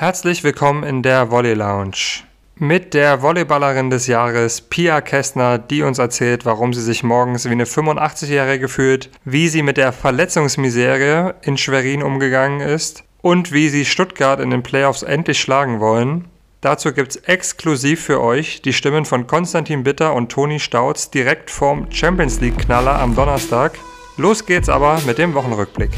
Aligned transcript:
Herzlich 0.00 0.42
willkommen 0.44 0.82
in 0.82 1.02
der 1.02 1.30
Volley 1.30 1.52
Lounge. 1.52 2.22
Mit 2.54 2.94
der 2.94 3.20
Volleyballerin 3.20 3.90
des 3.90 4.06
Jahres 4.06 4.62
Pia 4.62 5.02
Kästner, 5.02 5.58
die 5.58 5.82
uns 5.82 5.98
erzählt, 5.98 6.46
warum 6.46 6.72
sie 6.72 6.80
sich 6.80 7.02
morgens 7.02 7.44
wie 7.44 7.50
eine 7.50 7.66
85-Jährige 7.66 8.68
fühlt, 8.68 9.10
wie 9.26 9.48
sie 9.48 9.62
mit 9.62 9.76
der 9.76 9.92
Verletzungsmisere 9.92 11.34
in 11.42 11.58
Schwerin 11.58 12.02
umgegangen 12.02 12.60
ist 12.60 13.04
und 13.20 13.52
wie 13.52 13.68
sie 13.68 13.84
Stuttgart 13.84 14.40
in 14.40 14.48
den 14.48 14.62
Playoffs 14.62 15.02
endlich 15.02 15.38
schlagen 15.38 15.80
wollen. 15.80 16.24
Dazu 16.62 16.94
gibt's 16.94 17.16
exklusiv 17.16 18.02
für 18.02 18.22
euch 18.22 18.62
die 18.62 18.72
Stimmen 18.72 19.04
von 19.04 19.26
Konstantin 19.26 19.84
Bitter 19.84 20.14
und 20.14 20.32
Toni 20.32 20.60
Stauz 20.60 21.10
direkt 21.10 21.50
vorm 21.50 21.92
Champions 21.92 22.40
League 22.40 22.56
Knaller 22.56 22.98
am 22.98 23.14
Donnerstag. 23.14 23.72
Los 24.16 24.46
geht's 24.46 24.70
aber 24.70 24.98
mit 25.06 25.18
dem 25.18 25.34
Wochenrückblick. 25.34 25.90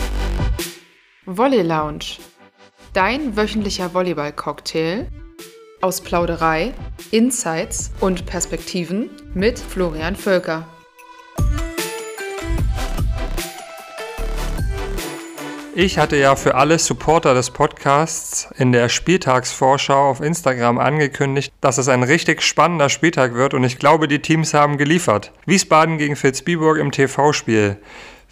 Volley 1.25 1.63
Lounge 1.63 2.17
Dein 2.93 3.39
wöchentlicher 3.39 3.95
Volleyball-Cocktail 3.95 5.07
aus 5.81 6.03
Plauderei, 6.03 6.75
Insights 7.11 7.91
und 8.01 8.27
Perspektiven 8.27 9.09
mit 9.33 9.59
Florian 9.59 10.15
Völker. 10.15 10.67
Ich 15.75 15.97
hatte 15.97 16.17
ja 16.19 16.37
für 16.37 16.55
alle 16.55 16.79
Supporter 16.79 17.33
des 17.33 17.51
Podcasts 17.51 18.51
in 18.59 18.73
der 18.73 18.91
Spieltagsvorschau 18.91 20.11
auf 20.11 20.21
Instagram 20.21 20.77
angekündigt, 20.77 21.51
dass 21.63 21.79
es 21.79 21.89
ein 21.89 22.03
richtig 22.03 22.43
spannender 22.43 22.91
Spieltag 22.91 23.33
wird 23.33 23.55
und 23.55 23.65
ich 23.65 23.79
glaube, 23.79 24.07
die 24.07 24.21
Teams 24.21 24.53
haben 24.53 24.77
geliefert. 24.77 25.33
Wiesbaden 25.47 25.97
gegen 25.97 26.23
Vilsbiburg 26.23 26.77
im 26.77 26.93
TV-Spiel. 26.93 27.79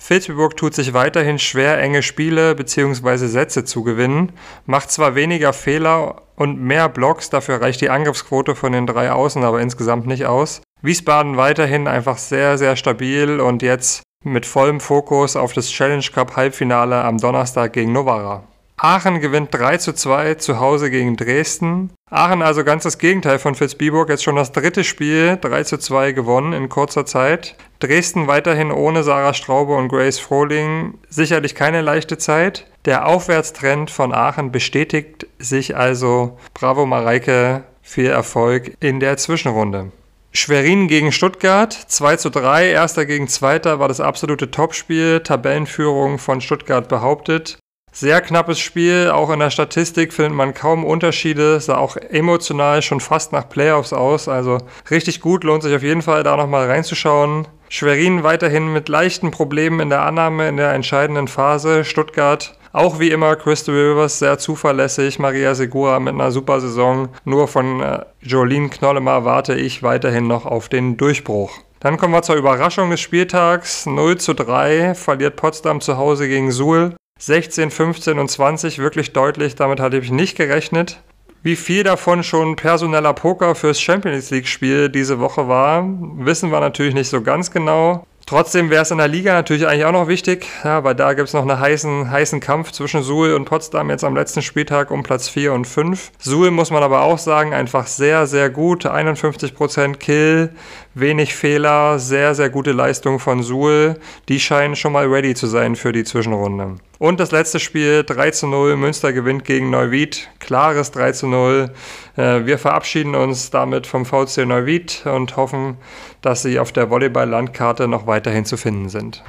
Vilsbiburg 0.01 0.57
tut 0.57 0.75
sich 0.75 0.95
weiterhin 0.95 1.39
schwer, 1.39 1.79
enge 1.79 2.03
Spiele 2.03 2.55
bzw. 2.55 3.27
Sätze 3.27 3.65
zu 3.65 3.83
gewinnen, 3.85 4.33
macht 4.67 4.91
zwar 4.91 5.15
weniger 5.15 5.53
Fehler 5.53 6.23
und 6.37 6.61
mehr 6.61 6.89
Blocks, 6.89 7.29
dafür 7.29 7.61
reicht 7.61 7.83
die 7.83 7.91
Angriffsquote 7.91 8.55
von 8.55 8.73
den 8.73 8.87
drei 8.87 9.13
Außen 9.13 9.45
aber 9.45 9.61
insgesamt 9.61 10.07
nicht 10.07 10.24
aus. 10.24 10.63
Wiesbaden 10.83 11.37
weiterhin 11.37 11.87
einfach 11.87 12.16
sehr, 12.16 12.57
sehr 12.57 12.77
stabil 12.77 13.41
und 13.41 13.63
jetzt 13.63 14.02
mit 14.24 14.47
vollem 14.47 14.80
Fokus 14.80 15.37
auf 15.37 15.52
das 15.52 15.69
Challenge 15.71 16.05
Cup 16.13 16.35
Halbfinale 16.37 17.05
am 17.05 17.19
Donnerstag 17.19 17.74
gegen 17.74 17.93
Novara. 17.93 18.45
Aachen 18.83 19.21
gewinnt 19.21 19.53
3 19.53 19.77
zu 19.77 19.93
2 19.93 20.37
zu 20.37 20.59
Hause 20.59 20.91
gegen 20.91 21.15
Dresden. 21.15 21.91
Aachen 22.11 22.41
also 22.41 22.65
ganz 22.65 22.85
das 22.85 22.97
Gegenteil 22.97 23.39
von 23.39 23.55
Fitzbiburg, 23.55 24.09
jetzt 24.09 24.25
schon 24.25 24.37
das 24.37 24.53
dritte 24.53 24.85
Spiel 24.85 25.37
3 25.39 25.65
zu 25.65 25.77
2 25.77 26.13
gewonnen 26.13 26.55
in 26.55 26.71
kurzer 26.71 27.05
Zeit. 27.05 27.57
Dresden 27.81 28.27
weiterhin 28.27 28.73
ohne 28.73 29.03
Sarah 29.03 29.35
Straube 29.35 29.77
und 29.77 29.89
Grace 29.89 30.19
Frohling 30.19 30.95
sicherlich 31.11 31.55
keine 31.55 31.83
leichte 31.83 32.17
Zeit. 32.17 32.69
Der 32.87 33.07
Aufwärtstrend 33.07 33.91
von 33.91 34.15
Aachen 34.15 34.51
bestätigt 34.51 35.27
sich 35.39 35.77
also. 35.77 36.39
Bravo 36.55 36.87
Mareike, 36.87 37.65
viel 37.83 38.09
Erfolg 38.09 38.73
in 38.81 38.99
der 38.99 39.19
Zwischenrunde. 39.19 39.93
Schwerin 40.33 40.89
gegen 40.89 41.13
Stuttgart, 41.13 41.75
2 41.75 42.17
zu 42.17 42.31
3, 42.31 42.71
erster 42.71 43.05
gegen 43.05 43.29
zweiter 43.29 43.79
war 43.79 43.89
das 43.89 44.01
absolute 44.01 44.51
Topspiel, 44.51 45.21
Tabellenführung 45.21 46.19
von 46.19 46.41
Stuttgart 46.41 46.89
behauptet. 46.89 47.59
Sehr 47.93 48.21
knappes 48.21 48.60
Spiel, 48.60 49.10
auch 49.10 49.30
in 49.30 49.41
der 49.41 49.51
Statistik 49.51 50.13
findet 50.13 50.35
man 50.35 50.55
kaum 50.55 50.85
Unterschiede, 50.85 51.59
sah 51.60 51.77
auch 51.77 51.96
emotional 51.96 52.83
schon 52.83 53.01
fast 53.01 53.33
nach 53.33 53.49
Playoffs 53.49 53.93
aus, 53.93 54.29
also 54.29 54.59
richtig 54.91 55.21
gut, 55.21 55.43
lohnt 55.45 55.63
sich 55.63 55.74
auf 55.74 55.83
jeden 55.83 56.02
Fall 56.02 56.23
da 56.23 56.37
nochmal 56.37 56.66
reinzuschauen. 56.71 57.49
Schwerin 57.68 58.23
weiterhin 58.23 58.73
mit 58.73 58.88
leichten 58.88 59.30
Problemen 59.30 59.80
in 59.80 59.91
der 59.91 60.02
Annahme 60.02 60.49
in 60.49 60.57
der 60.57 60.73
entscheidenden 60.73 61.29
Phase, 61.29 61.85
Stuttgart 61.85 62.57
auch 62.73 63.01
wie 63.01 63.11
immer 63.11 63.35
Crystal 63.35 63.74
Rivers 63.74 64.21
sehr 64.21 64.38
zuverlässig, 64.38 65.19
Maria 65.19 65.55
Segura 65.56 65.99
mit 65.99 66.15
einer 66.15 66.31
super 66.31 66.61
Saison, 66.61 67.09
nur 67.25 67.49
von 67.49 67.81
äh, 67.81 68.05
Jolene 68.21 68.69
Knollemer 68.69 69.25
warte 69.25 69.55
ich 69.55 69.83
weiterhin 69.83 70.28
noch 70.28 70.47
auf 70.47 70.69
den 70.69 70.97
Durchbruch. 70.97 71.50
Dann 71.81 71.97
kommen 71.97 72.15
wir 72.15 72.22
zur 72.22 72.37
Überraschung 72.37 72.91
des 72.91 73.00
Spieltags. 73.00 73.87
0 73.87 74.19
zu 74.19 74.34
3 74.34 74.95
verliert 74.95 75.37
Potsdam 75.37 75.81
zu 75.81 75.97
Hause 75.97 76.28
gegen 76.28 76.53
Suhl. 76.53 76.95
16, 77.21 77.71
15 77.71 78.19
und 78.19 78.31
20 78.31 78.79
wirklich 78.79 79.13
deutlich, 79.13 79.55
damit 79.55 79.79
hatte 79.79 79.99
ich 79.99 80.11
nicht 80.11 80.37
gerechnet. 80.37 81.01
Wie 81.43 81.57
viel 81.57 81.85
davon 81.85 82.23
schon 82.23 82.57
personeller 82.57 83.13
Poker 83.13 83.55
fürs 83.55 83.81
Champions 83.81 84.31
League-Spiel 84.31 84.89
diese 84.89 85.21
Woche 85.21 85.47
war, 85.47 85.87
wissen 86.17 86.51
wir 86.51 86.61
natürlich 86.61 86.95
nicht 86.95 87.09
so 87.09 87.21
ganz 87.21 87.51
genau. 87.51 88.07
Trotzdem 88.25 88.71
wäre 88.71 88.83
es 88.83 88.91
in 88.91 88.99
der 88.99 89.09
Liga 89.09 89.35
natürlich 89.35 89.67
eigentlich 89.67 89.85
auch 89.85 89.93
noch 89.93 90.09
wichtig, 90.09 90.47
ja, 90.65 90.83
weil 90.83 90.95
da 90.95 91.13
gibt 91.15 91.29
es 91.29 91.35
noch 91.35 91.43
einen 91.43 91.59
heißen, 91.59 92.11
heißen 92.11 92.41
Kampf 92.41 92.73
zwischen 92.73 93.03
Suhl 93.03 93.35
und 93.35 93.45
Potsdam 93.45 93.91
jetzt 93.91 94.05
am 94.05 94.15
letzten 94.15 94.41
Spieltag 94.41 94.91
um 94.91 95.03
Platz 95.03 95.29
4 95.29 95.53
und 95.53 95.67
5. 95.67 96.13
Suhl 96.19 96.51
muss 96.51 96.71
man 96.71 96.83
aber 96.83 97.03
auch 97.03 97.19
sagen, 97.19 97.53
einfach 97.53 97.87
sehr, 97.87 98.27
sehr 98.27 98.49
gut. 98.49 98.87
51% 98.87 99.97
Kill, 99.97 100.51
wenig 100.95 101.35
Fehler, 101.35 101.99
sehr, 101.99 102.35
sehr 102.35 102.49
gute 102.49 102.73
Leistung 102.73 103.19
von 103.19 103.43
Suhl. 103.43 103.99
Die 104.29 104.41
scheinen 104.41 104.77
schon 104.77 104.93
mal 104.93 105.07
ready 105.07 105.35
zu 105.35 105.47
sein 105.47 105.77
für 105.77 105.93
die 105.93 106.05
Zwischenrunde. 106.05 106.77
Und 107.00 107.19
das 107.19 107.31
letzte 107.31 107.61
Spiel 107.61 108.05
3 108.05 108.31
zu 108.31 108.47
0, 108.47 108.77
Münster 108.77 109.15
gewinnt 109.15 109.47
gegen 109.47 109.71
Neuwied. 109.71 110.28
Klares 110.38 110.91
3 110.91 111.12
zu 111.12 111.28
0. 111.28 111.71
Äh, 112.19 112.44
wir 112.44 112.59
verabschieden 112.59 113.15
uns 113.15 113.49
damit 113.49 113.87
vom 113.87 114.05
VC 114.05 114.44
Neuwied 114.44 115.06
und 115.06 115.34
hoffen, 115.39 115.78
dass 116.21 116.43
sie 116.43 116.59
auf 116.59 116.72
der 116.72 116.91
Volleyball-Landkarte 116.91 117.89
noch 117.89 118.06
weiterhin 118.06 118.44
zu 118.44 118.59
finden 118.59 118.91
sind. 118.91 119.25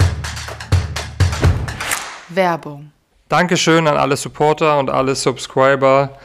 Werbung. 2.27 2.91
Dankeschön 3.29 3.87
an 3.87 3.95
alle 3.95 4.17
Supporter 4.17 4.77
und 4.77 4.89
alle 4.89 5.15
Subscriber. 5.15 6.17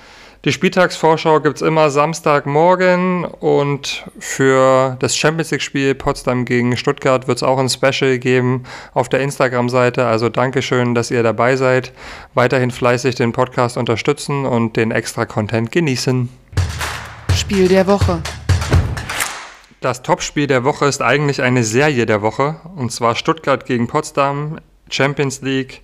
Die 0.45 0.53
Spieltagsvorschau 0.53 1.41
gibt 1.41 1.57
es 1.57 1.63
immer 1.63 1.91
Samstagmorgen 1.91 3.25
und 3.25 4.05
für 4.19 4.97
das 5.01 5.17
Champions 5.17 5.51
League-Spiel 5.51 5.95
Potsdam 5.95 6.45
gegen 6.45 6.77
Stuttgart 6.77 7.27
wird 7.27 7.39
es 7.39 7.43
auch 7.43 7.59
ein 7.59 7.69
Special 7.69 8.19
geben 8.19 8.65
auf 8.95 9.09
der 9.09 9.21
Instagram-Seite. 9.21 10.07
Also 10.07 10.29
Dankeschön, 10.29 10.95
dass 10.95 11.11
ihr 11.11 11.23
dabei 11.23 11.57
seid. 11.57 11.93
Weiterhin 12.35 12.71
fleißig 12.71 13.17
den 13.17 13.33
Podcast 13.33 13.77
unterstützen 13.77 14.47
und 14.47 14.77
den 14.77 14.93
extra 14.93 15.27
Content 15.27 15.73
genießen. 15.73 16.29
Spiel 17.35 17.67
der 17.67 17.87
Woche. 17.87 18.23
Das 19.81 20.03
Topspiel 20.03 20.47
der 20.47 20.65
Woche 20.65 20.87
ist 20.87 21.03
eigentlich 21.03 21.43
eine 21.43 21.63
Serie 21.63 22.07
der 22.07 22.23
Woche, 22.23 22.57
und 22.77 22.93
zwar 22.93 23.15
Stuttgart 23.15 23.67
gegen 23.67 23.87
Potsdam, 23.89 24.59
Champions 24.91 25.43
League, 25.43 25.83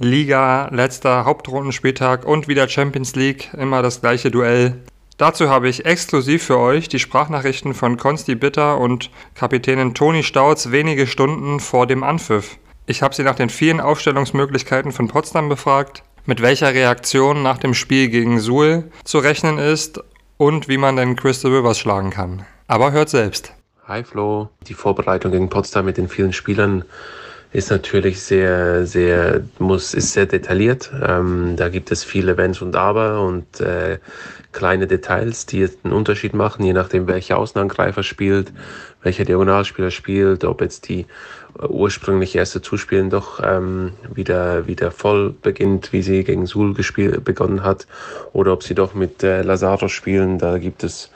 Liga, 0.00 0.70
letzter 0.72 1.24
Hauptrundenspieltag 1.24 2.24
und 2.24 2.48
wieder 2.48 2.68
Champions 2.68 3.14
League, 3.14 3.50
immer 3.56 3.80
das 3.80 4.00
gleiche 4.00 4.32
Duell. 4.32 4.74
Dazu 5.18 5.48
habe 5.48 5.68
ich 5.68 5.86
exklusiv 5.86 6.42
für 6.42 6.58
euch 6.58 6.88
die 6.88 6.98
Sprachnachrichten 6.98 7.74
von 7.74 7.96
Konsti 7.96 8.34
Bitter 8.34 8.78
und 8.78 9.10
Kapitänin 9.36 9.94
Toni 9.94 10.24
Stauz 10.24 10.72
wenige 10.72 11.06
Stunden 11.06 11.60
vor 11.60 11.86
dem 11.86 12.02
Anpfiff. 12.02 12.58
Ich 12.86 13.02
habe 13.02 13.14
sie 13.14 13.22
nach 13.22 13.36
den 13.36 13.50
vielen 13.50 13.80
Aufstellungsmöglichkeiten 13.80 14.90
von 14.90 15.06
Potsdam 15.06 15.48
befragt, 15.48 16.02
mit 16.26 16.42
welcher 16.42 16.74
Reaktion 16.74 17.44
nach 17.44 17.58
dem 17.58 17.72
Spiel 17.72 18.08
gegen 18.08 18.40
Suhl 18.40 18.90
zu 19.04 19.18
rechnen 19.18 19.58
ist 19.58 20.00
und 20.38 20.66
wie 20.66 20.76
man 20.76 20.96
den 20.96 21.14
Crystal 21.14 21.54
Rivers 21.54 21.78
schlagen 21.78 22.10
kann. 22.10 22.44
Aber 22.66 22.90
hört 22.90 23.10
selbst. 23.10 23.52
Hi 23.86 24.02
Flo, 24.02 24.48
die 24.66 24.74
Vorbereitung 24.74 25.30
gegen 25.30 25.50
Potsdam 25.50 25.84
mit 25.84 25.98
den 25.98 26.08
vielen 26.08 26.32
Spielern 26.32 26.84
ist 27.54 27.70
natürlich 27.70 28.20
sehr, 28.20 28.84
sehr, 28.84 29.42
muss, 29.60 29.94
ist 29.94 30.12
sehr 30.12 30.26
detailliert. 30.26 30.90
Ähm, 31.06 31.54
da 31.56 31.68
gibt 31.68 31.92
es 31.92 32.02
viele 32.02 32.36
Wenns 32.36 32.60
und 32.60 32.74
Aber 32.74 33.22
und 33.22 33.60
äh, 33.60 33.98
kleine 34.50 34.88
Details, 34.88 35.46
die 35.46 35.68
einen 35.84 35.92
Unterschied 35.92 36.34
machen, 36.34 36.64
je 36.64 36.72
nachdem, 36.72 37.06
welcher 37.06 37.38
Außenangreifer 37.38 38.02
spielt, 38.02 38.52
welcher 39.02 39.24
Diagonalspieler 39.24 39.92
spielt, 39.92 40.42
ob 40.42 40.62
jetzt 40.62 40.88
die 40.88 41.06
äh, 41.60 41.66
ursprünglich 41.68 42.34
erste 42.34 42.60
Zuspielen 42.60 43.08
doch 43.08 43.40
ähm, 43.40 43.92
wieder, 44.12 44.66
wieder 44.66 44.90
voll 44.90 45.32
beginnt, 45.40 45.92
wie 45.92 46.02
sie 46.02 46.24
gegen 46.24 46.46
Suhl 46.46 46.74
gespielt, 46.74 47.22
begonnen 47.22 47.62
hat, 47.62 47.86
oder 48.32 48.52
ob 48.52 48.64
sie 48.64 48.74
doch 48.74 48.94
mit 48.94 49.22
äh, 49.22 49.42
Lazaro 49.42 49.86
spielen. 49.86 50.40
Da 50.40 50.58
gibt 50.58 50.82
es 50.82 51.08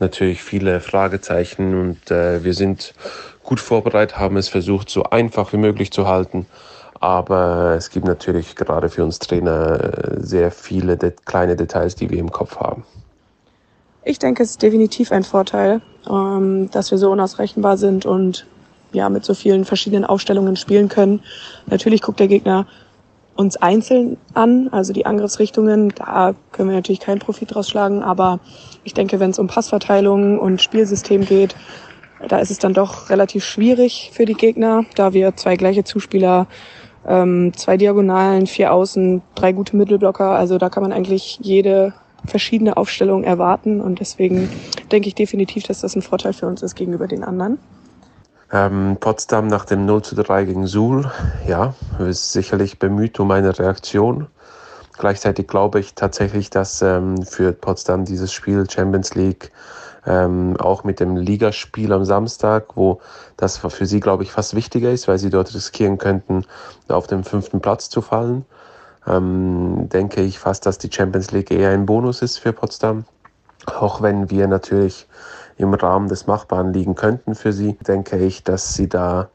natürlich 0.00 0.42
viele 0.42 0.80
Fragezeichen 0.80 1.78
und 1.78 2.10
äh, 2.10 2.42
wir 2.42 2.54
sind 2.54 2.94
gut 3.42 3.60
vorbereitet, 3.60 4.18
haben 4.18 4.36
es 4.36 4.48
versucht, 4.48 4.90
so 4.90 5.04
einfach 5.04 5.52
wie 5.52 5.56
möglich 5.56 5.90
zu 5.90 6.06
halten. 6.06 6.46
Aber 7.00 7.74
es 7.76 7.90
gibt 7.90 8.06
natürlich 8.06 8.54
gerade 8.54 8.88
für 8.88 9.02
uns 9.02 9.18
Trainer 9.18 9.80
äh, 9.80 10.20
sehr 10.20 10.52
viele 10.52 10.96
de 10.96 11.12
kleine 11.24 11.56
Details, 11.56 11.96
die 11.96 12.08
wir 12.10 12.18
im 12.18 12.30
Kopf 12.30 12.56
haben. 12.56 12.84
Ich 14.04 14.18
denke, 14.18 14.42
es 14.42 14.50
ist 14.50 14.62
definitiv 14.62 15.10
ein 15.12 15.24
Vorteil, 15.24 15.80
ähm, 16.08 16.70
dass 16.70 16.90
wir 16.90 16.98
so 16.98 17.10
unausrechenbar 17.10 17.76
sind 17.76 18.06
und 18.06 18.46
ja, 18.92 19.08
mit 19.08 19.24
so 19.24 19.34
vielen 19.34 19.64
verschiedenen 19.64 20.04
Aufstellungen 20.04 20.56
spielen 20.56 20.88
können. 20.88 21.22
Natürlich 21.66 22.02
guckt 22.02 22.20
der 22.20 22.28
Gegner 22.28 22.66
uns 23.34 23.56
einzeln 23.56 24.18
an, 24.34 24.68
also 24.70 24.92
die 24.92 25.06
Angriffsrichtungen, 25.06 25.90
da 25.94 26.34
können 26.52 26.68
wir 26.68 26.76
natürlich 26.76 27.00
keinen 27.00 27.18
Profit 27.18 27.54
draus 27.54 27.68
schlagen, 27.68 28.02
aber 28.02 28.40
ich 28.84 28.94
denke, 28.94 29.20
wenn 29.20 29.30
es 29.30 29.38
um 29.38 29.46
Passverteilung 29.46 30.38
und 30.38 30.60
Spielsystem 30.60 31.24
geht, 31.24 31.56
da 32.28 32.38
ist 32.38 32.50
es 32.50 32.58
dann 32.58 32.74
doch 32.74 33.10
relativ 33.10 33.44
schwierig 33.44 34.10
für 34.12 34.24
die 34.24 34.34
Gegner, 34.34 34.84
da 34.94 35.12
wir 35.12 35.36
zwei 35.36 35.56
gleiche 35.56 35.84
Zuspieler 35.84 36.46
ähm, 37.06 37.52
zwei 37.56 37.76
Diagonalen, 37.76 38.46
vier 38.46 38.72
Außen, 38.72 39.22
drei 39.34 39.52
gute 39.52 39.76
Mittelblocker. 39.76 40.30
Also 40.30 40.58
da 40.58 40.68
kann 40.68 40.82
man 40.82 40.92
eigentlich 40.92 41.38
jede 41.42 41.94
verschiedene 42.24 42.76
Aufstellung 42.76 43.24
erwarten 43.24 43.80
und 43.80 43.98
deswegen 43.98 44.48
denke 44.92 45.08
ich 45.08 45.14
definitiv, 45.14 45.64
dass 45.64 45.80
das 45.80 45.96
ein 45.96 46.02
Vorteil 46.02 46.32
für 46.32 46.46
uns 46.46 46.62
ist 46.62 46.76
gegenüber 46.76 47.08
den 47.08 47.24
anderen. 47.24 47.58
Ähm, 48.52 48.96
Potsdam 49.00 49.48
nach 49.48 49.64
dem 49.64 49.86
0 49.86 50.02
zu 50.02 50.14
3 50.14 50.44
gegen 50.44 50.66
Suhl, 50.66 51.10
ja, 51.48 51.74
ist 51.98 52.32
sicherlich 52.32 52.78
bemüht 52.78 53.18
um 53.18 53.30
eine 53.30 53.58
Reaktion. 53.58 54.26
Gleichzeitig 54.98 55.48
glaube 55.48 55.80
ich 55.80 55.94
tatsächlich, 55.94 56.50
dass 56.50 56.82
ähm, 56.82 57.22
für 57.22 57.52
Potsdam 57.52 58.04
dieses 58.04 58.32
Spiel 58.32 58.68
Champions 58.70 59.14
League 59.14 59.50
ähm, 60.06 60.56
auch 60.58 60.84
mit 60.84 61.00
dem 61.00 61.16
Ligaspiel 61.16 61.92
am 61.92 62.04
Samstag, 62.04 62.76
wo 62.76 63.00
das 63.36 63.58
für 63.58 63.86
sie, 63.86 64.00
glaube 64.00 64.24
ich, 64.24 64.32
fast 64.32 64.54
wichtiger 64.54 64.90
ist, 64.90 65.08
weil 65.08 65.18
sie 65.18 65.30
dort 65.30 65.54
riskieren 65.54 65.98
könnten, 65.98 66.44
auf 66.88 67.06
dem 67.06 67.24
fünften 67.24 67.60
Platz 67.60 67.88
zu 67.88 68.02
fallen. 68.02 68.44
Ähm, 69.06 69.88
denke 69.88 70.22
ich 70.22 70.38
fast, 70.38 70.66
dass 70.66 70.78
die 70.78 70.90
Champions 70.92 71.30
League 71.30 71.50
eher 71.50 71.70
ein 71.70 71.86
Bonus 71.86 72.22
ist 72.22 72.38
für 72.38 72.52
Potsdam. 72.52 73.04
Auch 73.66 74.02
wenn 74.02 74.30
wir 74.30 74.48
natürlich 74.48 75.06
im 75.56 75.74
Rahmen 75.74 76.08
des 76.08 76.26
Machbaren 76.26 76.72
liegen 76.72 76.94
könnten 76.94 77.34
für 77.34 77.52
sie, 77.52 77.74
denke 77.86 78.18
ich, 78.18 78.42
dass 78.42 78.74
sie 78.74 78.88
da 78.88 79.28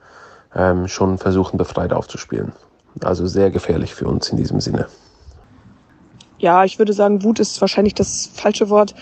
ähm, 0.55 0.87
schon 0.87 1.17
versuchen, 1.17 1.57
befreit 1.57 1.93
aufzuspielen. 1.93 2.51
Also 3.03 3.27
sehr 3.27 3.51
gefährlich 3.51 3.93
für 3.93 4.07
uns 4.07 4.29
in 4.29 4.37
diesem 4.37 4.59
Sinne. 4.59 4.87
Ja, 6.39 6.63
ich 6.63 6.77
würde 6.77 6.93
sagen, 6.93 7.23
Wut 7.23 7.39
ist 7.39 7.59
wahrscheinlich 7.61 7.95
das 7.95 8.29
falsche 8.33 8.69
Wort 8.69 8.93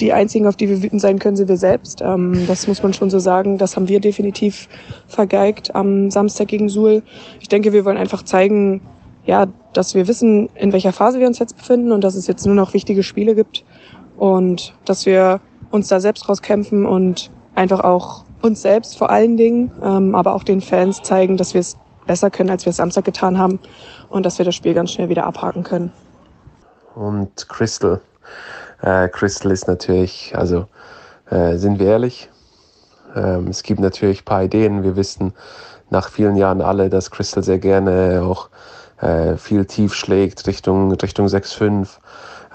die 0.00 0.12
einzigen, 0.12 0.46
auf 0.46 0.56
die 0.56 0.68
wir 0.68 0.82
wütend 0.82 1.00
sein 1.00 1.18
können, 1.18 1.36
sind 1.36 1.48
wir 1.48 1.56
selbst. 1.56 2.00
Ähm, 2.00 2.46
das 2.46 2.66
muss 2.66 2.82
man 2.82 2.92
schon 2.92 3.10
so 3.10 3.18
sagen. 3.18 3.58
Das 3.58 3.76
haben 3.76 3.88
wir 3.88 4.00
definitiv 4.00 4.68
vergeigt 5.06 5.74
am 5.74 6.10
Samstag 6.10 6.48
gegen 6.48 6.68
Suhl. 6.68 7.02
Ich 7.40 7.48
denke, 7.48 7.72
wir 7.72 7.84
wollen 7.84 7.96
einfach 7.96 8.22
zeigen, 8.22 8.80
ja, 9.26 9.46
dass 9.72 9.94
wir 9.94 10.06
wissen, 10.08 10.48
in 10.54 10.72
welcher 10.72 10.92
Phase 10.92 11.20
wir 11.20 11.26
uns 11.26 11.38
jetzt 11.38 11.56
befinden 11.56 11.92
und 11.92 12.02
dass 12.02 12.14
es 12.14 12.26
jetzt 12.26 12.44
nur 12.44 12.54
noch 12.54 12.74
wichtige 12.74 13.02
Spiele 13.02 13.34
gibt 13.34 13.64
und 14.16 14.74
dass 14.84 15.06
wir 15.06 15.40
uns 15.70 15.88
da 15.88 16.00
selbst 16.00 16.28
rauskämpfen 16.28 16.86
und 16.86 17.30
einfach 17.54 17.80
auch 17.80 18.24
uns 18.42 18.62
selbst 18.62 18.98
vor 18.98 19.10
allen 19.10 19.36
Dingen, 19.36 19.70
ähm, 19.82 20.14
aber 20.14 20.34
auch 20.34 20.44
den 20.44 20.60
Fans 20.60 21.02
zeigen, 21.02 21.36
dass 21.36 21.54
wir 21.54 21.60
es 21.60 21.76
besser 22.06 22.30
können, 22.30 22.50
als 22.50 22.66
wir 22.66 22.70
es 22.70 22.76
Samstag 22.76 23.04
getan 23.04 23.38
haben 23.38 23.58
und 24.10 24.26
dass 24.26 24.38
wir 24.38 24.44
das 24.44 24.54
Spiel 24.54 24.74
ganz 24.74 24.92
schnell 24.92 25.08
wieder 25.08 25.24
abhaken 25.24 25.62
können. 25.62 25.92
Und 26.94 27.48
Crystal, 27.48 28.00
äh, 28.84 29.08
Crystal 29.08 29.50
ist 29.50 29.66
natürlich, 29.66 30.34
also 30.36 30.66
äh, 31.30 31.56
sind 31.56 31.78
wir 31.78 31.86
ehrlich, 31.86 32.28
ähm, 33.16 33.48
es 33.48 33.62
gibt 33.62 33.80
natürlich 33.80 34.22
ein 34.22 34.24
paar 34.24 34.44
Ideen. 34.44 34.82
Wir 34.82 34.96
wissen 34.96 35.32
nach 35.90 36.08
vielen 36.08 36.36
Jahren 36.36 36.60
alle, 36.60 36.90
dass 36.90 37.10
Crystal 37.10 37.42
sehr 37.42 37.58
gerne 37.58 38.22
auch 38.22 38.50
äh, 39.00 39.36
viel 39.36 39.64
tief 39.64 39.94
schlägt 39.94 40.46
Richtung, 40.46 40.92
Richtung 40.92 41.26
6-5. 41.26 41.88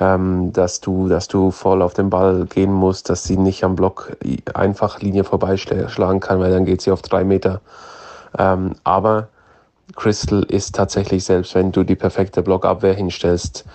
Ähm, 0.02 0.54
dass 0.54 0.80
du, 0.80 1.10
dass 1.10 1.28
du 1.28 1.52
voll 1.52 1.82
auf 1.82 1.94
den 1.94 2.10
Ball 2.10 2.46
gehen 2.46 2.72
musst, 2.72 3.10
dass 3.10 3.26
sie 3.26 3.36
nicht 3.36 3.66
am 3.66 3.76
Block 3.76 4.16
einfach 4.54 5.02
Linie 5.02 5.26
vorbeischlagen 5.26 6.22
kann, 6.22 6.40
weil 6.40 6.52
dann 6.52 6.64
geht 6.64 6.82
sie 6.82 6.92
auf 6.92 7.02
drei 7.02 7.26
Meter. 7.26 7.60
Ähm, 8.38 8.76
aber 8.86 9.28
Crystal 9.98 10.44
ist 10.44 10.76
tatsächlich, 10.76 11.26
selbst 11.26 11.54
wenn 11.54 11.74
du 11.74 11.84
die 11.84 11.98
perfekte 11.98 12.42
Blockabwehr 12.42 12.94
hinstellst, 12.94 13.66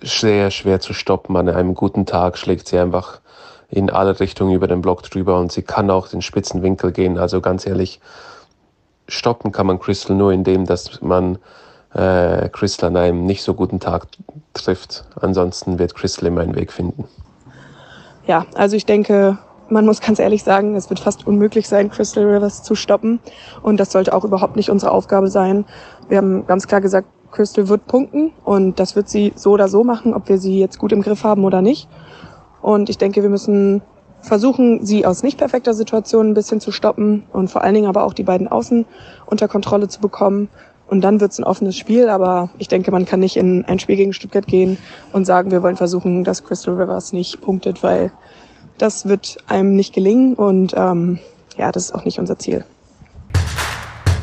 sehr 0.00 0.50
schwer 0.50 0.80
zu 0.80 0.92
stoppen. 0.94 1.36
An 1.36 1.48
einem 1.48 1.74
guten 1.74 2.06
Tag 2.06 2.38
schlägt 2.38 2.68
sie 2.68 2.78
einfach 2.78 3.20
in 3.68 3.90
alle 3.90 4.20
Richtungen 4.20 4.54
über 4.54 4.68
den 4.68 4.82
Block 4.82 5.02
drüber 5.02 5.38
und 5.38 5.50
sie 5.50 5.62
kann 5.62 5.90
auch 5.90 6.08
den 6.08 6.22
spitzen 6.22 6.62
Winkel 6.62 6.92
gehen. 6.92 7.18
Also 7.18 7.40
ganz 7.40 7.66
ehrlich, 7.66 8.00
stoppen 9.08 9.52
kann 9.52 9.66
man 9.66 9.78
Crystal 9.78 10.16
nur 10.16 10.32
indem, 10.32 10.66
dass 10.66 11.00
man 11.00 11.38
äh, 11.94 12.48
Crystal 12.50 12.90
an 12.90 12.96
einem 12.96 13.26
nicht 13.26 13.42
so 13.42 13.54
guten 13.54 13.80
Tag 13.80 14.06
trifft. 14.54 15.04
Ansonsten 15.20 15.78
wird 15.78 15.94
Crystal 15.94 16.26
immer 16.26 16.42
einen 16.42 16.54
Weg 16.54 16.72
finden. 16.72 17.04
Ja, 18.26 18.46
also 18.54 18.76
ich 18.76 18.86
denke, 18.86 19.38
man 19.68 19.86
muss 19.86 20.00
ganz 20.00 20.18
ehrlich 20.18 20.42
sagen, 20.42 20.76
es 20.76 20.90
wird 20.90 21.00
fast 21.00 21.26
unmöglich 21.26 21.66
sein, 21.66 21.90
Crystal 21.90 22.24
Rivers 22.24 22.62
zu 22.62 22.74
stoppen. 22.74 23.20
Und 23.62 23.78
das 23.78 23.90
sollte 23.90 24.14
auch 24.14 24.24
überhaupt 24.24 24.56
nicht 24.56 24.70
unsere 24.70 24.92
Aufgabe 24.92 25.28
sein. 25.28 25.64
Wir 26.08 26.18
haben 26.18 26.46
ganz 26.46 26.66
klar 26.66 26.80
gesagt, 26.80 27.08
Crystal 27.32 27.68
wird 27.68 27.86
punkten 27.86 28.32
und 28.44 28.78
das 28.78 28.94
wird 28.94 29.08
sie 29.08 29.32
so 29.34 29.50
oder 29.52 29.68
so 29.68 29.82
machen, 29.82 30.14
ob 30.14 30.28
wir 30.28 30.38
sie 30.38 30.58
jetzt 30.58 30.78
gut 30.78 30.92
im 30.92 31.02
Griff 31.02 31.24
haben 31.24 31.44
oder 31.44 31.62
nicht. 31.62 31.88
Und 32.60 32.88
ich 32.88 32.98
denke, 32.98 33.22
wir 33.22 33.30
müssen 33.30 33.82
versuchen, 34.20 34.86
sie 34.86 35.04
aus 35.04 35.22
nicht 35.22 35.38
perfekter 35.38 35.74
Situation 35.74 36.28
ein 36.28 36.34
bisschen 36.34 36.60
zu 36.60 36.70
stoppen 36.70 37.24
und 37.32 37.50
vor 37.50 37.62
allen 37.62 37.74
Dingen 37.74 37.88
aber 37.88 38.04
auch 38.04 38.14
die 38.14 38.22
beiden 38.22 38.46
Außen 38.46 38.86
unter 39.26 39.48
Kontrolle 39.48 39.88
zu 39.88 40.00
bekommen. 40.00 40.48
Und 40.86 41.00
dann 41.00 41.20
wird 41.20 41.32
es 41.32 41.38
ein 41.38 41.44
offenes 41.44 41.76
Spiel, 41.76 42.08
aber 42.08 42.50
ich 42.58 42.68
denke, 42.68 42.92
man 42.92 43.06
kann 43.06 43.20
nicht 43.20 43.36
in 43.36 43.64
ein 43.64 43.78
Spiel 43.78 43.96
gegen 43.96 44.12
Stuttgart 44.12 44.46
gehen 44.46 44.76
und 45.12 45.24
sagen, 45.24 45.50
wir 45.50 45.62
wollen 45.62 45.76
versuchen, 45.76 46.22
dass 46.22 46.44
Crystal 46.44 46.74
Rivers 46.74 47.12
nicht 47.12 47.40
punktet, 47.40 47.82
weil 47.82 48.12
das 48.78 49.06
wird 49.06 49.38
einem 49.48 49.74
nicht 49.74 49.94
gelingen 49.94 50.34
und 50.34 50.74
ähm, 50.76 51.18
ja, 51.56 51.72
das 51.72 51.86
ist 51.86 51.94
auch 51.94 52.04
nicht 52.04 52.18
unser 52.18 52.38
Ziel. 52.38 52.64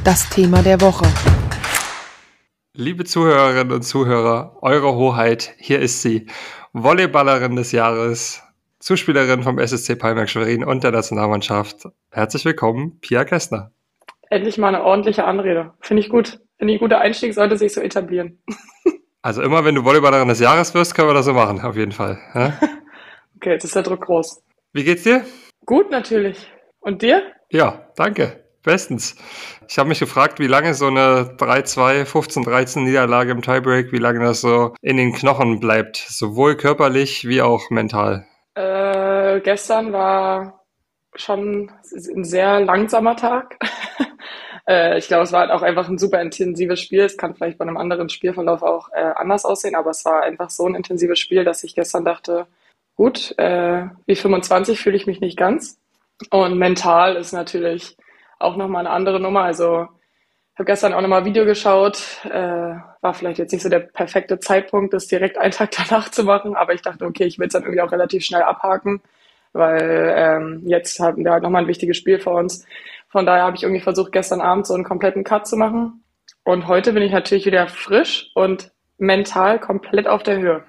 Das 0.04 0.30
Thema 0.30 0.62
der 0.62 0.80
Woche. 0.80 1.06
Liebe 2.80 3.04
Zuhörerinnen 3.04 3.74
und 3.74 3.82
Zuhörer, 3.82 4.56
Eure 4.62 4.96
Hoheit, 4.96 5.54
hier 5.58 5.82
ist 5.82 6.02
sie. 6.02 6.28
Volleyballerin 6.72 7.58
des 7.58 7.74
Jahres, 7.74 8.42
Zuspielerin 8.80 9.44
vom 9.44 9.60
SSC 9.60 9.98
Palmerk 9.98 10.30
Schwerin 10.30 10.64
und 10.64 10.86
der 10.86 10.92
Nationalmannschaft. 10.92 11.90
Herzlich 12.10 12.46
willkommen, 12.46 12.98
Pia 13.02 13.26
Kästner. 13.26 13.74
Endlich 14.30 14.58
mal 14.58 14.70
eine 14.70 14.86
ordentliche 14.86 15.26
Anrede. 15.26 15.74
Finde 15.82 16.04
ich 16.04 16.08
gut. 16.08 16.40
Finde 16.58 16.74
ich 16.74 16.80
ein 16.80 16.80
guter 16.80 17.02
Einstieg, 17.02 17.34
sollte 17.34 17.58
sich 17.58 17.74
so 17.74 17.82
etablieren. 17.82 18.42
Also 19.22 19.42
immer, 19.42 19.66
wenn 19.66 19.76
du 19.76 19.84
Volleyballerin 19.84 20.30
des 20.30 20.40
Jahres 20.40 20.74
wirst, 20.74 20.96
können 20.96 21.10
wir 21.10 21.14
das 21.14 21.26
so 21.26 21.34
machen, 21.34 21.60
auf 21.60 21.76
jeden 21.76 21.92
Fall. 21.92 22.18
Ja? 22.34 22.58
okay, 23.36 23.52
jetzt 23.52 23.66
ist 23.66 23.76
der 23.76 23.84
Druck 23.84 24.06
groß. 24.06 24.42
Wie 24.72 24.86
geht's 24.86 25.04
dir? 25.04 25.26
Gut, 25.66 25.92
natürlich. 25.92 26.50
Und 26.80 27.02
dir? 27.02 27.24
Ja, 27.50 27.90
danke. 27.98 28.46
Bestens. 28.64 29.16
Ich 29.68 29.78
habe 29.78 29.90
mich 29.90 30.00
gefragt, 30.00 30.40
wie 30.40 30.48
lange 30.48 30.74
so 30.74 30.88
eine 30.88 31.36
3-2, 31.38 32.06
15-13 32.06 32.82
Niederlage 32.82 33.32
im 33.32 33.42
Tiebreak, 33.42 33.92
wie 33.92 33.98
lange 33.98 34.20
das 34.20 34.42
so 34.42 34.74
in 34.82 34.98
den 34.98 35.14
Knochen 35.14 35.60
bleibt, 35.60 35.98
sowohl 35.98 36.56
körperlich 36.56 37.28
wie 37.28 37.42
auch 37.42 37.70
mental. 37.70 38.26
Äh, 38.56 39.42
gestern 39.42 39.94
war 39.94 40.66
schon 41.16 41.72
ein 41.94 42.24
sehr 42.24 42.60
langsamer 42.60 43.16
Tag. 43.16 43.58
äh, 44.68 44.98
ich 44.98 45.08
glaube, 45.08 45.24
es 45.24 45.32
war 45.32 45.42
halt 45.42 45.52
auch 45.52 45.62
einfach 45.62 45.88
ein 45.88 45.98
super 45.98 46.22
intensives 46.22 46.82
Spiel. 46.82 47.02
Es 47.02 47.18
kann 47.18 47.36
vielleicht 47.36 47.58
bei 47.58 47.66
einem 47.66 47.78
anderen 47.78 48.10
Spielverlauf 48.10 48.62
auch 48.64 48.90
äh, 48.94 49.14
anders 49.16 49.46
aussehen, 49.46 49.76
aber 49.76 49.92
es 49.92 50.04
war 50.06 50.24
einfach 50.24 50.50
so 50.50 50.66
ein 50.66 50.76
intensives 50.76 51.20
Spiel, 51.20 51.44
dass 51.44 51.64
ich 51.64 51.76
gestern 51.76 52.06
dachte, 52.06 52.48
gut, 52.96 53.34
äh, 53.38 53.86
wie 54.06 54.16
25 54.16 54.80
fühle 54.80 54.98
ich 54.98 55.08
mich 55.08 55.22
nicht 55.22 55.38
ganz. 55.38 55.80
Und 56.32 56.58
mental 56.58 57.16
ist 57.16 57.32
natürlich 57.32 57.96
auch 58.40 58.56
nochmal 58.56 58.86
eine 58.86 58.96
andere 58.96 59.20
Nummer. 59.20 59.44
Also 59.44 59.88
habe 60.60 60.66
gestern 60.66 60.94
auch 60.94 61.02
nochmal 61.02 61.24
Video 61.24 61.46
geschaut. 61.46 62.02
Äh, 62.26 62.76
war 63.02 63.14
vielleicht 63.14 63.40
jetzt 63.40 63.54
nicht 63.54 63.62
so 63.62 63.70
der 63.70 63.80
perfekte 63.80 64.40
Zeitpunkt, 64.40 64.94
das 64.94 65.08
direkt 65.08 65.38
einen 65.38 65.52
Tag 65.52 65.72
danach 65.90 66.10
zu 66.10 66.24
machen, 66.24 66.56
aber 66.56 66.74
ich 66.74 66.82
dachte, 66.82 67.06
okay, 67.06 67.24
ich 67.24 67.40
will 67.40 67.48
es 67.48 67.54
dann 67.54 67.64
irgendwie 67.64 67.82
auch 67.82 67.92
relativ 67.92 68.26
schnell 68.26 68.42
abhaken, 68.42 69.02
weil 69.54 70.14
ähm, 70.16 70.64
jetzt 70.66 71.00
haben 71.00 71.24
wir 71.24 71.32
halt 71.32 71.44
nochmal 71.44 71.64
ein 71.64 71.68
wichtiges 71.70 71.96
Spiel 71.96 72.20
vor 72.20 72.36
uns. 72.36 72.66
Von 73.08 73.26
daher 73.26 73.44
habe 73.44 73.56
ich 73.56 73.64
irgendwie 73.64 73.82
versucht, 73.82 74.12
gestern 74.12 74.42
Abend 74.42 74.68
so 74.68 74.74
einen 74.74 74.84
kompletten 74.84 75.24
Cut 75.24 75.48
zu 75.48 75.56
machen. 75.56 76.04
Und 76.44 76.68
heute 76.68 76.94
bin 76.94 77.04
ich 77.04 77.12
natürlich 77.12 77.46
wieder 77.46 77.68
frisch 77.68 78.32
und 78.36 78.72
mental 78.98 79.60
komplett 79.60 80.08
auf 80.08 80.24
der 80.24 80.40
Höhe. 80.40 80.64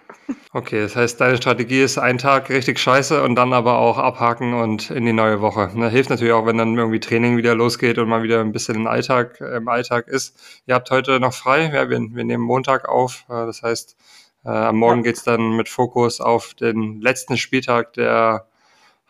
Okay, 0.53 0.83
das 0.83 0.97
heißt, 0.97 1.21
deine 1.21 1.37
Strategie 1.37 1.81
ist 1.81 1.99
ein 1.99 2.19
Tag 2.19 2.51
richtig 2.51 2.79
scheiße 2.79 3.23
und 3.23 3.37
dann 3.37 3.53
aber 3.53 3.79
auch 3.79 3.99
abhaken 3.99 4.55
und 4.55 4.91
in 4.91 5.05
die 5.05 5.13
neue 5.13 5.41
Woche. 5.41 5.71
Ne, 5.75 5.89
hilft 5.89 6.11
natürlich 6.11 6.33
auch, 6.33 6.47
wenn 6.47 6.59
dann 6.59 6.77
irgendwie 6.77 7.01
Training 7.01 7.37
wieder 7.37 7.55
losgeht 7.55 7.99
und 7.99 8.09
mal 8.09 8.23
wieder 8.23 8.41
ein 8.41 8.53
bisschen 8.53 8.75
im 8.77 8.87
Alltag, 8.87 9.41
im 9.41 9.69
Alltag 9.69 10.09
ist. 10.09 10.37
Ihr 10.67 10.75
habt 10.75 10.91
heute 10.91 11.21
noch 11.21 11.35
frei, 11.35 11.71
ja, 11.73 11.89
wir, 11.89 12.01
wir 12.01 12.25
nehmen 12.25 12.43
Montag 12.43 12.89
auf. 12.89 13.25
Äh, 13.29 13.47
das 13.47 13.63
heißt, 13.63 13.97
äh, 14.45 14.49
am 14.49 14.77
Morgen 14.77 15.05
ja. 15.05 15.11
es 15.11 15.23
dann 15.23 15.57
mit 15.57 15.69
Fokus 15.69 16.21
auf 16.21 16.55
den 16.55 17.01
letzten 17.01 17.37
Spieltag 17.37 17.93
der 17.93 18.47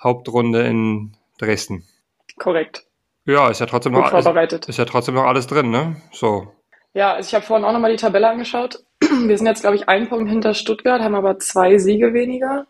Hauptrunde 0.03 0.63
in 0.67 1.17
Dresden. 1.39 1.87
Korrekt. 2.39 2.87
Ja, 3.27 3.49
ist 3.49 3.61
ja 3.61 3.67
trotzdem 3.67 3.93
Gut 3.93 4.05
noch 4.05 4.11
vorbereitet. 4.11 4.65
Ist, 4.65 4.71
ist 4.71 4.77
ja 4.79 4.85
trotzdem 4.85 5.15
noch 5.15 5.25
alles 5.25 5.47
drin, 5.47 5.71
ne? 5.71 5.97
So. 6.13 6.53
Ja, 6.95 7.15
also 7.15 7.29
ich 7.29 7.35
habe 7.35 7.45
vorhin 7.45 7.65
auch 7.65 7.73
nochmal 7.73 7.93
die 7.93 7.97
Tabelle 7.97 8.29
angeschaut. 8.29 8.83
Wir 9.27 9.37
sind 9.37 9.47
jetzt, 9.47 9.63
glaube 9.63 9.77
ich, 9.77 9.89
einen 9.89 10.09
Punkt 10.09 10.29
hinter 10.29 10.55
Stuttgart, 10.55 11.03
haben 11.03 11.15
aber 11.15 11.39
zwei 11.39 11.79
Siege 11.79 12.13
weniger. 12.13 12.67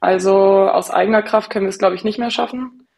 Also 0.00 0.34
aus 0.34 0.90
eigener 0.90 1.22
Kraft 1.22 1.50
können 1.50 1.66
wir 1.66 1.70
es, 1.70 1.78
glaube 1.78 1.94
ich, 1.94 2.02
nicht 2.02 2.18
mehr 2.18 2.30
schaffen. 2.30 2.88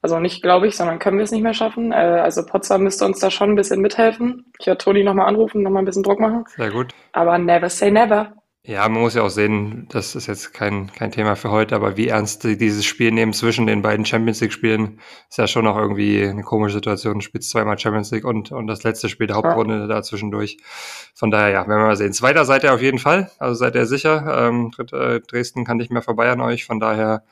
Also 0.00 0.18
nicht 0.18 0.42
glaube 0.42 0.66
ich, 0.66 0.76
sondern 0.76 0.98
können 0.98 1.16
wir 1.16 1.24
es 1.24 1.30
nicht 1.30 1.42
mehr 1.42 1.54
schaffen. 1.54 1.92
Äh, 1.92 1.94
also 1.96 2.44
Potsdam 2.44 2.82
müsste 2.82 3.06
uns 3.06 3.20
da 3.20 3.30
schon 3.30 3.50
ein 3.50 3.56
bisschen 3.56 3.80
mithelfen. 3.80 4.46
Ich 4.58 4.66
werde 4.66 4.78
Toni 4.78 5.02
nochmal 5.02 5.28
anrufen, 5.28 5.62
nochmal 5.62 5.82
ein 5.82 5.86
bisschen 5.86 6.02
Druck 6.02 6.20
machen. 6.20 6.44
Sehr 6.56 6.70
gut. 6.70 6.94
Aber 7.12 7.38
never 7.38 7.70
say 7.70 7.90
never. 7.90 8.32
Ja, 8.66 8.88
man 8.88 9.02
muss 9.02 9.12
ja 9.12 9.20
auch 9.20 9.28
sehen, 9.28 9.88
das 9.90 10.14
ist 10.14 10.26
jetzt 10.26 10.54
kein, 10.54 10.90
kein 10.90 11.12
Thema 11.12 11.36
für 11.36 11.50
heute, 11.50 11.76
aber 11.76 11.98
wie 11.98 12.08
ernst 12.08 12.44
die 12.44 12.56
dieses 12.56 12.86
Spiel 12.86 13.12
nehmen 13.12 13.34
zwischen 13.34 13.66
den 13.66 13.82
beiden 13.82 14.06
Champions 14.06 14.40
League-Spielen, 14.40 15.00
ist 15.28 15.36
ja 15.36 15.46
schon 15.46 15.66
noch 15.66 15.76
irgendwie 15.76 16.24
eine 16.24 16.42
komische 16.42 16.76
Situation. 16.76 17.16
Du 17.16 17.20
spielst 17.20 17.50
zweimal 17.50 17.78
Champions 17.78 18.10
League 18.10 18.24
und, 18.24 18.52
und 18.52 18.66
das 18.66 18.82
letzte 18.82 19.10
Spiel 19.10 19.26
der 19.26 19.36
Hauptrunde 19.36 19.80
ja. 19.80 19.86
da 19.86 20.02
zwischendurch. 20.02 20.56
Von 21.12 21.30
daher, 21.30 21.50
ja, 21.50 21.68
werden 21.68 21.82
wir 21.82 21.88
mal 21.88 21.96
sehen. 21.96 22.14
Zweiter 22.14 22.46
seid 22.46 22.64
ihr 22.64 22.72
auf 22.72 22.80
jeden 22.80 22.98
Fall, 22.98 23.30
also 23.38 23.52
seid 23.52 23.74
ihr 23.74 23.84
sicher. 23.84 24.48
Ähm, 24.48 24.70
äh, 24.92 25.20
Dresden 25.20 25.66
kann 25.66 25.76
nicht 25.76 25.92
mehr 25.92 26.00
vorbei 26.00 26.30
an 26.30 26.40
euch, 26.40 26.64
von 26.64 26.80
daher, 26.80 27.22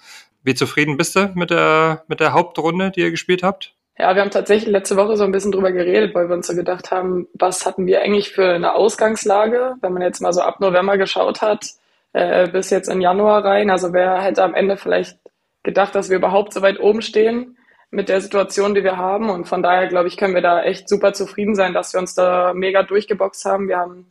wie 0.42 0.54
zufrieden 0.54 0.98
bist 0.98 1.16
du 1.16 1.32
mit 1.34 1.48
der, 1.48 2.04
mit 2.08 2.20
der 2.20 2.34
Hauptrunde, 2.34 2.90
die 2.90 3.00
ihr 3.00 3.10
gespielt 3.10 3.42
habt? 3.42 3.74
Ja, 3.98 4.14
wir 4.14 4.22
haben 4.22 4.30
tatsächlich 4.30 4.70
letzte 4.70 4.96
Woche 4.96 5.16
so 5.16 5.24
ein 5.24 5.32
bisschen 5.32 5.52
drüber 5.52 5.70
geredet, 5.70 6.14
weil 6.14 6.28
wir 6.28 6.34
uns 6.34 6.46
so 6.46 6.54
gedacht 6.54 6.90
haben, 6.90 7.28
was 7.34 7.66
hatten 7.66 7.86
wir 7.86 8.00
eigentlich 8.00 8.30
für 8.32 8.54
eine 8.54 8.74
Ausgangslage, 8.74 9.74
wenn 9.80 9.92
man 9.92 10.02
jetzt 10.02 10.20
mal 10.20 10.32
so 10.32 10.40
ab 10.40 10.60
November 10.60 10.96
geschaut 10.96 11.42
hat, 11.42 11.66
äh, 12.14 12.48
bis 12.48 12.70
jetzt 12.70 12.88
in 12.88 13.00
Januar 13.02 13.44
rein. 13.44 13.70
Also 13.70 13.92
wer 13.92 14.22
hätte 14.22 14.42
am 14.42 14.54
Ende 14.54 14.76
vielleicht 14.76 15.18
gedacht, 15.62 15.94
dass 15.94 16.08
wir 16.08 16.16
überhaupt 16.16 16.54
so 16.54 16.62
weit 16.62 16.80
oben 16.80 17.02
stehen 17.02 17.58
mit 17.90 18.08
der 18.08 18.22
Situation, 18.22 18.74
die 18.74 18.82
wir 18.82 18.96
haben. 18.96 19.28
Und 19.30 19.46
von 19.46 19.62
daher, 19.62 19.88
glaube 19.88 20.08
ich, 20.08 20.16
können 20.16 20.34
wir 20.34 20.42
da 20.42 20.62
echt 20.62 20.88
super 20.88 21.12
zufrieden 21.12 21.54
sein, 21.54 21.74
dass 21.74 21.92
wir 21.92 22.00
uns 22.00 22.14
da 22.14 22.54
mega 22.54 22.82
durchgeboxt 22.82 23.44
haben. 23.44 23.68
Wir 23.68 23.78
haben 23.78 24.06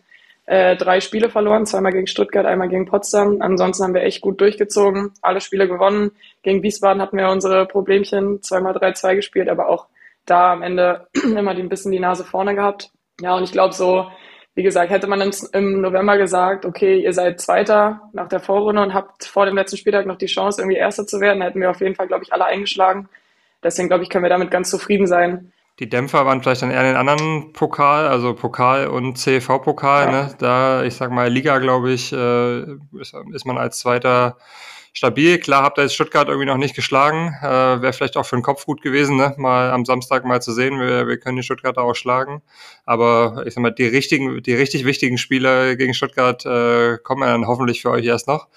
äh, 0.46 0.76
drei 0.76 1.00
Spiele 1.00 1.30
verloren, 1.30 1.66
zweimal 1.66 1.92
gegen 1.92 2.08
Stuttgart, 2.08 2.46
einmal 2.46 2.70
gegen 2.70 2.86
Potsdam. 2.86 3.38
Ansonsten 3.42 3.84
haben 3.84 3.94
wir 3.94 4.04
echt 4.04 4.22
gut 4.22 4.42
durchgezogen, 4.42 5.14
alle 5.22 5.42
Spiele 5.42 5.68
gewonnen. 5.68 6.12
Gegen 6.44 6.64
Wiesbaden 6.64 7.02
hatten 7.02 7.18
wir 7.18 7.30
unsere 7.30 7.66
Problemchen, 7.66 8.42
zweimal 8.42 8.76
3-2 8.76 9.16
gespielt, 9.16 9.50
aber 9.50 9.70
auch 9.70 9.88
da 10.26 10.54
am 10.54 10.62
Ende 10.64 11.08
immer 11.24 11.52
ein 11.52 11.70
bisschen 11.70 11.92
die 11.92 12.00
Nase 12.00 12.24
vorne 12.24 12.56
gehabt. 12.56 12.92
Ja, 13.22 13.36
und 13.36 13.44
ich 13.44 13.52
glaube 13.52 13.74
so, 13.74 14.08
wie 14.54 14.64
gesagt, 14.64 14.92
hätte 14.92 15.08
man 15.08 15.32
im 15.54 15.82
November 15.82 16.18
gesagt, 16.18 16.66
okay, 16.66 17.00
ihr 17.00 17.14
seid 17.14 17.40
Zweiter 17.40 18.02
nach 18.12 18.28
der 18.28 18.42
Vorrunde 18.42 18.82
und 18.82 18.94
habt 18.94 19.26
vor 19.26 19.46
dem 19.46 19.56
letzten 19.56 19.78
Spieltag 19.78 20.06
noch 20.06 20.18
die 20.18 20.26
Chance, 20.26 20.62
irgendwie 20.62 20.78
Erster 20.78 21.08
zu 21.08 21.22
werden, 21.22 21.42
hätten 21.42 21.62
wir 21.62 21.70
auf 21.70 21.80
jeden 21.80 21.96
Fall, 21.96 22.08
glaube 22.08 22.24
ich, 22.24 22.34
alle 22.34 22.46
eingeschlagen. 22.46 23.08
Deswegen, 23.64 23.88
glaube 23.88 24.04
ich, 24.04 24.10
können 24.10 24.26
wir 24.26 24.30
damit 24.30 24.52
ganz 24.52 24.70
zufrieden 24.70 25.08
sein. 25.08 25.54
Die 25.82 25.90
Dämpfer 25.90 26.28
waren 26.28 26.44
vielleicht 26.44 26.62
dann 26.62 26.70
eher 26.70 26.84
den 26.84 26.96
anderen 26.96 27.54
Pokal, 27.54 28.08
also 28.08 28.36
Pokal 28.36 28.86
und 28.86 29.18
CV-Pokal. 29.18 30.06
Ja. 30.06 30.12
Ne? 30.12 30.36
Da, 30.38 30.84
ich 30.84 30.94
sag 30.94 31.10
mal, 31.10 31.28
Liga, 31.28 31.58
glaube 31.58 31.92
ich, 31.92 32.14
äh, 32.14 32.62
ist, 33.00 33.16
ist, 33.34 33.46
man 33.48 33.58
als 33.58 33.80
Zweiter 33.80 34.38
stabil. 34.94 35.40
Klar, 35.40 35.64
habt 35.64 35.80
ihr 35.80 35.82
jetzt 35.82 35.96
Stuttgart 35.96 36.28
irgendwie 36.28 36.46
noch 36.46 36.58
nicht 36.58 36.76
geschlagen. 36.76 37.36
Äh, 37.42 37.82
Wäre 37.82 37.94
vielleicht 37.94 38.16
auch 38.16 38.28
für 38.28 38.36
den 38.36 38.44
Kopf 38.44 38.68
gut 38.68 38.84
gewesen, 38.84 39.18
ne? 39.18 39.34
mal 39.38 39.72
am 39.72 39.84
Samstag 39.84 40.24
mal 40.24 40.40
zu 40.40 40.52
sehen. 40.52 40.80
Wir, 40.80 41.08
wir 41.08 41.18
können 41.18 41.38
die 41.38 41.44
Stuttgarter 41.44 41.82
auch 41.82 41.96
schlagen. 41.96 42.44
Aber 42.86 43.44
ich 43.48 43.56
sag 43.56 43.64
mal, 43.64 43.72
die 43.72 43.88
richtigen, 43.88 44.44
die 44.44 44.54
richtig 44.54 44.86
wichtigen 44.86 45.18
Spiele 45.18 45.78
gegen 45.78 45.96
Stuttgart 45.96 46.46
äh, 46.46 47.00
kommen 47.00 47.24
dann 47.24 47.48
hoffentlich 47.48 47.82
für 47.82 47.90
euch 47.90 48.06
erst 48.06 48.28
noch. 48.28 48.50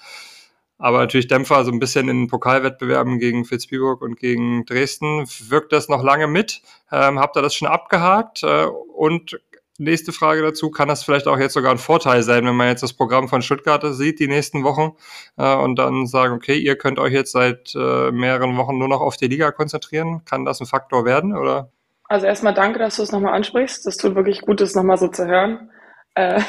Aber 0.77 0.99
natürlich 0.99 1.27
Dämpfer 1.27 1.63
so 1.63 1.71
ein 1.71 1.79
bisschen 1.79 2.09
in 2.09 2.27
Pokalwettbewerben 2.27 3.19
gegen 3.19 3.45
Fitzbiburg 3.45 4.01
und 4.01 4.17
gegen 4.17 4.65
Dresden. 4.65 5.25
Wirkt 5.47 5.71
das 5.71 5.87
noch 5.87 6.03
lange 6.03 6.27
mit? 6.27 6.61
Ähm, 6.91 7.19
habt 7.19 7.37
ihr 7.37 7.41
das 7.41 7.55
schon 7.55 7.67
abgehakt? 7.67 8.43
Äh, 8.43 8.65
und 8.65 9.39
nächste 9.77 10.11
Frage 10.11 10.41
dazu, 10.41 10.71
kann 10.71 10.87
das 10.87 11.03
vielleicht 11.03 11.27
auch 11.27 11.37
jetzt 11.37 11.53
sogar 11.53 11.71
ein 11.71 11.77
Vorteil 11.77 12.23
sein, 12.23 12.45
wenn 12.45 12.55
man 12.55 12.67
jetzt 12.67 12.83
das 12.83 12.93
Programm 12.93 13.27
von 13.27 13.41
Stuttgart 13.41 13.83
sieht, 13.93 14.19
die 14.19 14.27
nächsten 14.27 14.63
Wochen, 14.63 14.93
äh, 15.37 15.55
und 15.55 15.77
dann 15.77 16.07
sagen, 16.07 16.33
okay, 16.33 16.57
ihr 16.57 16.77
könnt 16.77 16.99
euch 16.99 17.13
jetzt 17.13 17.31
seit 17.31 17.73
äh, 17.75 18.11
mehreren 18.11 18.57
Wochen 18.57 18.77
nur 18.77 18.87
noch 18.87 19.01
auf 19.01 19.17
die 19.17 19.27
Liga 19.27 19.51
konzentrieren? 19.51 20.23
Kann 20.25 20.45
das 20.45 20.59
ein 20.61 20.67
Faktor 20.67 21.05
werden, 21.05 21.35
oder? 21.35 21.71
Also 22.07 22.27
erstmal 22.27 22.53
danke, 22.53 22.79
dass 22.79 22.97
du 22.97 23.03
es 23.03 23.11
nochmal 23.11 23.33
ansprichst. 23.33 23.85
Das 23.85 23.97
tut 23.97 24.15
wirklich 24.15 24.41
gut, 24.41 24.61
das 24.61 24.75
nochmal 24.75 24.97
so 24.97 25.07
zu 25.07 25.25
hören. 25.25 25.71
Äh, 26.13 26.41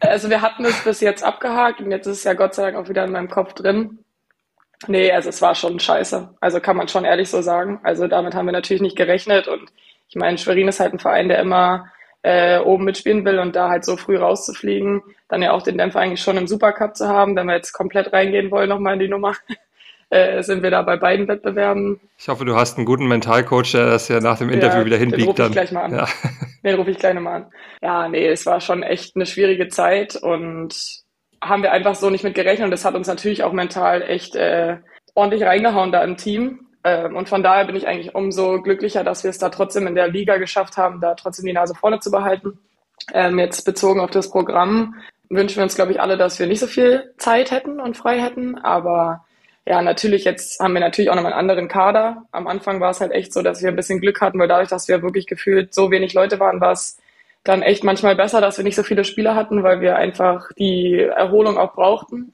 also 0.00 0.30
wir 0.30 0.42
hatten 0.42 0.64
es 0.64 0.82
bis 0.84 1.00
jetzt 1.00 1.22
abgehakt 1.22 1.80
und 1.80 1.90
jetzt 1.90 2.06
ist 2.06 2.18
es 2.18 2.24
ja 2.24 2.34
Gott 2.34 2.54
sei 2.54 2.70
Dank 2.70 2.76
auch 2.76 2.88
wieder 2.88 3.04
in 3.04 3.12
meinem 3.12 3.30
Kopf 3.30 3.54
drin. 3.54 3.98
Nee, 4.86 5.12
also 5.12 5.28
es 5.28 5.42
war 5.42 5.54
schon 5.54 5.78
scheiße. 5.78 6.36
Also 6.40 6.60
kann 6.60 6.76
man 6.76 6.88
schon 6.88 7.04
ehrlich 7.04 7.28
so 7.28 7.42
sagen. 7.42 7.80
Also 7.82 8.06
damit 8.08 8.34
haben 8.34 8.46
wir 8.46 8.52
natürlich 8.52 8.82
nicht 8.82 8.96
gerechnet 8.96 9.46
und 9.48 9.70
ich 10.08 10.16
meine, 10.16 10.38
Schwerin 10.38 10.68
ist 10.68 10.80
halt 10.80 10.92
ein 10.92 10.98
Verein, 10.98 11.28
der 11.28 11.38
immer 11.38 11.86
äh, 12.22 12.58
oben 12.58 12.84
mitspielen 12.84 13.24
will 13.24 13.38
und 13.38 13.56
da 13.56 13.68
halt 13.68 13.84
so 13.84 13.96
früh 13.96 14.16
rauszufliegen, 14.18 15.02
dann 15.28 15.42
ja 15.42 15.52
auch 15.52 15.62
den 15.62 15.78
Dämpfer 15.78 16.00
eigentlich 16.00 16.20
schon 16.20 16.36
im 16.36 16.46
Supercup 16.46 16.96
zu 16.96 17.08
haben, 17.08 17.36
wenn 17.36 17.46
wir 17.46 17.54
jetzt 17.54 17.72
komplett 17.72 18.12
reingehen 18.12 18.50
wollen 18.50 18.68
nochmal 18.68 18.94
in 18.94 19.00
die 19.00 19.08
Nummer, 19.08 19.34
äh, 20.10 20.42
sind 20.42 20.62
wir 20.62 20.70
da 20.70 20.82
bei 20.82 20.96
beiden 20.96 21.28
Wettbewerben. 21.28 22.00
Ich 22.18 22.28
hoffe, 22.28 22.44
du 22.44 22.56
hast 22.56 22.76
einen 22.76 22.86
guten 22.86 23.06
Mentalcoach, 23.06 23.72
der 23.72 23.86
das 23.86 24.08
ja 24.08 24.20
nach 24.20 24.38
dem 24.38 24.50
Interview 24.50 24.80
ja, 24.80 24.84
wieder 24.84 24.96
hinbiegt. 24.96 25.38
Den 25.38 25.46
rufe 25.46 25.46
ich 25.46 25.52
gleich 25.52 25.72
mal 25.72 25.84
an. 25.84 25.92
Ja. 25.92 26.08
Den 26.64 26.76
rufe 26.76 26.90
ich 26.90 26.98
gleich 26.98 27.14
nochmal 27.14 27.42
an. 27.42 27.46
Ja, 27.80 28.08
nee, 28.08 28.26
es 28.26 28.44
war 28.44 28.60
schon 28.60 28.82
echt 28.82 29.16
eine 29.16 29.24
schwierige 29.24 29.68
Zeit 29.68 30.14
und 30.16 30.74
haben 31.42 31.62
wir 31.62 31.72
einfach 31.72 31.94
so 31.94 32.10
nicht 32.10 32.22
mit 32.22 32.34
gerechnet 32.34 32.66
und 32.66 32.70
das 32.70 32.84
hat 32.84 32.94
uns 32.94 33.06
natürlich 33.06 33.44
auch 33.44 33.52
mental 33.52 34.02
echt 34.02 34.36
äh, 34.36 34.76
ordentlich 35.14 35.42
reingehauen 35.44 35.90
da 35.90 36.04
im 36.04 36.18
Team. 36.18 36.66
Ähm, 36.84 37.16
und 37.16 37.28
von 37.28 37.42
daher 37.42 37.64
bin 37.64 37.76
ich 37.76 37.86
eigentlich 37.86 38.14
umso 38.14 38.60
glücklicher, 38.60 39.04
dass 39.04 39.24
wir 39.24 39.30
es 39.30 39.38
da 39.38 39.48
trotzdem 39.48 39.86
in 39.86 39.94
der 39.94 40.08
Liga 40.08 40.36
geschafft 40.36 40.76
haben, 40.76 41.00
da 41.00 41.14
trotzdem 41.14 41.46
die 41.46 41.52
Nase 41.52 41.74
vorne 41.74 42.00
zu 42.00 42.10
behalten. 42.10 42.58
Ähm, 43.14 43.38
jetzt 43.38 43.64
bezogen 43.64 44.00
auf 44.00 44.10
das 44.10 44.30
Programm 44.30 44.94
wünschen 45.30 45.56
wir 45.56 45.62
uns, 45.62 45.76
glaube 45.76 45.92
ich, 45.92 46.00
alle, 46.00 46.18
dass 46.18 46.38
wir 46.38 46.46
nicht 46.46 46.60
so 46.60 46.66
viel 46.66 47.14
Zeit 47.16 47.50
hätten 47.50 47.80
und 47.80 47.96
frei 47.96 48.20
hätten. 48.20 48.58
Aber 48.58 49.24
ja, 49.66 49.82
natürlich, 49.82 50.24
jetzt 50.24 50.58
haben 50.60 50.74
wir 50.74 50.80
natürlich 50.80 51.10
auch 51.10 51.14
noch 51.14 51.24
einen 51.24 51.34
anderen 51.34 51.68
Kader. 51.68 52.24
Am 52.32 52.46
Anfang 52.46 52.80
war 52.80 52.90
es 52.90 53.00
halt 53.00 53.12
echt 53.12 53.32
so, 53.32 53.42
dass 53.42 53.62
wir 53.62 53.68
ein 53.68 53.76
bisschen 53.76 54.00
Glück 54.00 54.20
hatten, 54.20 54.38
weil 54.38 54.48
dadurch, 54.48 54.68
dass 54.68 54.88
wir 54.88 55.02
wirklich 55.02 55.26
gefühlt 55.26 55.74
so 55.74 55.90
wenig 55.90 56.14
Leute 56.14 56.40
waren, 56.40 56.60
war 56.60 56.72
es 56.72 56.98
dann 57.44 57.62
echt 57.62 57.84
manchmal 57.84 58.16
besser, 58.16 58.40
dass 58.40 58.58
wir 58.58 58.64
nicht 58.64 58.76
so 58.76 58.82
viele 58.82 59.04
Spieler 59.04 59.34
hatten, 59.34 59.62
weil 59.62 59.80
wir 59.80 59.96
einfach 59.96 60.50
die 60.58 61.00
Erholung 61.00 61.58
auch 61.58 61.74
brauchten. 61.74 62.32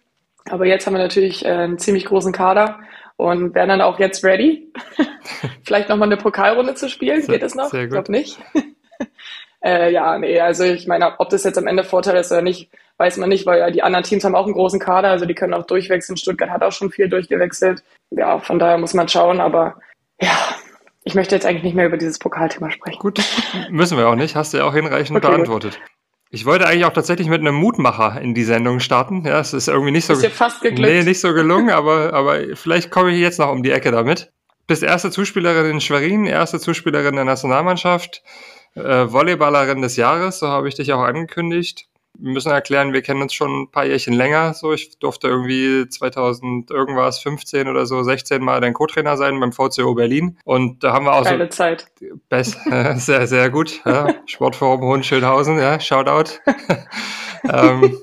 Aber 0.49 0.67
jetzt 0.67 0.87
haben 0.87 0.95
wir 0.95 1.03
natürlich 1.03 1.45
äh, 1.45 1.49
einen 1.49 1.79
ziemlich 1.79 2.05
großen 2.07 2.33
Kader 2.33 2.79
und 3.17 3.55
wären 3.55 3.69
dann 3.69 3.81
auch 3.81 3.99
jetzt 3.99 4.25
ready, 4.25 4.73
vielleicht 5.65 5.89
nochmal 5.89 6.09
eine 6.09 6.17
Pokalrunde 6.17 6.75
zu 6.75 6.89
spielen. 6.89 7.27
Geht 7.27 7.43
es 7.43 7.55
noch? 7.55 7.73
Ich 7.73 7.91
glaube 7.91 8.13
nicht. 8.13 8.39
äh, 9.65 9.93
ja, 9.93 10.19
nee, 10.19 10.41
also 10.41 10.65
ich 10.65 10.87
meine, 10.87 11.19
ob 11.19 11.29
das 11.31 11.45
jetzt 11.45 11.59
am 11.59 11.67
Ende 11.67 11.85
Vorteil 11.85 12.17
ist 12.17 12.31
oder 12.31 12.43
nicht, 12.43 12.71
weiß 12.99 13.19
man 13.19 13.29
nicht, 13.29 13.47
weil 13.47 13.59
ja 13.59 13.71
die 13.71 13.83
anderen 13.83 14.05
Teams 14.05 14.25
haben 14.25 14.35
auch 14.35 14.45
einen 14.45 14.55
großen 14.55 14.81
Kader, 14.81 15.11
also 15.11 15.27
die 15.27 15.35
können 15.35 15.55
auch 15.55 15.67
durchwechseln. 15.67 16.17
Stuttgart 16.17 16.51
hat 16.51 16.63
auch 16.63 16.73
schon 16.73 16.91
viel 16.91 17.09
durchgewechselt. 17.09 17.83
Ja, 18.11 18.39
von 18.39 18.59
daher 18.59 18.79
muss 18.79 18.95
man 18.95 19.09
schauen, 19.09 19.41
aber 19.41 19.77
ja, 20.21 20.37
ich 21.05 21.15
möchte 21.15 21.35
jetzt 21.35 21.47
eigentlich 21.47 21.63
nicht 21.63 21.75
mehr 21.75 21.87
über 21.87 21.99
dieses 21.99 22.19
Pokalthema 22.19 22.71
sprechen. 22.71 22.99
Gut, 22.99 23.21
müssen 23.71 23.99
wir 23.99 24.09
auch 24.09 24.15
nicht, 24.15 24.37
hast 24.37 24.55
du 24.55 24.59
ja 24.59 24.65
auch 24.65 24.75
hinreichend 24.75 25.19
okay, 25.19 25.29
beantwortet. 25.29 25.75
Gut. 25.75 25.91
Ich 26.31 26.45
wollte 26.45 26.67
eigentlich 26.67 26.85
auch 26.85 26.93
tatsächlich 26.93 27.29
mit 27.29 27.41
einem 27.41 27.55
Mutmacher 27.55 28.21
in 28.21 28.35
die 28.35 28.43
Sendung 28.43 28.81
starten. 28.81 29.25
Ja, 29.25 29.39
es 29.39 29.53
ist 29.53 29.69
irgendwie 29.69 29.93
nicht 29.93 30.07
so. 30.07 30.13
Ist 30.13 30.27
fast 30.27 30.61
geglückt. 30.61 30.83
Nee, 30.83 31.05
nicht 31.05 31.21
so 31.21 31.33
gelungen, 31.33 31.71
aber, 31.71 32.13
aber 32.13 32.57
vielleicht 32.57 32.91
komme 32.91 33.13
ich 33.13 33.21
jetzt 33.21 33.39
noch 33.39 33.51
um 33.51 33.63
die 33.63 33.71
Ecke 33.71 33.93
damit. 33.93 34.33
Bist 34.67 34.83
erste 34.83 35.13
Zuspielerin 35.13 35.71
in 35.71 35.81
Schwerin, 35.81 36.27
erste 36.27 36.59
Zuspielerin 36.59 37.15
der 37.15 37.25
Nationalmannschaft, 37.25 38.25
äh, 38.75 39.07
Volleyballerin 39.07 39.81
des 39.81 39.97
Jahres, 39.97 40.41
so 40.41 40.49
habe 40.49 40.67
ich 40.67 40.75
dich 40.75 40.93
auch 40.93 41.03
angekündigt 41.03 41.89
müssen 42.19 42.51
erklären, 42.51 42.93
wir 42.93 43.03
kennen 43.03 43.23
uns 43.23 43.35
schon 43.35 43.63
ein 43.63 43.71
paar 43.71 43.85
Jährchen 43.85 44.15
länger. 44.15 44.55
So, 44.55 44.73
ich 44.73 44.99
durfte 44.99 45.29
irgendwie 45.29 45.89
2000 45.89 46.71
irgendwas, 46.71 47.19
15 47.21 47.69
oder 47.69 47.87
so, 47.87 48.03
16 48.03 48.43
Mal 48.43 48.61
dein 48.61 48.75
Co-Trainer 48.75 49.17
sein 49.17 49.39
beim 49.41 49.53
VCO 49.53 49.95
Berlin. 49.95 50.39
Und 50.45 50.85
da 50.85 50.93
haben 50.93 51.05
wir 51.07 51.15
auch 51.15 51.25
Geile 51.25 51.45
so 51.45 51.51
Zeit. 51.51 51.87
Best, 52.29 52.59
sehr, 52.97 53.27
sehr 53.27 53.51
gut. 53.51 53.81
Ja. 53.85 54.09
Sportforum 54.27 54.83
Hohenschönhausen, 54.83 55.59
ja, 55.59 55.81
Shoutout. 55.81 56.33
ähm, 57.53 57.99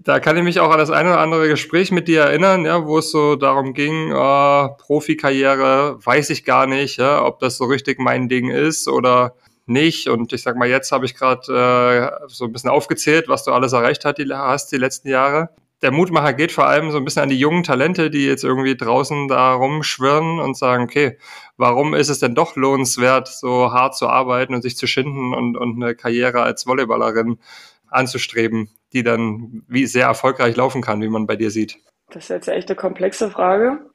da 0.00 0.20
kann 0.20 0.36
ich 0.36 0.42
mich 0.42 0.60
auch 0.60 0.70
an 0.70 0.78
das 0.78 0.90
eine 0.90 1.10
oder 1.10 1.20
andere 1.20 1.48
Gespräch 1.48 1.90
mit 1.90 2.08
dir 2.08 2.22
erinnern, 2.22 2.64
ja, 2.64 2.86
wo 2.86 2.98
es 2.98 3.10
so 3.10 3.36
darum 3.36 3.74
ging, 3.74 4.10
äh, 4.10 4.68
Profikarriere, 4.78 5.98
weiß 6.04 6.30
ich 6.30 6.44
gar 6.44 6.66
nicht, 6.66 6.98
ja, 6.98 7.24
ob 7.24 7.40
das 7.40 7.58
so 7.58 7.64
richtig 7.66 7.98
mein 7.98 8.28
Ding 8.28 8.50
ist 8.50 8.88
oder 8.88 9.34
nicht. 9.68 10.08
Und 10.08 10.32
ich 10.32 10.42
sag 10.42 10.56
mal, 10.56 10.68
jetzt 10.68 10.92
habe 10.92 11.04
ich 11.04 11.14
gerade 11.14 12.20
äh, 12.22 12.28
so 12.28 12.44
ein 12.44 12.52
bisschen 12.52 12.70
aufgezählt, 12.70 13.28
was 13.28 13.44
du 13.44 13.52
alles 13.52 13.72
erreicht 13.72 14.04
hast 14.04 14.18
die, 14.18 14.32
hast 14.32 14.72
die 14.72 14.76
letzten 14.76 15.08
Jahre. 15.08 15.50
Der 15.80 15.92
Mutmacher 15.92 16.32
geht 16.32 16.50
vor 16.50 16.66
allem 16.66 16.90
so 16.90 16.98
ein 16.98 17.04
bisschen 17.04 17.22
an 17.22 17.28
die 17.28 17.38
jungen 17.38 17.62
Talente, 17.62 18.10
die 18.10 18.26
jetzt 18.26 18.42
irgendwie 18.42 18.76
draußen 18.76 19.28
da 19.28 19.54
rumschwirren 19.54 20.40
und 20.40 20.56
sagen, 20.56 20.82
okay, 20.82 21.18
warum 21.56 21.94
ist 21.94 22.08
es 22.08 22.18
denn 22.18 22.34
doch 22.34 22.56
lohnenswert, 22.56 23.28
so 23.28 23.72
hart 23.72 23.96
zu 23.96 24.08
arbeiten 24.08 24.54
und 24.54 24.62
sich 24.62 24.76
zu 24.76 24.88
schinden 24.88 25.34
und, 25.34 25.56
und 25.56 25.80
eine 25.80 25.94
Karriere 25.94 26.42
als 26.42 26.66
Volleyballerin 26.66 27.38
anzustreben, 27.86 28.70
die 28.92 29.04
dann 29.04 29.62
wie 29.68 29.86
sehr 29.86 30.06
erfolgreich 30.06 30.56
laufen 30.56 30.82
kann, 30.82 31.00
wie 31.00 31.08
man 31.08 31.26
bei 31.26 31.36
dir 31.36 31.50
sieht? 31.50 31.78
Das 32.10 32.24
ist 32.24 32.30
jetzt 32.30 32.48
echt 32.48 32.68
eine 32.68 32.76
komplexe 32.76 33.30
Frage. 33.30 33.87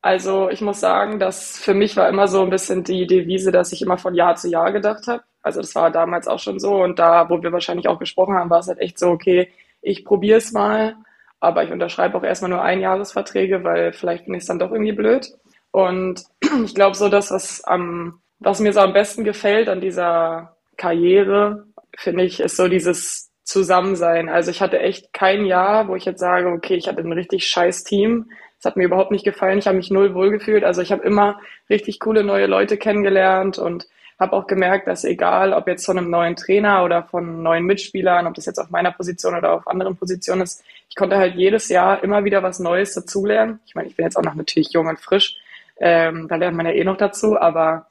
Also 0.00 0.48
ich 0.48 0.60
muss 0.60 0.80
sagen, 0.80 1.18
dass 1.18 1.58
für 1.58 1.74
mich 1.74 1.96
war 1.96 2.08
immer 2.08 2.28
so 2.28 2.42
ein 2.42 2.50
bisschen 2.50 2.84
die 2.84 3.06
Devise, 3.06 3.50
dass 3.50 3.72
ich 3.72 3.82
immer 3.82 3.98
von 3.98 4.14
Jahr 4.14 4.36
zu 4.36 4.48
Jahr 4.48 4.72
gedacht 4.72 5.06
habe. 5.08 5.22
Also 5.42 5.60
das 5.60 5.74
war 5.74 5.90
damals 5.90 6.28
auch 6.28 6.38
schon 6.38 6.60
so 6.60 6.82
und 6.82 6.98
da, 6.98 7.28
wo 7.30 7.42
wir 7.42 7.52
wahrscheinlich 7.52 7.88
auch 7.88 7.98
gesprochen 7.98 8.34
haben, 8.34 8.50
war 8.50 8.60
es 8.60 8.68
halt 8.68 8.78
echt 8.78 8.98
so, 8.98 9.10
okay, 9.10 9.50
ich 9.82 10.04
probiere 10.04 10.38
es 10.38 10.52
mal, 10.52 10.96
aber 11.40 11.64
ich 11.64 11.70
unterschreibe 11.72 12.16
auch 12.16 12.22
erstmal 12.22 12.50
nur 12.50 12.62
Einjahresverträge, 12.62 13.64
weil 13.64 13.92
vielleicht 13.92 14.24
finde 14.24 14.38
ich 14.38 14.46
dann 14.46 14.58
doch 14.58 14.72
irgendwie 14.72 14.92
blöd. 14.92 15.28
Und 15.70 16.24
ich 16.64 16.74
glaube 16.74 16.96
so, 16.96 17.08
dass 17.08 17.30
was 17.30 17.64
am, 17.64 18.20
was 18.38 18.60
mir 18.60 18.72
so 18.72 18.80
am 18.80 18.92
besten 18.92 19.24
gefällt 19.24 19.68
an 19.68 19.80
dieser 19.80 20.56
Karriere, 20.76 21.66
finde 21.96 22.24
ich, 22.24 22.40
ist 22.40 22.56
so 22.56 22.68
dieses 22.68 23.30
zusammen 23.44 23.96
sein. 23.96 24.28
Also 24.28 24.50
ich 24.50 24.60
hatte 24.60 24.78
echt 24.78 25.12
kein 25.12 25.46
Jahr, 25.46 25.88
wo 25.88 25.96
ich 25.96 26.04
jetzt 26.04 26.20
sage, 26.20 26.48
okay, 26.48 26.74
ich 26.74 26.86
hatte 26.88 27.00
ein 27.00 27.12
richtig 27.12 27.48
scheiß 27.48 27.84
Team. 27.84 28.30
Es 28.58 28.64
hat 28.64 28.76
mir 28.76 28.84
überhaupt 28.84 29.10
nicht 29.10 29.24
gefallen. 29.24 29.58
Ich 29.58 29.66
habe 29.66 29.76
mich 29.76 29.90
null 29.90 30.14
wohlgefühlt. 30.14 30.64
Also 30.64 30.82
ich 30.82 30.90
habe 30.92 31.04
immer 31.04 31.40
richtig 31.70 32.00
coole 32.00 32.24
neue 32.24 32.46
Leute 32.46 32.76
kennengelernt 32.76 33.58
und 33.58 33.86
habe 34.18 34.32
auch 34.32 34.46
gemerkt, 34.48 34.88
dass 34.88 35.04
egal, 35.04 35.52
ob 35.52 35.68
jetzt 35.68 35.86
von 35.86 35.96
einem 35.96 36.10
neuen 36.10 36.34
Trainer 36.34 36.84
oder 36.84 37.04
von 37.04 37.42
neuen 37.42 37.64
Mitspielern, 37.64 38.26
ob 38.26 38.34
das 38.34 38.46
jetzt 38.46 38.58
auf 38.58 38.70
meiner 38.70 38.90
Position 38.90 39.36
oder 39.36 39.52
auf 39.52 39.68
anderen 39.68 39.96
Positionen 39.96 40.42
ist, 40.42 40.64
ich 40.88 40.96
konnte 40.96 41.16
halt 41.16 41.36
jedes 41.36 41.68
Jahr 41.68 42.02
immer 42.02 42.24
wieder 42.24 42.42
was 42.42 42.58
Neues 42.58 42.94
dazulernen. 42.94 43.60
Ich 43.66 43.76
meine, 43.76 43.88
ich 43.88 43.94
bin 43.94 44.04
jetzt 44.04 44.16
auch 44.16 44.22
noch 44.22 44.34
natürlich 44.34 44.72
jung 44.72 44.88
und 44.88 44.98
frisch, 44.98 45.36
ähm, 45.78 46.26
da 46.26 46.34
lernt 46.34 46.56
man 46.56 46.66
ja 46.66 46.72
eh 46.72 46.82
noch 46.82 46.96
dazu, 46.96 47.38
aber 47.40 47.86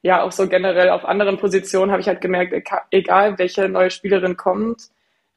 ja, 0.00 0.22
auch 0.22 0.32
so 0.32 0.48
generell 0.48 0.90
auf 0.90 1.04
anderen 1.04 1.36
Positionen 1.36 1.90
habe 1.90 2.00
ich 2.00 2.08
halt 2.08 2.20
gemerkt, 2.20 2.54
egal 2.90 3.38
welche 3.38 3.68
neue 3.68 3.90
Spielerin 3.90 4.36
kommt, 4.36 4.88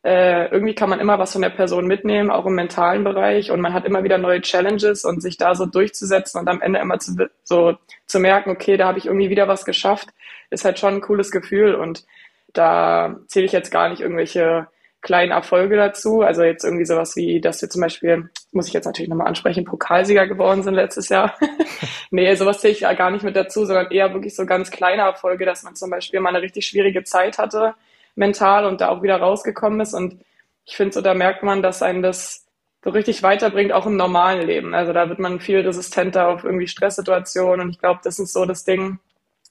äh, 0.04 0.48
irgendwie 0.50 0.76
kann 0.76 0.90
man 0.90 1.00
immer 1.00 1.20
was 1.20 1.34
von 1.34 1.42
der 1.42 1.50
Person 1.50 1.86
mitnehmen, 1.86 2.32
auch 2.32 2.46
im 2.46 2.56
mentalen 2.56 3.04
Bereich 3.04 3.52
und 3.52 3.60
man 3.60 3.74
hat 3.74 3.86
immer 3.86 4.04
wieder 4.04 4.18
neue 4.18 4.42
Challenges 4.42 5.04
und 5.04 5.22
sich 5.22 5.38
da 5.38 5.56
so 5.56 5.66
durchzusetzen 5.66 6.40
und 6.40 6.48
am 6.48 6.62
Ende 6.62 6.80
immer 6.80 7.00
zu, 7.00 7.30
so 7.44 7.78
zu 8.06 8.20
merken, 8.20 8.50
okay, 8.50 8.78
da 8.78 8.88
habe 8.88 8.98
ich 8.98 9.08
irgendwie 9.08 9.30
wieder 9.30 9.48
was 9.48 9.66
geschafft, 9.66 10.10
ist 10.50 10.66
halt 10.66 10.80
schon 10.80 10.96
ein 10.96 11.02
cooles 11.02 11.32
Gefühl 11.32 11.76
und 11.76 12.06
da 12.54 13.18
zähle 13.28 13.46
ich 13.46 13.52
jetzt 13.52 13.72
gar 13.72 13.90
nicht 13.90 14.02
irgendwelche 14.02 14.68
kleinen 15.02 15.32
Erfolge 15.32 15.78
dazu. 15.78 16.22
Also 16.22 16.44
jetzt 16.44 16.64
irgendwie 16.64 16.86
sowas 16.86 17.16
wie, 17.16 17.40
dass 17.40 17.62
wir 17.62 17.70
zum 17.70 17.82
Beispiel, 17.82 18.30
muss 18.52 18.68
ich 18.68 18.74
jetzt 18.74 18.86
natürlich 18.86 19.10
nochmal 19.10 19.28
ansprechen, 19.28 19.66
Pokalsieger 19.66 20.28
geworden 20.28 20.64
sind 20.64 20.74
letztes 20.74 21.10
Jahr. 21.10 21.36
nee, 22.12 22.34
sowas 22.36 22.60
zähle 22.60 22.74
ich 22.74 22.82
ja 22.82 22.94
gar 22.94 23.12
nicht 23.12 23.24
mit 23.24 23.36
dazu, 23.36 23.66
sondern 23.66 23.92
eher 23.92 24.14
wirklich 24.14 24.36
so 24.36 24.46
ganz 24.46 24.72
kleine 24.72 25.04
Erfolge, 25.04 25.46
dass 25.46 25.64
man 25.64 25.76
zum 25.76 25.90
Beispiel 25.90 26.20
mal 26.20 26.30
eine 26.30 26.42
richtig 26.42 26.66
schwierige 26.68 27.04
Zeit 27.04 27.38
hatte, 27.38 27.76
mental 28.20 28.66
und 28.66 28.82
da 28.82 28.90
auch 28.90 29.02
wieder 29.02 29.18
rausgekommen 29.18 29.80
ist. 29.80 29.94
Und 29.94 30.22
ich 30.66 30.76
finde 30.76 30.94
so, 30.94 31.02
da 31.02 31.14
merkt 31.16 31.42
man, 31.42 31.64
dass 31.64 31.82
einen 31.82 32.04
das 32.04 32.46
so 32.84 32.92
richtig 32.92 33.24
weiterbringt, 33.24 33.72
auch 33.72 33.86
im 33.86 33.98
normalen 33.98 34.46
Leben. 34.46 34.74
Also 34.74 34.94
da 34.94 35.10
wird 35.10 35.20
man 35.20 35.40
viel 35.40 35.60
resistenter 35.62 36.28
auf 36.28 36.44
irgendwie 36.44 36.68
Stresssituationen 36.68 37.62
und 37.62 37.70
ich 37.72 37.80
glaube, 37.80 38.00
das 38.04 38.20
ist 38.20 38.34
so 38.34 38.46
das 38.46 38.64
Ding, 38.64 39.00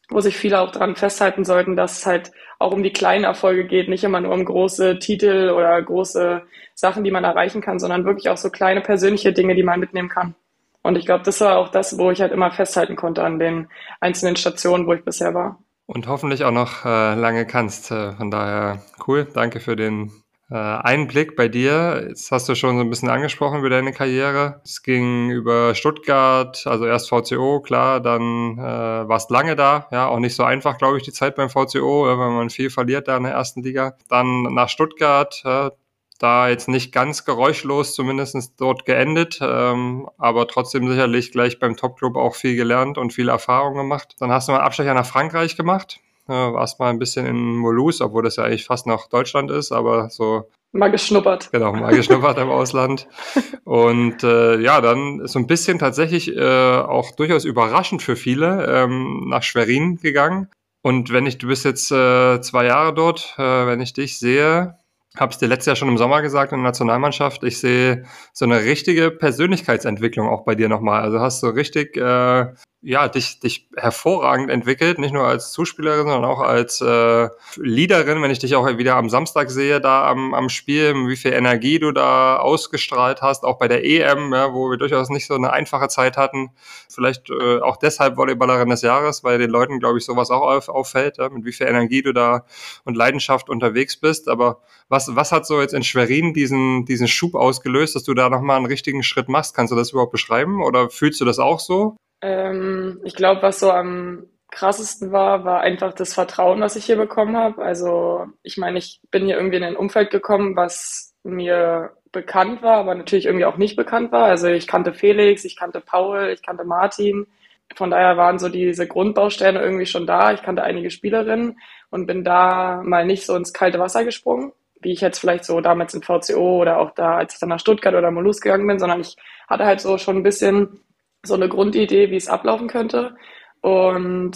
wo 0.08 0.20
sich 0.20 0.37
viele 0.37 0.60
auch 0.60 0.70
dran 0.70 0.96
festhalten 0.96 1.44
sollten, 1.44 1.76
dass 1.76 1.98
es 1.98 2.06
halt 2.06 2.32
auch 2.58 2.72
um 2.72 2.82
die 2.82 2.92
kleinen 2.92 3.25
Erfolge 3.25 3.66
geht, 3.66 3.88
nicht 3.88 4.04
immer 4.04 4.20
nur 4.20 4.32
um 4.32 4.44
große 4.44 4.98
Titel 4.98 5.50
oder 5.54 5.80
große 5.82 6.42
Sachen, 6.75 7.04
die 7.04 7.10
man 7.10 7.25
erreichen 7.25 7.60
kann, 7.60 7.78
sondern 7.78 8.04
wirklich 8.04 8.30
auch 8.30 8.38
so 8.38 8.50
kleine 8.50 8.80
persönliche 8.80 9.32
Dinge, 9.32 9.54
die 9.54 9.62
man 9.62 9.80
mitnehmen 9.80 10.08
kann. 10.08 10.34
Und 10.82 10.96
ich 10.96 11.04
glaube, 11.04 11.25
das 11.25 11.40
war 11.40 11.58
auch 11.58 11.68
das, 11.68 11.98
wo 11.98 12.10
ich 12.10 12.20
halt 12.20 12.32
immer 12.32 12.50
festhalten 12.50 12.96
konnte 12.96 13.22
an 13.22 13.38
den 13.38 13.68
einzelnen 14.00 14.37
Stationen, 14.37 14.87
wo 14.87 14.94
ich 14.94 15.04
bisher 15.04 15.34
war. 15.34 15.58
Und 15.90 16.07
hoffentlich 16.07 16.45
auch 16.45 16.52
noch 16.52 16.85
äh, 16.85 17.14
lange 17.14 17.47
kannst. 17.47 17.90
Äh, 17.90 18.12
von 18.12 18.30
daher 18.30 18.83
cool. 19.07 19.26
Danke 19.33 19.59
für 19.59 19.75
den 19.75 20.12
äh, 20.50 20.54
Einblick 20.54 21.35
bei 21.35 21.49
dir. 21.49 22.04
Jetzt 22.07 22.30
hast 22.30 22.47
du 22.47 22.54
schon 22.54 22.76
so 22.76 22.83
ein 22.83 22.90
bisschen 22.90 23.09
angesprochen 23.09 23.61
über 23.61 23.71
deine 23.71 23.95
Karriere. 23.95 24.61
Es 24.64 24.83
ging 24.83 25.30
über 25.30 25.75
Stuttgart, 25.75 26.66
also 26.66 26.85
erst 26.85 27.09
VCO, 27.09 27.62
klar, 27.62 28.00
dann 28.00 28.59
äh, 28.59 29.09
warst 29.09 29.30
lange 29.30 29.57
da. 29.57 29.88
Ja, 29.90 30.09
auch 30.09 30.18
nicht 30.18 30.37
so 30.37 30.45
einfach, 30.45 30.76
glaube 30.76 30.99
ich, 30.99 31.04
die 31.04 31.12
Zeit 31.12 31.37
beim 31.37 31.49
VCO, 31.49 32.07
wenn 32.07 32.35
man 32.35 32.50
viel 32.50 32.68
verliert 32.68 33.09
da 33.09 33.16
in 33.16 33.23
der 33.23 33.33
ersten 33.33 33.62
Liga. 33.62 33.97
Dann 34.11 34.42
nach 34.42 34.68
Stuttgart, 34.68 35.40
äh, 35.47 35.71
da 36.18 36.48
jetzt 36.48 36.68
nicht 36.68 36.92
ganz 36.92 37.25
geräuschlos 37.25 37.94
zumindest 37.94 38.54
dort 38.58 38.84
geendet, 38.84 39.38
ähm, 39.40 40.08
aber 40.18 40.48
trotzdem 40.48 40.88
sicherlich 40.88 41.32
gleich 41.32 41.58
beim 41.58 41.76
Topclub 41.76 42.16
auch 42.16 42.34
viel 42.34 42.56
gelernt 42.56 42.98
und 42.98 43.12
viel 43.12 43.28
Erfahrung 43.28 43.75
gemacht. 43.75 44.16
Dann 44.18 44.32
hast 44.32 44.48
du 44.48 44.52
mal 44.52 44.58
einen 44.58 44.66
Abstecher 44.66 44.94
nach 44.94 45.06
Frankreich 45.06 45.56
gemacht, 45.56 46.00
äh, 46.28 46.32
warst 46.32 46.80
mal 46.80 46.90
ein 46.90 46.98
bisschen 46.98 47.26
in 47.26 47.56
Molus, 47.56 48.00
obwohl 48.00 48.25
das 48.25 48.37
ja 48.37 48.44
eigentlich 48.44 48.66
fast 48.66 48.87
noch 48.87 49.08
Deutschland 49.08 49.50
ist, 49.50 49.72
aber 49.72 50.10
so 50.10 50.48
Mal 50.72 50.90
geschnuppert. 50.90 51.50
Genau, 51.50 51.72
mal 51.72 51.94
geschnuppert 51.96 52.37
im 52.38 52.50
Ausland. 52.50 53.08
Und 53.64 54.22
äh, 54.22 54.60
ja, 54.60 54.82
dann 54.82 55.26
so 55.26 55.38
ein 55.38 55.46
bisschen 55.46 55.78
tatsächlich 55.78 56.37
äh, 56.37 56.76
auch 56.78 57.12
durchaus 57.12 57.46
überraschend 57.46 58.02
für 58.02 58.16
viele 58.16 58.66
ähm, 58.66 59.28
nach 59.28 59.42
Schwerin 59.42 59.96
gegangen. 59.96 60.48
Und 60.82 61.10
wenn 61.10 61.26
ich, 61.26 61.38
du 61.38 61.48
bist 61.48 61.64
jetzt 61.64 61.90
äh, 61.90 62.40
zwei 62.42 62.66
Jahre 62.66 62.92
dort, 62.92 63.34
äh, 63.38 63.66
wenn 63.66 63.80
ich 63.80 63.94
dich 63.94 64.18
sehe, 64.18 64.77
habe 65.16 65.32
es 65.32 65.38
dir 65.38 65.46
letztes 65.48 65.66
Jahr 65.66 65.76
schon 65.76 65.88
im 65.88 65.98
Sommer 65.98 66.22
gesagt 66.22 66.52
in 66.52 66.58
der 66.58 66.64
Nationalmannschaft, 66.64 67.42
ich 67.42 67.58
sehe 67.60 68.04
so 68.32 68.44
eine 68.44 68.62
richtige 68.64 69.10
Persönlichkeitsentwicklung 69.10 70.28
auch 70.28 70.44
bei 70.44 70.54
dir 70.54 70.68
nochmal. 70.68 71.02
Also 71.02 71.20
hast 71.20 71.42
du 71.42 71.48
richtig 71.48 71.96
äh, 71.96 72.52
ja, 72.80 73.09
dich, 73.09 73.40
dich 73.40 73.68
hervorragend 73.76 74.50
entwickelt, 74.50 75.00
nicht 75.00 75.12
nur 75.12 75.26
als 75.26 75.50
Zuspielerin, 75.50 76.06
sondern 76.06 76.24
auch 76.24 76.38
als 76.38 76.80
äh, 76.80 77.28
Leaderin, 77.56 78.22
wenn 78.22 78.30
ich 78.30 78.38
dich 78.38 78.54
auch 78.54 78.66
wieder 78.78 78.94
am 78.94 79.09
Samstag 79.09 79.50
sehe, 79.50 79.80
da 79.80 80.09
am, 80.09 80.33
am 80.33 80.48
Spiel, 80.48 80.94
wie 81.09 81.16
viel 81.16 81.33
Energie 81.33 81.80
du 81.80 81.90
da 81.90 82.37
ausgestrahlt 82.37 83.20
hast, 83.20 83.42
auch 83.44 83.59
bei 83.59 83.66
der 83.66 83.85
EM, 83.85 84.33
ja, 84.33 84.54
wo 84.54 84.70
wir 84.70 84.76
durchaus 84.76 85.11
nicht 85.11 85.26
so 85.26 85.35
eine 85.35 85.52
einfache 85.52 85.88
Zeit 85.88 86.16
hatten. 86.16 86.50
Vielleicht 86.88 87.30
äh, 87.30 87.59
auch 87.61 87.78
deshalb 87.78 88.16
Volleyballerin 88.16 88.68
des 88.68 88.83
Jahres, 88.83 89.24
weil 89.24 89.38
den 89.38 89.50
Leuten, 89.50 89.80
glaube 89.80 89.98
ich, 89.98 90.04
sowas 90.04 90.30
auch 90.30 90.42
auf, 90.42 90.68
auffällt, 90.68 91.18
ja, 91.18 91.28
mit 91.30 91.44
wie 91.44 91.52
viel 91.52 91.66
Energie 91.66 92.02
du 92.02 92.12
da 92.12 92.44
und 92.85 92.96
Leidenschaft 92.96 93.50
unterwegs 93.50 93.96
bist. 93.96 94.28
Aber 94.28 94.61
was, 94.88 94.97
was 95.06 95.32
hat 95.32 95.46
so 95.46 95.61
jetzt 95.61 95.74
in 95.74 95.82
Schwerin 95.82 96.32
diesen, 96.32 96.84
diesen 96.84 97.08
Schub 97.08 97.34
ausgelöst, 97.34 97.94
dass 97.94 98.04
du 98.04 98.14
da 98.14 98.28
nochmal 98.28 98.56
einen 98.56 98.66
richtigen 98.66 99.02
Schritt 99.02 99.28
machst? 99.28 99.54
Kannst 99.54 99.72
du 99.72 99.76
das 99.76 99.92
überhaupt 99.92 100.12
beschreiben 100.12 100.62
oder 100.62 100.90
fühlst 100.90 101.20
du 101.20 101.24
das 101.24 101.38
auch 101.38 101.61
so? 101.61 101.96
Ähm, 102.20 103.00
ich 103.04 103.14
glaube, 103.14 103.42
was 103.42 103.61
so 103.61 103.70
am 103.70 104.24
krassesten 104.50 105.12
war, 105.12 105.44
war 105.44 105.61
einfach 105.61 105.92
das 105.92 106.14
Vertrauen, 106.14 106.61
was 106.61 106.76
ich 106.76 106.87
hier 106.87 106.96
bekommen 106.96 107.37
habe. 107.37 107.62
Also 107.62 108.26
ich 108.42 108.56
meine, 108.56 108.78
ich 108.78 109.00
bin 109.11 109.26
hier 109.26 109.37
irgendwie 109.37 109.58
in 109.58 109.64
ein 109.64 109.76
Umfeld 109.76 110.11
gekommen, 110.11 110.56
was 110.56 111.14
mir 111.22 111.92
bekannt 112.12 112.62
war, 112.62 112.78
aber 112.78 112.94
natürlich 112.94 113.26
irgendwie 113.26 113.44
auch 113.44 113.58
nicht 113.58 113.76
bekannt 113.76 114.12
war. 114.12 114.24
Also 114.24 114.48
ich 114.48 114.66
kannte 114.66 114.94
Felix, 114.94 115.44
ich 115.44 115.56
kannte 115.56 115.80
Paul, 115.80 116.30
ich 116.32 116.42
kannte 116.42 116.64
Martin. 116.64 117.26
Von 117.74 117.90
daher 117.90 118.16
waren 118.16 118.38
so 118.38 118.48
diese 118.48 118.87
Grundbausteine 118.87 119.61
irgendwie 119.61 119.87
schon 119.87 120.06
da. 120.06 120.32
Ich 120.32 120.42
kannte 120.42 120.62
einige 120.62 120.90
Spielerinnen 120.90 121.58
und 121.90 122.06
bin 122.06 122.24
da 122.24 122.82
mal 122.82 123.04
nicht 123.04 123.26
so 123.26 123.37
ins 123.37 123.52
kalte 123.52 123.78
Wasser 123.78 124.04
gesprungen, 124.04 124.52
wie 124.80 124.92
ich 124.92 125.00
jetzt 125.00 125.18
vielleicht 125.18 125.44
so 125.44 125.60
damals 125.60 125.94
in 125.94 126.02
VCO 126.02 126.60
oder 126.60 126.78
auch 126.78 126.92
da, 126.92 127.16
als 127.16 127.34
ich 127.34 127.40
dann 127.40 127.48
nach 127.48 127.60
Stuttgart 127.60 127.94
oder 127.94 128.10
Molus 128.10 128.40
gegangen 128.40 128.66
bin, 128.66 128.78
sondern 128.78 129.00
ich 129.00 129.16
hatte 129.48 129.64
halt 129.64 129.80
so 129.80 129.98
schon 129.98 130.16
ein 130.16 130.22
bisschen 130.22 130.80
so 131.24 131.34
eine 131.34 131.48
Grundidee, 131.48 132.10
wie 132.10 132.16
es 132.16 132.28
ablaufen 132.28 132.68
könnte. 132.68 133.16
Und 133.60 134.32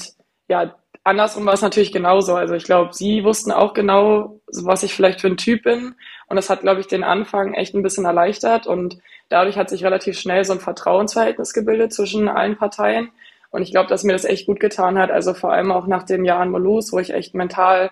ja, 0.48 0.74
andersrum 1.04 1.46
war 1.46 1.54
es 1.54 1.62
natürlich 1.62 1.92
genauso. 1.92 2.34
Also 2.34 2.54
ich 2.54 2.64
glaube, 2.64 2.92
sie 2.92 3.24
wussten 3.24 3.52
auch 3.52 3.72
genau, 3.72 4.40
was 4.64 4.82
ich 4.82 4.94
vielleicht 4.94 5.20
für 5.20 5.28
ein 5.28 5.36
Typ 5.36 5.62
bin. 5.62 5.94
Und 6.26 6.36
das 6.36 6.50
hat, 6.50 6.62
glaube 6.62 6.80
ich, 6.80 6.86
den 6.86 7.04
Anfang 7.04 7.54
echt 7.54 7.74
ein 7.74 7.82
bisschen 7.82 8.04
erleichtert. 8.04 8.66
Und 8.66 8.98
dadurch 9.28 9.56
hat 9.56 9.70
sich 9.70 9.84
relativ 9.84 10.18
schnell 10.18 10.44
so 10.44 10.52
ein 10.52 10.60
Vertrauensverhältnis 10.60 11.52
gebildet 11.52 11.92
zwischen 11.92 12.28
allen 12.28 12.56
Parteien. 12.56 13.10
Und 13.50 13.62
ich 13.62 13.70
glaube, 13.70 13.88
dass 13.88 14.04
mir 14.04 14.12
das 14.12 14.24
echt 14.24 14.46
gut 14.46 14.60
getan 14.60 14.98
hat. 14.98 15.10
Also 15.10 15.34
vor 15.34 15.52
allem 15.52 15.70
auch 15.70 15.86
nach 15.86 16.04
dem 16.04 16.24
Jahr 16.24 16.42
in 16.42 16.50
Molus, 16.50 16.92
wo 16.92 16.98
ich 16.98 17.12
echt 17.12 17.34
mental 17.34 17.90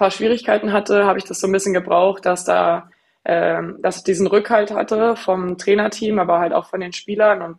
paar 0.00 0.10
Schwierigkeiten 0.10 0.72
hatte, 0.72 1.04
habe 1.04 1.18
ich 1.18 1.26
das 1.26 1.40
so 1.40 1.46
ein 1.46 1.52
bisschen 1.52 1.74
gebraucht, 1.74 2.24
dass 2.24 2.44
da, 2.44 2.90
ähm, 3.24 3.76
dass 3.82 3.98
ich 3.98 4.04
diesen 4.04 4.26
Rückhalt 4.26 4.72
hatte 4.72 5.14
vom 5.14 5.58
Trainerteam, 5.58 6.18
aber 6.18 6.40
halt 6.40 6.54
auch 6.54 6.64
von 6.64 6.80
den 6.80 6.94
Spielern. 6.94 7.42
Und 7.42 7.58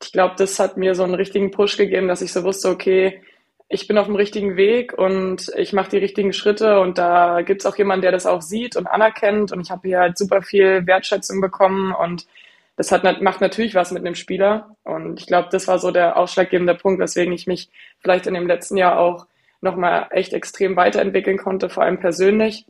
ich 0.00 0.12
glaube, 0.12 0.36
das 0.38 0.60
hat 0.60 0.76
mir 0.76 0.94
so 0.94 1.02
einen 1.02 1.14
richtigen 1.14 1.50
Push 1.50 1.76
gegeben, 1.76 2.06
dass 2.06 2.22
ich 2.22 2.32
so 2.32 2.44
wusste, 2.44 2.68
okay, 2.70 3.20
ich 3.68 3.88
bin 3.88 3.98
auf 3.98 4.06
dem 4.06 4.14
richtigen 4.14 4.56
Weg 4.56 4.96
und 4.96 5.50
ich 5.56 5.72
mache 5.72 5.90
die 5.90 5.98
richtigen 5.98 6.32
Schritte. 6.32 6.78
Und 6.78 6.98
da 6.98 7.42
gibt 7.42 7.62
es 7.62 7.66
auch 7.66 7.76
jemanden, 7.76 8.02
der 8.02 8.12
das 8.12 8.26
auch 8.26 8.42
sieht 8.42 8.76
und 8.76 8.86
anerkennt. 8.86 9.50
Und 9.50 9.60
ich 9.60 9.70
habe 9.72 9.88
hier 9.88 9.98
halt 9.98 10.16
super 10.16 10.40
viel 10.40 10.86
Wertschätzung 10.86 11.40
bekommen. 11.40 11.92
Und 11.92 12.28
das 12.76 12.92
hat, 12.92 13.02
macht 13.22 13.40
natürlich 13.40 13.74
was 13.74 13.90
mit 13.90 14.06
einem 14.06 14.14
Spieler. 14.14 14.76
Und 14.84 15.18
ich 15.18 15.26
glaube, 15.26 15.48
das 15.50 15.66
war 15.66 15.80
so 15.80 15.90
der 15.90 16.16
ausschlaggebende 16.16 16.76
Punkt, 16.76 17.00
weswegen 17.00 17.32
ich 17.32 17.48
mich 17.48 17.70
vielleicht 17.98 18.28
in 18.28 18.34
dem 18.34 18.46
letzten 18.46 18.76
Jahr 18.76 19.00
auch 19.00 19.26
nochmal 19.62 20.08
echt 20.10 20.32
extrem 20.32 20.76
weiterentwickeln 20.76 21.38
konnte, 21.38 21.70
vor 21.70 21.82
allem 21.84 21.98
persönlich. 21.98 22.66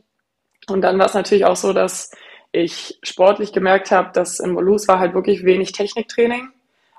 Und 0.67 0.81
dann 0.81 0.97
war 0.97 1.07
es 1.07 1.13
natürlich 1.13 1.45
auch 1.45 1.55
so, 1.55 1.73
dass 1.73 2.11
ich 2.51 2.99
sportlich 3.03 3.51
gemerkt 3.51 3.91
habe, 3.91 4.11
dass 4.13 4.39
in 4.39 4.51
Molus 4.51 4.87
war 4.87 4.99
halt 4.99 5.13
wirklich 5.13 5.43
wenig 5.43 5.71
Techniktraining 5.73 6.49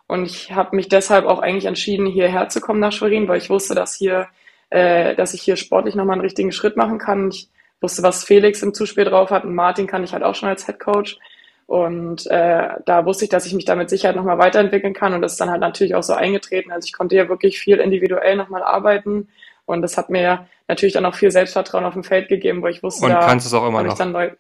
und 0.07 0.25
ich 0.25 0.53
habe 0.53 0.77
mich 0.77 0.89
deshalb 0.89 1.25
auch 1.27 1.39
eigentlich 1.39 1.65
entschieden, 1.65 2.07
hierher 2.07 2.49
zu 2.49 2.61
kommen 2.61 2.81
nach 2.81 2.93
Schwerin, 2.93 3.29
weil 3.29 3.39
ich 3.39 3.51
wusste, 3.51 3.75
dass 3.75 3.95
hier, 3.95 4.29
äh, 4.71 5.15
dass 5.15 5.35
ich 5.35 5.43
hier 5.43 5.57
sportlich 5.57 5.95
nochmal 5.95 6.15
einen 6.15 6.23
richtigen 6.23 6.53
Schritt 6.53 6.77
machen 6.77 6.99
kann. 6.99 7.31
Ich 7.31 7.49
wusste, 7.81 8.03
was 8.03 8.25
Felix 8.25 8.63
im 8.63 8.75
Zuspiel 8.75 9.05
drauf 9.05 9.31
hat 9.31 9.45
und 9.45 9.55
Martin 9.55 9.87
kann 9.87 10.05
ich 10.05 10.13
halt 10.13 10.23
auch 10.23 10.35
schon 10.35 10.49
als 10.49 10.67
Head 10.67 10.79
Coach. 10.79 11.19
Und 11.67 12.27
äh, 12.27 12.69
da 12.85 13.07
wusste 13.07 13.25
ich, 13.25 13.31
dass 13.31 13.47
ich 13.47 13.55
mich 13.55 13.65
da 13.65 13.75
mit 13.75 13.89
Sicherheit 13.89 14.17
nochmal 14.17 14.39
weiterentwickeln 14.39 14.93
kann. 14.93 15.15
Und 15.15 15.23
das 15.23 15.33
ist 15.33 15.41
dann 15.41 15.51
halt 15.51 15.63
natürlich 15.63 15.95
auch 15.95 16.03
so 16.03 16.13
eingetreten. 16.13 16.71
Also 16.71 16.85
ich 16.87 16.93
konnte 16.93 17.15
hier 17.15 17.31
wirklich 17.31 17.59
viel 17.59 17.79
individuell 17.79 18.37
nochmal 18.37 18.63
arbeiten. 18.63 19.29
Und 19.67 19.83
das 19.83 19.97
hat 19.97 20.11
mir 20.11 20.47
natürlich 20.69 20.95
dann 20.95 21.07
auch 21.07 21.15
viel 21.15 21.31
Selbstvertrauen 21.31 21.85
auf 21.85 21.95
dem 21.95 22.05
Feld 22.05 22.29
gegeben, 22.29 22.63
wo 22.63 22.67
ich 22.67 22.83
wusste, 22.83 23.05
und 23.05 23.13
da 23.13 23.21
kannst 23.21 23.47
es 23.47 23.55
auch 23.55 23.67
immer 23.67 23.83
noch. 23.83 23.99
Neu, 24.05 24.31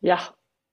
ja, 0.00 0.18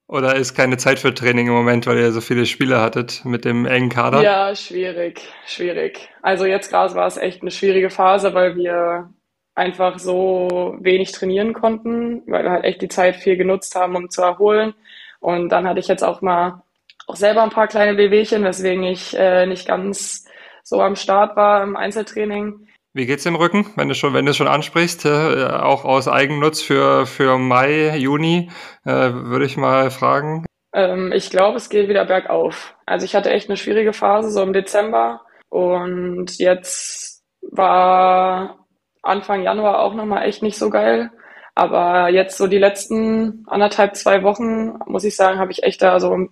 oder 0.08 0.36
ist 0.36 0.54
keine 0.54 0.78
Zeit 0.78 1.00
für 1.00 1.14
Training 1.14 1.48
im 1.48 1.54
Moment, 1.54 1.88
weil 1.88 1.98
ihr 1.98 2.12
so 2.12 2.22
viele 2.22 2.46
Spiele 2.46 2.80
hattet 2.80 3.26
mit 3.26 3.44
dem 3.44 3.66
engen 3.66 3.90
Kader? 3.90 4.22
Ja, 4.22 4.56
schwierig, 4.56 5.22
schwierig. 5.48 6.10
Also 6.22 6.46
jetzt 6.46 6.70
gerade 6.70 6.94
war 6.94 7.08
es 7.08 7.18
echt 7.18 7.42
eine 7.42 7.50
schwierige 7.50 7.90
Phase, 7.90 8.36
weil 8.36 8.56
wir 8.56 9.10
einfach 9.56 9.98
so 9.98 10.76
wenig 10.80 11.12
trainieren 11.12 11.54
konnten, 11.54 12.22
weil 12.28 12.44
wir 12.44 12.52
halt 12.52 12.66
echt 12.66 12.82
die 12.82 12.88
Zeit 12.88 13.16
viel 13.16 13.36
genutzt 13.36 13.74
haben, 13.76 13.96
um 13.96 14.10
zu 14.12 14.22
erholen. 14.22 14.76
Und 15.20 15.50
dann 15.50 15.68
hatte 15.68 15.80
ich 15.80 15.88
jetzt 15.88 16.04
auch 16.04 16.22
mal 16.22 16.62
auch 17.08 17.16
selber 17.16 17.42
ein 17.42 17.50
paar 17.50 17.68
kleine 17.68 17.98
Wehwehchen, 17.98 18.44
weswegen 18.44 18.84
ich 18.84 19.18
äh, 19.18 19.48
nicht 19.48 19.68
ganz 19.68 20.26
so 20.64 20.82
am 20.82 20.96
Start 20.96 21.36
war 21.36 21.64
im 21.64 21.76
Einzeltraining. 21.76 22.68
Wie 22.96 23.06
geht's 23.06 23.24
dem 23.24 23.36
Rücken, 23.36 23.66
wenn 23.76 23.90
du 23.90 23.94
schon, 23.94 24.14
wenn 24.14 24.26
du 24.26 24.34
schon 24.34 24.48
ansprichst, 24.48 25.04
äh, 25.04 25.48
auch 25.48 25.84
aus 25.84 26.08
Eigennutz 26.08 26.62
für, 26.62 27.06
für 27.06 27.38
Mai, 27.38 27.94
Juni, 27.98 28.50
äh, 28.86 29.12
würde 29.12 29.44
ich 29.44 29.58
mal 29.58 29.92
fragen. 29.92 30.46
Ähm, 30.74 31.12
ich 31.12 31.30
glaube, 31.30 31.58
es 31.58 31.68
geht 31.68 31.90
wieder 31.90 32.06
bergauf. 32.06 32.74
Also 32.86 33.04
ich 33.04 33.14
hatte 33.14 33.32
echt 33.32 33.50
eine 33.50 33.58
schwierige 33.58 33.92
Phase 33.92 34.32
so 34.32 34.42
im 34.42 34.54
Dezember 34.54 35.20
und 35.50 36.40
jetzt 36.40 37.22
war 37.42 38.66
Anfang 39.02 39.44
Januar 39.44 39.82
auch 39.82 39.94
nochmal 39.94 40.26
echt 40.26 40.42
nicht 40.42 40.58
so 40.58 40.70
geil. 40.70 41.12
Aber 41.54 42.08
jetzt 42.08 42.38
so 42.38 42.48
die 42.48 42.60
letzten 42.60 43.44
anderthalb, 43.48 43.98
zwei 43.98 44.24
Wochen, 44.24 44.80
muss 44.86 45.04
ich 45.04 45.18
sagen, 45.18 45.38
habe 45.38 45.52
ich 45.52 45.64
echt 45.64 45.82
da 45.82 46.00
so 46.00 46.30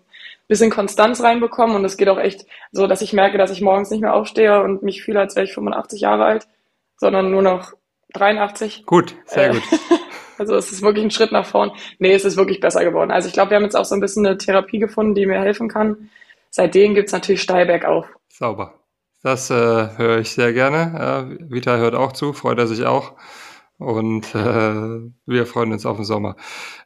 bisschen 0.54 0.70
Konstanz 0.70 1.22
reinbekommen 1.24 1.76
und 1.76 1.84
es 1.84 1.98
geht 1.98 2.10
auch 2.10 2.20
echt 2.20 2.46
so, 2.72 2.86
dass 2.86 3.02
ich 3.02 3.12
merke, 3.12 3.40
dass 3.40 3.50
ich 3.50 3.62
morgens 3.62 3.90
nicht 3.90 4.02
mehr 4.02 4.14
aufstehe 4.14 4.62
und 4.62 4.84
mich 4.84 5.02
fühle, 5.02 5.20
als 5.20 5.36
wäre 5.36 5.46
ich 5.46 5.54
85 5.54 6.02
Jahre 6.02 6.26
alt, 6.26 6.48
sondern 6.98 7.32
nur 7.32 7.42
noch 7.42 7.74
83. 8.14 8.86
Gut, 8.86 9.16
sehr 9.26 9.50
äh, 9.50 9.54
gut. 9.54 9.64
Also 10.40 10.56
es 10.56 10.72
ist 10.72 10.82
wirklich 10.82 11.06
ein 11.06 11.12
Schritt 11.12 11.32
nach 11.32 11.46
vorn. 11.46 11.72
Nee, 12.00 12.14
es 12.14 12.26
ist 12.26 12.38
wirklich 12.38 12.60
besser 12.60 12.84
geworden. 12.84 13.12
Also 13.12 13.28
ich 13.28 13.34
glaube, 13.34 13.52
wir 13.52 13.56
haben 13.58 13.64
jetzt 13.64 13.76
auch 13.76 13.86
so 13.86 13.94
ein 13.94 14.02
bisschen 14.02 14.26
eine 14.26 14.36
Therapie 14.36 14.80
gefunden, 14.80 15.14
die 15.14 15.28
mir 15.28 15.40
helfen 15.40 15.70
kann. 15.70 16.10
Seitdem 16.50 16.96
gibt's 16.96 17.12
natürlich 17.12 17.44
steil 17.44 17.68
bergauf. 17.68 18.08
Sauber. 18.30 18.74
Das 19.22 19.52
äh, 19.52 19.54
höre 19.54 20.18
ich 20.18 20.32
sehr 20.32 20.52
gerne. 20.52 21.38
Äh, 21.40 21.52
Vita 21.52 21.78
hört 21.78 21.94
auch 21.94 22.14
zu, 22.14 22.34
freut 22.34 22.58
er 22.58 22.66
sich 22.66 22.84
auch. 22.86 23.14
Und 23.84 24.34
äh, 24.34 25.12
wir 25.26 25.46
freuen 25.46 25.74
uns 25.74 25.86
auf 25.86 25.98
den 25.98 26.06
Sommer. 26.06 26.38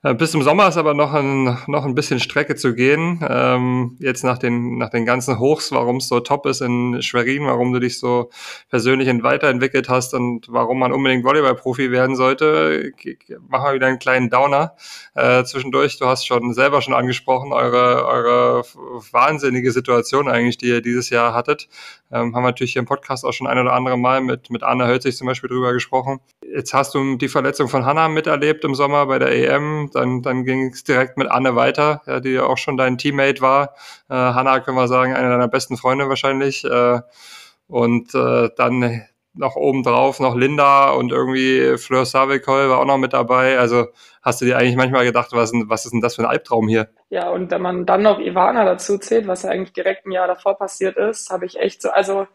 Äh, 0.02 0.16
bis 0.16 0.32
zum 0.32 0.42
Sommer 0.42 0.68
ist 0.68 0.78
aber 0.78 0.96
noch 0.96 1.14
ein, 1.14 1.58
noch 1.68 1.86
ein 1.86 1.94
bisschen 1.94 2.20
Strecke 2.20 2.56
zu 2.56 2.74
gehen. 2.74 3.24
Ähm, 3.28 3.98
jetzt 4.00 4.24
nach 4.24 4.40
den, 4.40 4.80
nach 4.80 4.90
den 4.90 5.06
ganzen 5.06 5.38
Hochs, 5.38 5.72
warum 5.72 5.98
es 5.98 6.08
so 6.08 6.20
top 6.20 6.48
ist 6.48 6.62
in 6.62 7.02
Schwerin, 7.04 7.46
warum 7.46 7.72
du 7.72 7.80
dich 7.80 8.00
so 8.00 8.32
persönlich 8.70 9.08
weiterentwickelt 9.22 9.90
hast 9.90 10.16
und 10.16 10.48
warum 10.50 10.80
man 10.80 10.92
unbedingt 10.92 11.24
Volleyballprofi 11.24 11.92
werden 11.92 12.16
sollte, 12.16 12.92
machen 13.48 13.66
wir 13.68 13.74
wieder 13.76 13.88
einen 13.88 14.00
kleinen 14.00 14.30
Downer 14.32 14.74
äh, 15.14 15.44
zwischendurch. 15.44 16.00
Du 16.00 16.08
hast 16.08 16.26
schon 16.26 16.54
selber 16.54 16.82
schon 16.82 16.96
angesprochen, 16.96 17.54
eure, 17.54 18.08
eure 18.08 18.64
wahnsinnige 19.12 19.72
Situation 19.72 20.28
eigentlich, 20.28 20.58
die 20.58 20.70
ihr 20.70 20.82
dieses 20.82 21.12
Jahr 21.12 21.36
hattet. 21.36 21.70
Ähm, 22.12 22.36
haben 22.36 22.44
wir 22.44 22.50
natürlich 22.50 22.74
hier 22.74 22.80
im 22.80 22.86
Podcast 22.86 23.26
auch 23.26 23.34
schon 23.34 23.48
ein 23.48 23.60
oder 23.60 23.74
andere 23.74 23.98
Mal 23.98 24.22
mit, 24.22 24.50
mit 24.50 24.64
Anna 24.64 24.88
Hölzig 24.88 25.16
zum 25.18 25.28
Beispiel 25.28 25.50
drüber 25.50 25.74
gesprochen. 25.74 26.20
Jetzt 26.42 26.74
hast 26.74 26.87
du 26.96 27.18
die 27.18 27.28
Verletzung 27.28 27.68
von 27.68 27.86
Hanna 27.86 28.08
miterlebt 28.08 28.64
im 28.64 28.76
Sommer 28.76 29.06
bei 29.06 29.20
der 29.20 29.32
EM. 29.32 29.90
Dann, 29.94 30.22
dann 30.22 30.44
ging 30.46 30.68
es 30.68 30.84
direkt 30.84 31.18
mit 31.18 31.30
Anne 31.30 31.56
weiter, 31.56 32.02
ja, 32.06 32.20
die 32.20 32.32
ja 32.32 32.44
auch 32.44 32.58
schon 32.58 32.78
dein 32.78 32.98
Teammate 32.98 33.42
war. 33.42 33.76
Äh, 34.10 34.16
Hanna, 34.16 34.60
können 34.60 34.78
wir 34.78 34.88
sagen, 34.88 35.14
eine 35.14 35.30
deiner 35.30 35.48
besten 35.48 35.78
Freunde 35.78 36.10
wahrscheinlich. 36.10 36.64
Äh, 36.64 37.02
und 37.68 38.16
äh, 38.16 38.50
dann 38.56 39.04
noch 39.38 39.56
obendrauf 39.56 40.20
noch 40.20 40.36
Linda 40.36 40.92
und 40.92 41.12
irgendwie 41.12 41.78
Fleur 41.78 42.06
Savicol 42.06 42.70
war 42.70 42.80
auch 42.80 42.86
noch 42.86 42.98
mit 42.98 43.14
dabei. 43.14 43.60
Also 43.60 43.88
hast 44.22 44.42
du 44.42 44.46
dir 44.46 44.58
eigentlich 44.58 44.76
manchmal 44.76 45.06
gedacht, 45.06 45.30
was, 45.32 45.52
was 45.54 45.86
ist 45.86 45.92
denn 45.92 46.02
das 46.02 46.16
für 46.16 46.24
ein 46.24 46.28
Albtraum 46.28 46.68
hier? 46.68 46.90
Ja, 47.10 47.30
und 47.30 47.52
wenn 47.52 47.62
man 47.62 47.86
dann 47.86 48.02
noch 48.02 48.20
Ivana 48.20 48.66
dazu 48.66 48.98
zählt, 48.98 49.28
was 49.28 49.44
ja 49.44 49.52
eigentlich 49.52 49.74
direkt 49.74 50.06
ein 50.06 50.12
Jahr 50.12 50.28
davor 50.28 50.58
passiert 50.58 50.98
ist, 50.98 51.30
habe 51.30 51.46
ich 51.46 51.60
echt 51.60 51.82
so, 51.82 51.90
also 51.90 52.28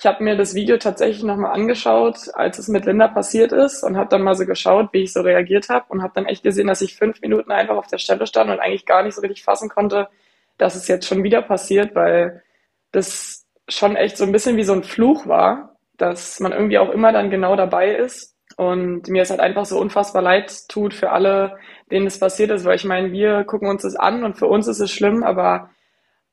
ich 0.00 0.06
habe 0.06 0.22
mir 0.22 0.36
das 0.36 0.54
Video 0.54 0.76
tatsächlich 0.76 1.24
nochmal 1.24 1.52
angeschaut, 1.52 2.16
als 2.34 2.58
es 2.58 2.68
mit 2.68 2.86
Linda 2.86 3.08
passiert 3.08 3.50
ist 3.50 3.82
und 3.82 3.96
habe 3.96 4.08
dann 4.08 4.22
mal 4.22 4.36
so 4.36 4.46
geschaut, 4.46 4.90
wie 4.92 5.02
ich 5.02 5.12
so 5.12 5.22
reagiert 5.22 5.68
habe 5.68 5.86
und 5.88 6.02
habe 6.02 6.12
dann 6.14 6.26
echt 6.26 6.44
gesehen, 6.44 6.68
dass 6.68 6.82
ich 6.82 6.94
fünf 6.96 7.20
Minuten 7.20 7.50
einfach 7.50 7.76
auf 7.76 7.88
der 7.88 7.98
Stelle 7.98 8.26
stand 8.28 8.48
und 8.50 8.60
eigentlich 8.60 8.86
gar 8.86 9.02
nicht 9.02 9.14
so 9.16 9.20
richtig 9.22 9.42
fassen 9.42 9.68
konnte, 9.68 10.08
dass 10.56 10.76
es 10.76 10.86
jetzt 10.86 11.06
schon 11.06 11.24
wieder 11.24 11.42
passiert, 11.42 11.96
weil 11.96 12.44
das 12.92 13.46
schon 13.68 13.96
echt 13.96 14.16
so 14.16 14.24
ein 14.24 14.32
bisschen 14.32 14.56
wie 14.56 14.62
so 14.62 14.72
ein 14.72 14.84
Fluch 14.84 15.26
war, 15.26 15.76
dass 15.96 16.38
man 16.38 16.52
irgendwie 16.52 16.78
auch 16.78 16.90
immer 16.90 17.12
dann 17.12 17.30
genau 17.30 17.56
dabei 17.56 17.94
ist. 17.94 18.36
Und 18.56 19.08
mir 19.08 19.22
es 19.22 19.30
halt 19.30 19.40
einfach 19.40 19.66
so 19.66 19.78
unfassbar 19.78 20.22
leid 20.22 20.68
tut 20.68 20.94
für 20.94 21.10
alle, 21.10 21.58
denen 21.90 22.06
es 22.06 22.18
passiert 22.18 22.50
ist, 22.50 22.64
weil 22.64 22.76
ich 22.76 22.84
meine, 22.84 23.12
wir 23.12 23.44
gucken 23.44 23.68
uns 23.68 23.82
das 23.82 23.94
an 23.94 24.24
und 24.24 24.36
für 24.38 24.46
uns 24.46 24.66
ist 24.68 24.80
es 24.80 24.90
schlimm, 24.90 25.22
aber 25.22 25.70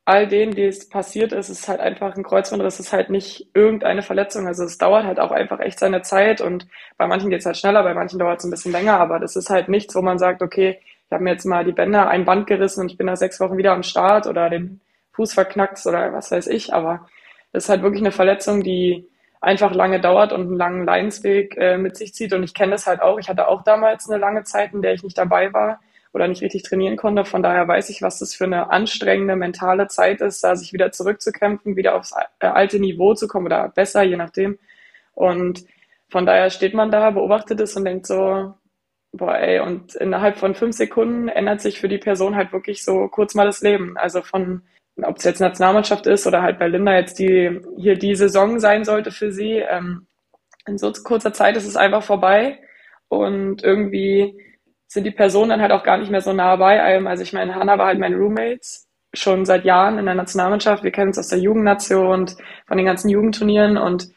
all 0.06 0.28
denen, 0.28 0.54
die 0.54 0.64
es 0.64 0.88
passiert 0.88 1.32
ist, 1.34 1.50
ist 1.50 1.68
halt 1.68 1.80
einfach 1.80 2.16
ein 2.16 2.24
Kreuzbandriss, 2.24 2.80
ist 2.80 2.94
halt 2.94 3.10
nicht 3.10 3.48
irgendeine 3.56 4.04
Verletzung. 4.04 4.48
Also 4.48 4.64
es 4.64 4.78
dauert 4.78 5.04
halt 5.04 5.20
auch 5.20 5.32
einfach 5.32 5.60
echt 5.60 5.80
seine 5.80 6.04
Zeit 6.04 6.42
und 6.42 6.68
bei 6.98 7.08
manchen 7.08 7.32
geht 7.32 7.40
es 7.40 7.46
halt 7.46 7.58
schneller, 7.58 7.82
bei 7.84 7.96
manchen 7.96 8.20
dauert 8.20 8.40
es 8.40 8.46
ein 8.46 8.52
bisschen 8.52 8.72
länger, 8.72 9.00
aber 9.00 9.20
das 9.20 9.36
ist 9.36 9.50
halt 9.50 9.68
nichts, 9.68 9.96
wo 9.96 10.02
man 10.02 10.20
sagt, 10.20 10.44
okay, 10.44 10.80
ich 11.08 11.12
habe 11.12 11.24
mir 11.24 11.32
jetzt 11.32 11.46
mal 11.46 11.66
die 11.66 11.72
Bänder, 11.72 12.08
ein 12.08 12.26
Band 12.26 12.46
gerissen 12.48 12.82
und 12.82 12.92
ich 12.92 12.98
bin 12.98 13.08
nach 13.08 13.18
sechs 13.18 13.40
Wochen 13.40 13.58
wieder 13.58 13.74
am 13.74 13.84
Start 13.84 14.28
oder 14.28 14.50
den 14.50 14.80
Fuß 15.14 15.34
verknackt 15.34 15.84
oder 15.88 16.14
was 16.14 16.32
weiß 16.32 16.48
ich, 16.48 16.74
aber 16.74 17.08
das 17.52 17.66
ist 17.66 17.70
halt 17.70 17.82
wirklich 17.82 18.02
eine 18.02 18.12
Verletzung, 18.12 18.64
die 18.64 19.08
einfach 19.42 19.74
lange 19.74 20.00
dauert 20.00 20.34
und 20.34 20.42
einen 20.42 20.58
langen 20.58 20.86
Leidensweg 20.86 21.56
äh, 21.58 21.78
mit 21.78 21.96
sich 21.98 22.14
zieht. 22.14 22.34
Und 22.34 22.44
ich 22.44 22.54
kenne 22.54 22.72
das 22.72 22.88
halt 22.88 23.02
auch. 23.02 23.20
Ich 23.20 23.30
hatte 23.30 23.48
auch 23.48 23.64
damals 23.64 24.10
eine 24.10 24.20
lange 24.20 24.44
Zeit, 24.44 24.74
in 24.74 24.82
der 24.82 24.94
ich 24.94 25.04
nicht 25.04 25.18
dabei 25.18 25.54
war 25.54 25.80
oder 26.16 26.30
nicht 26.30 26.42
richtig 26.42 26.64
trainieren 26.64 26.96
konnte. 26.96 27.26
Von 27.26 27.44
daher 27.44 27.68
weiß 27.68 27.90
ich, 27.90 28.02
was 28.02 28.20
das 28.20 28.34
für 28.34 28.46
eine 28.46 28.72
anstrengende 28.72 29.36
mentale 29.36 29.90
Zeit 29.90 30.22
ist, 30.22 30.42
da 30.46 30.56
sich 30.56 30.72
wieder 30.72 30.94
zurückzukämpfen, 30.94 31.76
wieder 31.76 31.96
aufs 31.96 32.14
äh, 32.40 32.48
alte 32.48 32.80
Niveau 32.80 33.14
zu 33.16 33.28
kommen 33.28 33.48
oder 33.48 33.68
besser, 33.68 34.02
je 34.02 34.16
nachdem. 34.16 34.58
Und 35.14 35.66
von 36.08 36.26
daher 36.26 36.50
steht 36.52 36.74
man 36.74 36.90
da, 36.90 37.12
beobachtet 37.12 37.60
es 37.60 37.76
und 37.76 37.84
denkt 37.84 38.08
so, 38.08 38.54
boah, 39.12 39.36
ey, 39.36 39.60
und 39.60 39.96
innerhalb 39.96 40.38
von 40.38 40.56
fünf 40.56 40.78
Sekunden 40.78 41.28
ändert 41.28 41.60
sich 41.60 41.82
für 41.82 41.90
die 41.90 41.98
Person 41.98 42.38
halt 42.38 42.54
wirklich 42.54 42.86
so 42.86 43.10
kurz 43.10 43.36
mal 43.36 43.46
das 43.46 43.62
Leben. 43.62 43.98
Also 43.98 44.22
von 44.22 44.62
ob 45.04 45.18
es 45.18 45.26
jetzt 45.26 45.42
Nationalmannschaft 45.42 46.08
ist 46.08 46.26
oder 46.26 46.42
halt 46.42 46.60
bei 46.60 46.70
Linda 46.70 46.96
jetzt 46.96 47.20
die 47.20 47.60
hier 47.78 47.98
die 47.98 48.16
Saison 48.16 48.62
sein 48.62 48.86
sollte 48.86 49.12
für 49.12 49.34
sie. 49.34 49.56
Ähm, 49.58 50.08
in 50.66 50.78
so 50.78 50.94
kurzer 51.04 51.34
Zeit 51.34 51.58
ist 51.58 51.68
es 51.68 51.76
einfach 51.76 52.04
vorbei 52.04 52.60
und 53.10 53.62
irgendwie 53.64 54.40
sind 54.88 55.06
die 55.06 55.12
Personen 55.12 55.50
dann 55.50 55.62
halt 55.62 55.72
auch 55.72 55.84
gar 55.84 55.98
nicht 55.98 56.12
mehr 56.12 56.22
so 56.22 56.34
nah 56.34 56.56
bei 56.56 56.82
einem. 56.82 57.08
Also 57.08 57.24
ich 57.24 57.34
meine, 57.34 57.56
Hannah 57.56 57.78
war 57.78 57.88
halt 57.88 58.00
meine 58.00 58.18
Roommates 58.18 58.88
schon 59.14 59.46
seit 59.46 59.66
Jahren 59.66 59.98
in 59.98 60.06
der 60.06 60.16
Nationalmannschaft. 60.16 60.84
Wir 60.84 60.92
kennen 60.92 61.08
uns 61.08 61.18
aus 61.20 61.30
der 61.30 61.40
Jugendnation 61.40 62.08
und 62.08 62.38
von 62.68 62.78
den 62.78 62.86
ganzen 62.86 63.10
Jugendturnieren 63.10 63.78
und 63.78 64.10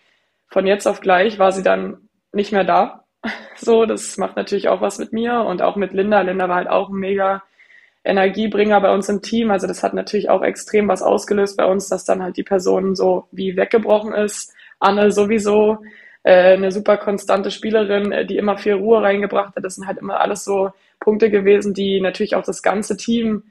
von 0.48 0.66
jetzt 0.66 0.86
auf 0.86 1.00
gleich 1.00 1.38
war 1.38 1.52
sie 1.52 1.62
dann 1.62 2.08
nicht 2.32 2.52
mehr 2.52 2.64
da. 2.64 3.04
So, 3.60 3.86
das 3.86 4.16
macht 4.18 4.36
natürlich 4.36 4.68
auch 4.68 4.80
was 4.80 5.00
mit 5.00 5.12
mir 5.12 5.40
und 5.40 5.62
auch 5.62 5.74
mit 5.74 5.92
Linda. 5.92 6.20
Linda 6.20 6.48
war 6.48 6.54
halt 6.54 6.68
auch 6.68 6.90
ein 6.90 6.94
mega 6.94 7.42
Energiebringer 8.04 8.80
bei 8.80 8.94
uns 8.94 9.08
im 9.08 9.20
Team. 9.20 9.50
Also 9.50 9.66
das 9.66 9.82
hat 9.82 9.94
natürlich 9.94 10.30
auch 10.30 10.42
extrem 10.42 10.86
was 10.86 11.02
ausgelöst 11.02 11.56
bei 11.56 11.66
uns, 11.66 11.88
dass 11.88 12.04
dann 12.04 12.22
halt 12.22 12.36
die 12.36 12.44
Person 12.44 12.94
so 12.94 13.26
wie 13.32 13.56
weggebrochen 13.56 14.12
ist. 14.12 14.54
Anne 14.78 15.10
sowieso 15.10 15.78
äh, 16.22 16.54
eine 16.54 16.72
super 16.72 16.96
konstante 16.96 17.50
Spielerin, 17.50 18.12
äh, 18.12 18.26
die 18.26 18.36
immer 18.36 18.58
viel 18.58 18.74
Ruhe 18.74 19.02
reingebracht 19.02 19.56
hat. 19.56 19.64
Das 19.64 19.76
sind 19.76 19.86
halt 19.86 19.98
immer 19.98 20.20
alles 20.20 20.44
so 20.44 20.70
Punkte 21.00 21.30
gewesen, 21.30 21.74
die 21.74 22.00
natürlich 22.00 22.34
auch 22.36 22.44
das 22.44 22.62
ganze 22.62 22.96
Team, 22.96 23.44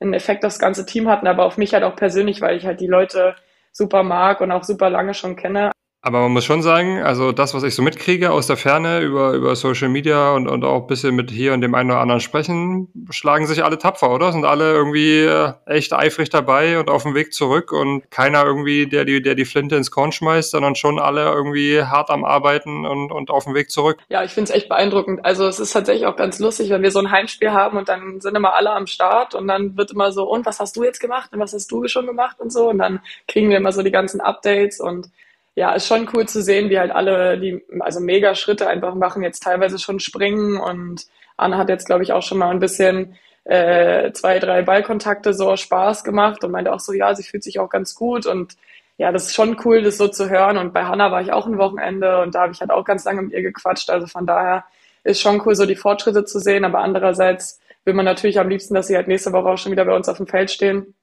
einen 0.00 0.14
Effekt 0.14 0.44
aufs 0.44 0.58
ganze 0.58 0.86
Team 0.86 1.08
hatten, 1.08 1.26
aber 1.26 1.44
auf 1.44 1.58
mich 1.58 1.74
halt 1.74 1.84
auch 1.84 1.96
persönlich, 1.96 2.40
weil 2.40 2.56
ich 2.56 2.66
halt 2.66 2.80
die 2.80 2.86
Leute 2.86 3.34
super 3.72 4.02
mag 4.02 4.40
und 4.40 4.50
auch 4.52 4.64
super 4.64 4.90
lange 4.90 5.14
schon 5.14 5.36
kenne. 5.36 5.72
Aber 6.02 6.20
man 6.20 6.32
muss 6.32 6.44
schon 6.44 6.62
sagen, 6.62 7.02
also 7.02 7.30
das, 7.30 7.52
was 7.52 7.62
ich 7.62 7.74
so 7.74 7.82
mitkriege 7.82 8.30
aus 8.30 8.46
der 8.46 8.56
Ferne 8.56 9.00
über, 9.00 9.32
über 9.32 9.54
Social 9.54 9.90
Media 9.90 10.32
und, 10.32 10.48
und 10.48 10.64
auch 10.64 10.82
ein 10.82 10.86
bisschen 10.86 11.14
mit 11.14 11.30
hier 11.30 11.52
und 11.52 11.60
dem 11.60 11.74
einen 11.74 11.90
oder 11.90 12.00
anderen 12.00 12.22
sprechen, 12.22 12.88
schlagen 13.10 13.46
sich 13.46 13.62
alle 13.64 13.76
tapfer, 13.76 14.10
oder? 14.10 14.32
Sind 14.32 14.46
alle 14.46 14.72
irgendwie 14.72 15.20
äh, 15.20 15.52
echt 15.66 15.92
eifrig 15.92 16.30
dabei 16.30 16.78
und 16.78 16.88
auf 16.88 17.02
dem 17.02 17.14
Weg 17.14 17.34
zurück 17.34 17.72
und 17.72 18.10
keiner 18.10 18.46
irgendwie, 18.46 18.86
der 18.86 19.04
die, 19.04 19.20
der 19.20 19.34
die 19.34 19.44
Flinte 19.44 19.76
ins 19.76 19.90
Korn 19.90 20.10
schmeißt, 20.10 20.52
sondern 20.52 20.74
schon 20.74 20.98
alle 20.98 21.24
irgendwie 21.24 21.82
hart 21.82 22.08
am 22.08 22.24
Arbeiten 22.24 22.86
und, 22.86 23.12
und 23.12 23.30
auf 23.30 23.44
dem 23.44 23.54
Weg 23.54 23.70
zurück. 23.70 23.98
Ja, 24.08 24.24
ich 24.24 24.30
finde 24.30 24.50
es 24.50 24.56
echt 24.56 24.70
beeindruckend. 24.70 25.22
Also 25.26 25.46
es 25.46 25.60
ist 25.60 25.72
tatsächlich 25.72 26.06
auch 26.06 26.16
ganz 26.16 26.38
lustig, 26.38 26.70
wenn 26.70 26.82
wir 26.82 26.92
so 26.92 27.00
ein 27.00 27.10
Heimspiel 27.10 27.52
haben 27.52 27.76
und 27.76 27.90
dann 27.90 28.22
sind 28.22 28.34
immer 28.34 28.54
alle 28.54 28.70
am 28.70 28.86
Start 28.86 29.34
und 29.34 29.46
dann 29.48 29.76
wird 29.76 29.90
immer 29.90 30.12
so, 30.12 30.24
und 30.30 30.46
was 30.46 30.60
hast 30.60 30.76
du 30.76 30.82
jetzt 30.82 31.00
gemacht 31.00 31.30
und 31.34 31.40
was 31.40 31.52
hast 31.52 31.70
du 31.70 31.86
schon 31.88 32.06
gemacht 32.06 32.40
und 32.40 32.50
so 32.50 32.70
und 32.70 32.78
dann 32.78 33.00
kriegen 33.28 33.50
wir 33.50 33.58
immer 33.58 33.72
so 33.72 33.82
die 33.82 33.90
ganzen 33.90 34.22
Updates 34.22 34.80
und 34.80 35.10
ja, 35.54 35.72
ist 35.72 35.86
schon 35.86 36.08
cool 36.14 36.26
zu 36.26 36.42
sehen, 36.42 36.70
wie 36.70 36.78
halt 36.78 36.92
alle 36.92 37.38
die, 37.38 37.62
also 37.80 38.00
mega 38.00 38.34
Schritte 38.34 38.68
einfach 38.68 38.94
machen, 38.94 39.22
jetzt 39.22 39.42
teilweise 39.42 39.78
schon 39.78 40.00
springen 40.00 40.56
und 40.56 41.06
Anna 41.36 41.58
hat 41.58 41.68
jetzt, 41.68 41.86
glaube 41.86 42.02
ich, 42.02 42.12
auch 42.12 42.22
schon 42.22 42.38
mal 42.38 42.50
ein 42.50 42.60
bisschen 42.60 43.16
äh, 43.44 44.12
zwei, 44.12 44.38
drei 44.38 44.62
Ballkontakte 44.62 45.34
so 45.34 45.56
Spaß 45.56 46.04
gemacht 46.04 46.44
und 46.44 46.52
meinte 46.52 46.72
auch 46.72 46.80
so, 46.80 46.92
ja, 46.92 47.14
sie 47.14 47.22
fühlt 47.22 47.42
sich 47.42 47.58
auch 47.58 47.70
ganz 47.70 47.94
gut 47.94 48.26
und 48.26 48.56
ja, 49.00 49.12
das 49.12 49.28
ist 49.28 49.34
schon 49.34 49.56
cool, 49.64 49.80
das 49.82 49.96
so 49.96 50.08
zu 50.08 50.28
hören. 50.28 50.58
Und 50.58 50.74
bei 50.74 50.84
Hanna 50.84 51.10
war 51.10 51.22
ich 51.22 51.32
auch 51.32 51.46
ein 51.46 51.56
Wochenende 51.56 52.20
und 52.20 52.34
da 52.34 52.42
habe 52.42 52.52
ich 52.52 52.60
halt 52.60 52.70
auch 52.70 52.84
ganz 52.84 53.06
lange 53.06 53.22
mit 53.22 53.32
ihr 53.32 53.40
gequatscht. 53.40 53.88
Also 53.88 54.06
von 54.06 54.26
daher 54.26 54.64
ist 55.04 55.22
schon 55.22 55.40
cool, 55.46 55.54
so 55.54 55.64
die 55.64 55.74
Fortschritte 55.74 56.26
zu 56.26 56.38
sehen. 56.38 56.66
Aber 56.66 56.80
andererseits 56.80 57.60
will 57.86 57.94
man 57.94 58.04
natürlich 58.04 58.38
am 58.38 58.50
liebsten, 58.50 58.74
dass 58.74 58.88
sie 58.88 58.96
halt 58.96 59.08
nächste 59.08 59.32
Woche 59.32 59.48
auch 59.48 59.56
schon 59.56 59.72
wieder 59.72 59.86
bei 59.86 59.96
uns 59.96 60.10
auf 60.10 60.18
dem 60.18 60.26
Feld 60.26 60.50
stehen 60.50 60.94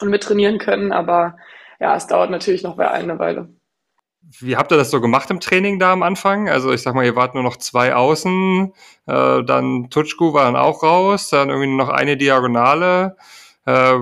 und 0.00 0.08
mit 0.08 0.22
trainieren 0.22 0.56
können. 0.56 0.92
Aber 0.92 1.36
ja, 1.78 1.94
es 1.94 2.06
dauert 2.06 2.30
natürlich 2.30 2.62
noch 2.62 2.78
eine 2.78 3.18
Weile. 3.18 3.50
Wie 4.40 4.56
habt 4.56 4.72
ihr 4.72 4.76
das 4.76 4.90
so 4.90 5.00
gemacht 5.00 5.30
im 5.30 5.40
Training 5.40 5.78
da 5.78 5.92
am 5.92 6.02
Anfang? 6.02 6.48
Also 6.48 6.72
ich 6.72 6.82
sag 6.82 6.94
mal, 6.94 7.04
ihr 7.04 7.16
wart 7.16 7.34
nur 7.34 7.44
noch 7.44 7.56
zwei 7.56 7.94
Außen, 7.94 8.72
äh, 9.06 9.44
dann 9.44 9.88
Tutschku 9.90 10.32
war 10.32 10.44
dann 10.44 10.56
auch 10.56 10.82
raus, 10.82 11.30
dann 11.30 11.48
irgendwie 11.48 11.68
nur 11.68 11.78
noch 11.78 11.88
eine 11.88 12.16
Diagonale. 12.16 13.16
Äh, 13.66 13.98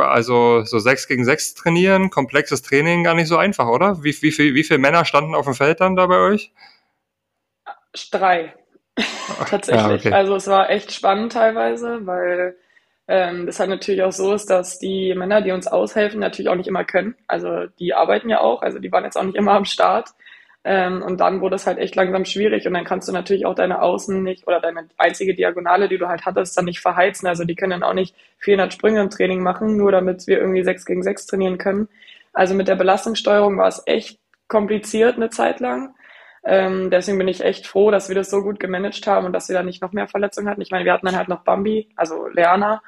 also 0.00 0.62
so 0.64 0.78
sechs 0.78 1.08
gegen 1.08 1.24
sechs 1.24 1.54
trainieren, 1.54 2.10
komplexes 2.10 2.62
Training 2.62 3.04
gar 3.04 3.14
nicht 3.14 3.28
so 3.28 3.36
einfach, 3.36 3.66
oder? 3.66 4.02
Wie, 4.02 4.14
wie, 4.22 4.32
viel, 4.32 4.54
wie 4.54 4.64
viele 4.64 4.78
Männer 4.78 5.04
standen 5.04 5.34
auf 5.34 5.46
dem 5.46 5.54
Feld 5.54 5.80
dann 5.80 5.96
da 5.96 6.06
bei 6.06 6.18
euch? 6.18 6.52
Drei. 8.10 8.54
Tatsächlich. 9.48 10.04
Ja, 10.04 10.10
okay. 10.10 10.12
Also 10.12 10.36
es 10.36 10.46
war 10.46 10.70
echt 10.70 10.92
spannend 10.92 11.32
teilweise, 11.32 12.06
weil 12.06 12.56
ähm, 13.08 13.46
das 13.46 13.60
halt 13.60 13.70
natürlich 13.70 14.02
auch 14.02 14.12
so 14.12 14.34
ist, 14.34 14.50
dass 14.50 14.78
die 14.78 15.14
Männer, 15.14 15.40
die 15.40 15.52
uns 15.52 15.66
aushelfen, 15.66 16.20
natürlich 16.20 16.48
auch 16.48 16.56
nicht 16.56 16.68
immer 16.68 16.84
können. 16.84 17.14
Also 17.28 17.66
die 17.78 17.94
arbeiten 17.94 18.28
ja 18.28 18.40
auch, 18.40 18.62
also 18.62 18.78
die 18.78 18.90
waren 18.90 19.04
jetzt 19.04 19.16
auch 19.16 19.24
nicht 19.24 19.36
immer 19.36 19.52
am 19.52 19.64
Start. 19.64 20.10
Ähm, 20.64 21.02
und 21.02 21.20
dann 21.20 21.40
wurde 21.40 21.54
es 21.54 21.66
halt 21.66 21.78
echt 21.78 21.94
langsam 21.94 22.24
schwierig 22.24 22.66
und 22.66 22.74
dann 22.74 22.84
kannst 22.84 23.06
du 23.06 23.12
natürlich 23.12 23.46
auch 23.46 23.54
deine 23.54 23.80
Außen 23.82 24.20
nicht 24.24 24.48
oder 24.48 24.60
deine 24.60 24.88
einzige 24.98 25.32
Diagonale, 25.32 25.88
die 25.88 25.98
du 25.98 26.08
halt 26.08 26.26
hattest, 26.26 26.58
dann 26.58 26.64
nicht 26.64 26.80
verheizen. 26.80 27.28
Also 27.28 27.44
die 27.44 27.54
können 27.54 27.70
dann 27.70 27.84
auch 27.84 27.94
nicht 27.94 28.16
400 28.38 28.72
Sprünge 28.72 29.00
im 29.00 29.10
Training 29.10 29.42
machen, 29.42 29.76
nur 29.76 29.92
damit 29.92 30.26
wir 30.26 30.38
irgendwie 30.40 30.64
6 30.64 30.84
gegen 30.84 31.04
6 31.04 31.26
trainieren 31.26 31.58
können. 31.58 31.88
Also 32.32 32.54
mit 32.54 32.66
der 32.66 32.74
Belastungssteuerung 32.74 33.58
war 33.58 33.68
es 33.68 33.82
echt 33.86 34.18
kompliziert 34.48 35.16
eine 35.16 35.30
Zeit 35.30 35.60
lang. 35.60 35.94
Ähm, 36.48 36.90
deswegen 36.90 37.18
bin 37.18 37.26
ich 37.26 37.42
echt 37.42 37.66
froh, 37.66 37.90
dass 37.90 38.08
wir 38.08 38.14
das 38.14 38.30
so 38.30 38.40
gut 38.40 38.60
gemanagt 38.60 39.04
haben 39.08 39.26
und 39.26 39.32
dass 39.32 39.48
wir 39.48 39.56
da 39.56 39.64
nicht 39.64 39.82
noch 39.82 39.92
mehr 39.92 40.06
Verletzungen 40.06 40.48
hatten. 40.48 40.62
Ich 40.62 40.70
meine, 40.70 40.84
wir 40.84 40.92
hatten 40.92 41.06
dann 41.06 41.16
halt 41.16 41.28
noch 41.28 41.42
Bambi, 41.42 41.88
also 41.96 42.28
Leana, 42.28 42.82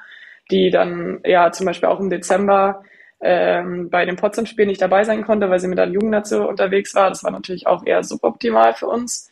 die 0.50 0.70
dann 0.70 1.20
ja 1.24 1.50
zum 1.50 1.66
Beispiel 1.66 1.88
auch 1.88 1.98
im 1.98 2.08
Dezember 2.08 2.84
ähm, 3.20 3.90
bei 3.90 4.04
dem 4.04 4.14
Potsdam-Spiel 4.14 4.66
nicht 4.66 4.80
dabei 4.80 5.02
sein 5.02 5.24
konnte, 5.24 5.50
weil 5.50 5.58
sie 5.58 5.66
mit 5.66 5.78
der 5.78 5.88
Jugendnation 5.88 6.46
unterwegs 6.46 6.94
war. 6.94 7.08
Das 7.08 7.24
war 7.24 7.32
natürlich 7.32 7.66
auch 7.66 7.84
eher 7.84 8.04
suboptimal 8.04 8.74
für 8.74 8.86
uns. 8.86 9.28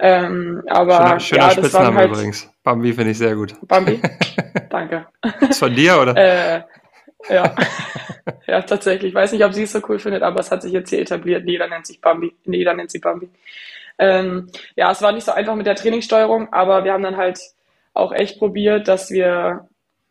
Ähm, 0.00 0.62
aber 0.66 1.20
schöner, 1.20 1.50
schöner 1.50 1.68
ja, 1.68 1.72
war 1.72 1.94
halt, 1.94 2.10
übrigens. 2.10 2.50
Bambi 2.64 2.92
finde 2.92 3.12
ich 3.12 3.18
sehr 3.18 3.36
gut. 3.36 3.54
Bambi, 3.68 4.00
danke. 4.70 5.06
Ist 5.48 5.60
von 5.60 5.74
dir 5.74 6.00
oder? 6.00 6.16
äh, 6.16 6.62
ja, 7.28 7.54
ja 8.46 8.62
tatsächlich. 8.62 9.10
Ich 9.10 9.14
weiß 9.14 9.32
nicht, 9.32 9.44
ob 9.44 9.52
sie 9.52 9.64
es 9.64 9.72
so 9.72 9.80
cool 9.88 9.98
findet, 9.98 10.22
aber 10.22 10.40
es 10.40 10.50
hat 10.50 10.62
sich 10.62 10.72
jetzt 10.72 10.90
hier 10.90 11.00
etabliert. 11.00 11.46
Jeder 11.46 11.68
nennt 11.68 11.86
sich 11.86 12.00
Bambi. 12.00 12.34
Jeder 12.44 12.74
nennt 12.74 12.90
sie 12.90 12.98
Bambi. 12.98 13.28
Ähm, 13.98 14.48
ja, 14.76 14.90
es 14.90 15.02
war 15.02 15.12
nicht 15.12 15.24
so 15.24 15.32
einfach 15.32 15.54
mit 15.54 15.66
der 15.66 15.74
Trainingssteuerung, 15.74 16.52
aber 16.52 16.84
wir 16.84 16.92
haben 16.92 17.02
dann 17.02 17.18
halt 17.18 17.38
auch 17.92 18.12
echt 18.12 18.38
probiert, 18.38 18.88
dass 18.88 19.10
wir 19.10 19.68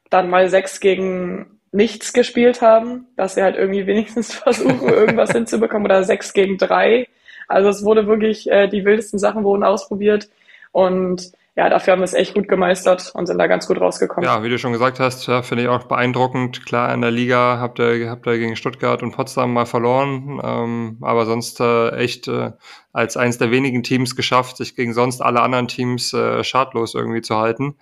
dann 0.09 0.29
mal 0.29 0.49
sechs 0.49 0.79
gegen 0.79 1.59
nichts 1.71 2.13
gespielt 2.13 2.61
haben, 2.61 3.07
dass 3.15 3.35
sie 3.35 3.43
halt 3.43 3.55
irgendwie 3.55 3.87
wenigstens 3.87 4.33
versuchen, 4.35 4.89
irgendwas 4.89 5.31
hinzubekommen 5.31 5.85
oder 5.85 6.03
sechs 6.03 6.33
gegen 6.33 6.57
drei. 6.57 7.07
Also 7.47 7.69
es 7.69 7.83
wurde 7.83 8.07
wirklich, 8.07 8.49
äh, 8.49 8.67
die 8.67 8.85
wildesten 8.85 9.19
Sachen 9.19 9.43
wurden 9.43 9.63
ausprobiert 9.63 10.29
und 10.71 11.31
ja, 11.59 11.69
dafür 11.69 11.91
haben 11.91 11.99
wir 11.99 12.05
es 12.05 12.13
echt 12.13 12.35
gut 12.35 12.47
gemeistert 12.47 13.11
und 13.13 13.25
sind 13.25 13.37
da 13.37 13.47
ganz 13.47 13.67
gut 13.67 13.81
rausgekommen. 13.81 14.23
Ja, 14.23 14.43
wie 14.43 14.49
du 14.49 14.57
schon 14.57 14.71
gesagt 14.71 15.01
hast, 15.01 15.27
ja, 15.27 15.41
finde 15.41 15.63
ich 15.65 15.69
auch 15.69 15.83
beeindruckend. 15.83 16.65
Klar, 16.65 16.93
in 16.93 17.01
der 17.01 17.11
Liga 17.11 17.59
habt 17.59 17.79
ihr, 17.79 18.09
habt 18.09 18.25
ihr 18.27 18.37
gegen 18.37 18.55
Stuttgart 18.55 19.03
und 19.03 19.11
Potsdam 19.11 19.51
mal 19.51 19.65
verloren, 19.65 20.39
ähm, 20.41 20.97
aber 21.01 21.25
sonst 21.25 21.59
äh, 21.59 21.89
echt 21.97 22.29
äh, 22.29 22.53
als 22.93 23.17
eines 23.17 23.39
der 23.39 23.51
wenigen 23.51 23.83
Teams 23.83 24.15
geschafft, 24.15 24.55
sich 24.55 24.73
gegen 24.73 24.93
sonst 24.93 25.21
alle 25.21 25.41
anderen 25.41 25.67
Teams 25.67 26.13
äh, 26.13 26.45
schadlos 26.45 26.95
irgendwie 26.95 27.21
zu 27.21 27.35
halten 27.35 27.75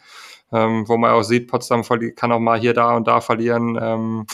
ähm, 0.52 0.88
wo 0.88 0.98
man 0.98 1.12
auch 1.12 1.24
sieht, 1.24 1.48
Potsdam 1.48 1.84
kann 2.16 2.32
auch 2.32 2.40
mal 2.40 2.58
hier, 2.60 2.74
da 2.74 2.96
und 2.96 3.08
da 3.08 3.22
verlieren. 3.22 3.78
Ähm, 3.82 4.26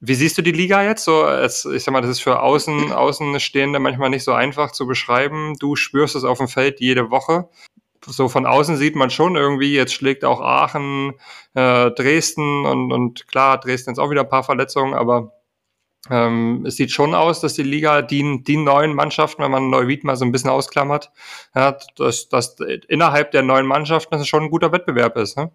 wie 0.00 0.14
siehst 0.14 0.36
du 0.38 0.42
die 0.42 0.52
Liga 0.52 0.82
jetzt? 0.82 1.04
So, 1.04 1.26
es, 1.26 1.64
ich 1.64 1.82
sag 1.82 1.92
mal, 1.92 2.00
das 2.00 2.10
ist 2.10 2.20
für 2.20 2.40
Außen, 2.40 2.92
Außenstehende 2.92 3.78
manchmal 3.78 4.10
nicht 4.10 4.24
so 4.24 4.32
einfach 4.32 4.72
zu 4.72 4.86
beschreiben. 4.86 5.54
Du 5.58 5.76
spürst 5.76 6.16
es 6.16 6.24
auf 6.24 6.38
dem 6.38 6.48
Feld 6.48 6.80
jede 6.80 7.10
Woche. 7.10 7.48
So 8.06 8.28
von 8.28 8.46
außen 8.46 8.76
sieht 8.76 8.96
man 8.96 9.10
schon 9.10 9.36
irgendwie, 9.36 9.74
jetzt 9.74 9.92
schlägt 9.92 10.24
auch 10.24 10.40
Aachen, 10.40 11.14
äh, 11.54 11.90
Dresden 11.90 12.64
und, 12.64 12.92
und 12.92 13.26
klar, 13.28 13.58
Dresden 13.58 13.90
ist 13.90 13.98
auch 13.98 14.10
wieder 14.10 14.22
ein 14.22 14.28
paar 14.28 14.44
Verletzungen, 14.44 14.94
aber 14.94 15.32
ähm, 16.10 16.64
es 16.66 16.76
sieht 16.76 16.92
schon 16.92 17.14
aus, 17.14 17.40
dass 17.40 17.54
die 17.54 17.62
Liga 17.62 18.02
die, 18.02 18.42
die 18.44 18.56
neuen 18.56 18.94
Mannschaften, 18.94 19.42
wenn 19.42 19.50
man 19.50 19.70
Neuwied 19.70 20.04
mal 20.04 20.16
so 20.16 20.24
ein 20.24 20.32
bisschen 20.32 20.50
ausklammert, 20.50 21.10
ja, 21.54 21.76
dass, 21.96 22.28
dass 22.28 22.56
innerhalb 22.88 23.32
der 23.32 23.42
neuen 23.42 23.66
Mannschaften 23.66 24.16
das 24.16 24.28
schon 24.28 24.44
ein 24.44 24.50
guter 24.50 24.72
Wettbewerb 24.72 25.16
ist. 25.16 25.36
Ne? 25.36 25.50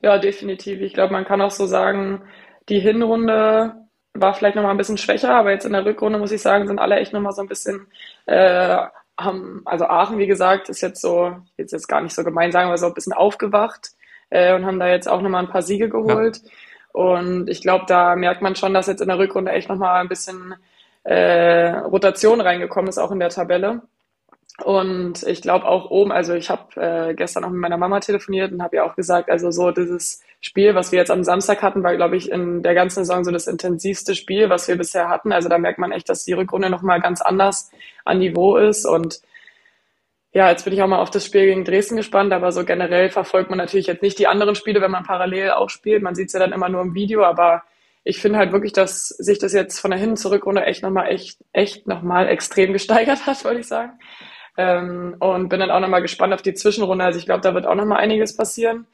Ja, 0.00 0.18
definitiv. 0.18 0.80
Ich 0.80 0.94
glaube, 0.94 1.12
man 1.12 1.24
kann 1.24 1.40
auch 1.40 1.52
so 1.52 1.66
sagen, 1.66 2.22
die 2.68 2.80
Hinrunde 2.80 3.74
war 4.14 4.34
vielleicht 4.34 4.56
noch 4.56 4.62
mal 4.62 4.70
ein 4.70 4.76
bisschen 4.76 4.98
schwächer, 4.98 5.34
aber 5.34 5.52
jetzt 5.52 5.64
in 5.64 5.72
der 5.72 5.84
Rückrunde 5.84 6.18
muss 6.18 6.32
ich 6.32 6.42
sagen, 6.42 6.66
sind 6.66 6.78
alle 6.78 6.96
echt 6.96 7.12
noch 7.12 7.20
mal 7.20 7.32
so 7.32 7.40
ein 7.40 7.48
bisschen 7.48 7.86
äh, 8.26 8.78
haben, 9.24 9.62
also 9.64 9.86
Aachen, 9.86 10.18
wie 10.18 10.26
gesagt, 10.26 10.68
ist 10.68 10.80
jetzt 10.80 11.00
so, 11.00 11.36
jetzt 11.56 11.72
jetzt 11.72 11.88
gar 11.88 12.00
nicht 12.00 12.14
so 12.14 12.24
gemein 12.24 12.52
sagen, 12.52 12.68
aber 12.68 12.78
so 12.78 12.86
ein 12.86 12.94
bisschen 12.94 13.12
aufgewacht 13.12 13.90
äh, 14.30 14.54
und 14.54 14.66
haben 14.66 14.78
da 14.78 14.88
jetzt 14.88 15.08
auch 15.08 15.20
noch 15.22 15.30
mal 15.30 15.40
ein 15.40 15.50
paar 15.50 15.62
Siege 15.62 15.88
geholt. 15.88 16.38
Ja. 16.42 16.50
Und 16.92 17.48
ich 17.48 17.62
glaube, 17.62 17.86
da 17.86 18.16
merkt 18.16 18.42
man 18.42 18.54
schon, 18.54 18.74
dass 18.74 18.86
jetzt 18.86 19.00
in 19.00 19.08
der 19.08 19.18
Rückrunde 19.18 19.52
echt 19.52 19.68
nochmal 19.68 20.00
ein 20.00 20.08
bisschen 20.08 20.54
äh, 21.04 21.70
Rotation 21.70 22.40
reingekommen 22.40 22.88
ist, 22.88 22.98
auch 22.98 23.10
in 23.10 23.20
der 23.20 23.30
Tabelle. 23.30 23.82
Und 24.62 25.22
ich 25.22 25.40
glaube 25.40 25.66
auch 25.66 25.90
oben, 25.90 26.12
also 26.12 26.34
ich 26.34 26.50
habe 26.50 26.80
äh, 26.80 27.14
gestern 27.14 27.44
auch 27.44 27.50
mit 27.50 27.60
meiner 27.60 27.78
Mama 27.78 28.00
telefoniert 28.00 28.52
und 28.52 28.62
habe 28.62 28.76
ja 28.76 28.84
auch 28.84 28.94
gesagt, 28.94 29.30
also 29.30 29.50
so 29.50 29.70
dieses 29.70 30.22
Spiel, 30.44 30.74
was 30.74 30.90
wir 30.92 30.98
jetzt 30.98 31.10
am 31.12 31.22
Samstag 31.22 31.62
hatten, 31.62 31.84
war, 31.84 31.94
glaube 31.96 32.16
ich, 32.16 32.30
in 32.30 32.62
der 32.64 32.74
ganzen 32.74 33.04
Saison 33.04 33.22
so 33.24 33.30
das 33.30 33.46
intensivste 33.46 34.14
Spiel, 34.16 34.50
was 34.50 34.66
wir 34.66 34.76
bisher 34.76 35.08
hatten. 35.08 35.32
Also 35.32 35.48
da 35.48 35.56
merkt 35.56 35.78
man 35.78 35.92
echt, 35.92 36.08
dass 36.08 36.24
die 36.24 36.32
Rückrunde 36.32 36.68
nochmal 36.68 37.00
ganz 37.00 37.22
anders 37.22 37.70
an 38.04 38.18
Niveau 38.18 38.56
ist. 38.56 38.84
Und 38.84 39.20
ja, 40.32 40.50
jetzt 40.50 40.64
bin 40.64 40.72
ich 40.72 40.82
auch 40.82 40.88
mal 40.88 40.98
auf 41.00 41.10
das 41.10 41.24
Spiel 41.26 41.46
gegen 41.46 41.64
Dresden 41.64 41.96
gespannt, 41.96 42.32
aber 42.32 42.52
so 42.52 42.64
generell 42.64 43.10
verfolgt 43.10 43.50
man 43.50 43.58
natürlich 43.58 43.86
jetzt 43.86 44.02
nicht 44.02 44.18
die 44.18 44.26
anderen 44.26 44.54
Spiele, 44.54 44.80
wenn 44.80 44.90
man 44.90 45.04
parallel 45.04 45.50
auch 45.52 45.70
spielt. 45.70 46.02
Man 46.02 46.14
sieht 46.14 46.28
es 46.28 46.32
ja 46.32 46.40
dann 46.40 46.52
immer 46.52 46.68
nur 46.68 46.80
im 46.82 46.94
Video, 46.94 47.22
aber 47.24 47.62
ich 48.02 48.18
finde 48.20 48.38
halt 48.38 48.50
wirklich, 48.50 48.72
dass 48.72 49.08
sich 49.08 49.38
das 49.38 49.52
jetzt 49.52 49.78
von 49.78 49.90
der 49.92 50.00
Hin- 50.00 50.16
zurückrunde 50.16 50.64
echt 50.64 50.82
nochmal 50.82 51.08
echt, 51.08 51.38
echt 51.52 51.86
nochmal 51.86 52.28
extrem 52.28 52.72
gesteigert 52.72 53.26
hat, 53.26 53.44
wollte 53.44 53.60
ich 53.60 53.68
sagen. 53.68 53.92
Ähm, 54.56 55.16
und 55.20 55.48
bin 55.50 55.60
dann 55.60 55.70
auch 55.70 55.80
nochmal 55.80 56.02
gespannt 56.02 56.34
auf 56.34 56.42
die 56.42 56.54
Zwischenrunde. 56.54 57.04
Also 57.04 57.18
ich 57.18 57.26
glaube, 57.26 57.42
da 57.42 57.54
wird 57.54 57.66
auch 57.66 57.74
nochmal 57.74 57.98
einiges 58.00 58.36
passieren. 58.36 58.86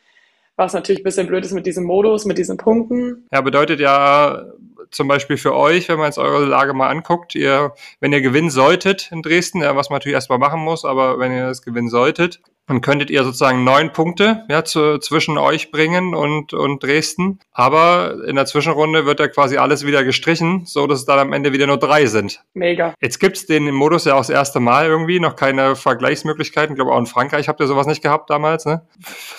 Was 0.58 0.72
natürlich 0.72 1.02
ein 1.02 1.04
bisschen 1.04 1.28
blöd 1.28 1.44
ist 1.44 1.52
mit 1.52 1.66
diesem 1.66 1.84
Modus, 1.84 2.24
mit 2.24 2.36
diesen 2.36 2.56
Punkten. 2.56 3.28
Ja, 3.32 3.40
bedeutet 3.42 3.78
ja 3.78 4.44
zum 4.90 5.06
Beispiel 5.06 5.36
für 5.36 5.54
euch, 5.54 5.88
wenn 5.88 5.98
man 5.98 6.06
jetzt 6.06 6.18
eure 6.18 6.44
Lage 6.44 6.74
mal 6.74 6.88
anguckt, 6.88 7.36
ihr, 7.36 7.74
wenn 8.00 8.12
ihr 8.12 8.20
gewinnen 8.20 8.50
solltet 8.50 9.12
in 9.12 9.22
Dresden, 9.22 9.62
ja, 9.62 9.76
was 9.76 9.88
man 9.88 9.98
natürlich 9.98 10.14
erstmal 10.14 10.40
machen 10.40 10.60
muss, 10.60 10.84
aber 10.84 11.20
wenn 11.20 11.30
ihr 11.30 11.46
das 11.46 11.62
gewinnen 11.62 11.88
solltet, 11.88 12.40
dann 12.68 12.82
könntet 12.82 13.10
ihr 13.10 13.24
sozusagen 13.24 13.64
neun 13.64 13.92
Punkte 13.92 14.44
ja, 14.48 14.62
zu, 14.62 14.98
zwischen 14.98 15.38
euch 15.38 15.70
bringen 15.70 16.14
und, 16.14 16.52
und 16.52 16.82
Dresden. 16.82 17.40
Aber 17.50 18.16
in 18.26 18.36
der 18.36 18.44
Zwischenrunde 18.44 19.06
wird 19.06 19.20
ja 19.20 19.28
quasi 19.28 19.56
alles 19.56 19.86
wieder 19.86 20.04
gestrichen, 20.04 20.66
so 20.66 20.86
dass 20.86 21.00
es 21.00 21.04
dann 21.06 21.18
am 21.18 21.32
Ende 21.32 21.52
wieder 21.52 21.66
nur 21.66 21.78
drei 21.78 22.06
sind. 22.06 22.44
Mega. 22.52 22.94
Jetzt 23.00 23.18
gibt's 23.18 23.46
den 23.46 23.70
Modus 23.72 24.04
ja 24.04 24.14
auch 24.14 24.18
das 24.18 24.30
erste 24.30 24.60
Mal 24.60 24.86
irgendwie, 24.86 25.18
noch 25.18 25.34
keine 25.34 25.76
Vergleichsmöglichkeiten. 25.76 26.74
Ich 26.74 26.76
glaube, 26.76 26.92
auch 26.92 26.98
in 26.98 27.06
Frankreich 27.06 27.48
habt 27.48 27.60
ihr 27.60 27.66
sowas 27.66 27.86
nicht 27.86 28.02
gehabt 28.02 28.28
damals. 28.28 28.66
Ne? 28.66 28.86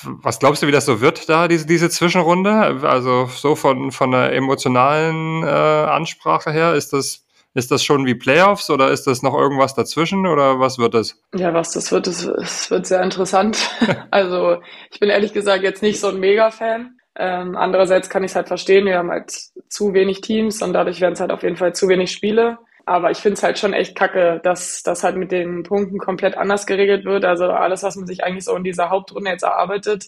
Was 0.03 0.39
glaubst 0.39 0.63
du, 0.63 0.67
wie 0.67 0.71
das 0.71 0.85
so 0.85 0.99
wird 0.99 1.29
da, 1.29 1.47
diese, 1.47 1.67
diese 1.67 1.89
Zwischenrunde? 1.91 2.79
Also 2.81 3.27
so 3.27 3.55
von, 3.55 3.91
von 3.91 4.09
der 4.09 4.33
emotionalen 4.33 5.43
äh, 5.43 5.47
Ansprache 5.47 6.51
her, 6.51 6.73
ist 6.73 6.93
das 6.93 7.28
ist 7.53 7.71
das 7.71 7.83
schon 7.83 8.05
wie 8.05 8.15
Playoffs 8.15 8.69
oder 8.69 8.91
ist 8.91 9.07
das 9.07 9.23
noch 9.23 9.33
irgendwas 9.33 9.73
dazwischen 9.73 10.27
oder 10.27 10.59
was 10.59 10.77
wird 10.77 10.93
das? 10.93 11.21
Ja, 11.33 11.53
was 11.53 11.71
das 11.71 11.91
wird, 11.91 12.07
das 12.07 12.69
wird 12.69 12.85
sehr 12.85 13.01
interessant. 13.01 13.57
also 14.11 14.61
ich 14.91 14.99
bin 14.99 15.09
ehrlich 15.09 15.33
gesagt 15.33 15.63
jetzt 15.63 15.81
nicht 15.81 15.99
so 15.99 16.09
ein 16.09 16.19
Mega-Fan. 16.19 16.95
Ähm, 17.15 17.57
andererseits 17.57 18.09
kann 18.09 18.23
ich 18.23 18.31
es 18.31 18.35
halt 18.35 18.47
verstehen, 18.47 18.85
wir 18.85 18.97
haben 18.97 19.09
halt 19.09 19.31
zu 19.67 19.93
wenig 19.93 20.21
Teams 20.21 20.61
und 20.61 20.73
dadurch 20.73 21.01
werden 21.01 21.13
es 21.13 21.19
halt 21.19 21.31
auf 21.31 21.43
jeden 21.43 21.57
Fall 21.57 21.73
zu 21.73 21.89
wenig 21.89 22.11
Spiele. 22.11 22.59
Aber 22.85 23.11
ich 23.11 23.17
finde 23.17 23.33
es 23.33 23.43
halt 23.43 23.59
schon 23.59 23.73
echt 23.73 23.95
kacke, 23.95 24.39
dass 24.43 24.81
das 24.83 25.03
halt 25.03 25.15
mit 25.15 25.31
den 25.31 25.63
Punkten 25.63 25.99
komplett 25.99 26.37
anders 26.37 26.65
geregelt 26.65 27.05
wird. 27.05 27.25
Also 27.25 27.45
alles, 27.45 27.83
was 27.83 27.95
man 27.95 28.07
sich 28.07 28.23
eigentlich 28.23 28.45
so 28.45 28.55
in 28.55 28.63
dieser 28.63 28.89
Hauptrunde 28.89 29.29
jetzt 29.31 29.43
erarbeitet, 29.43 30.05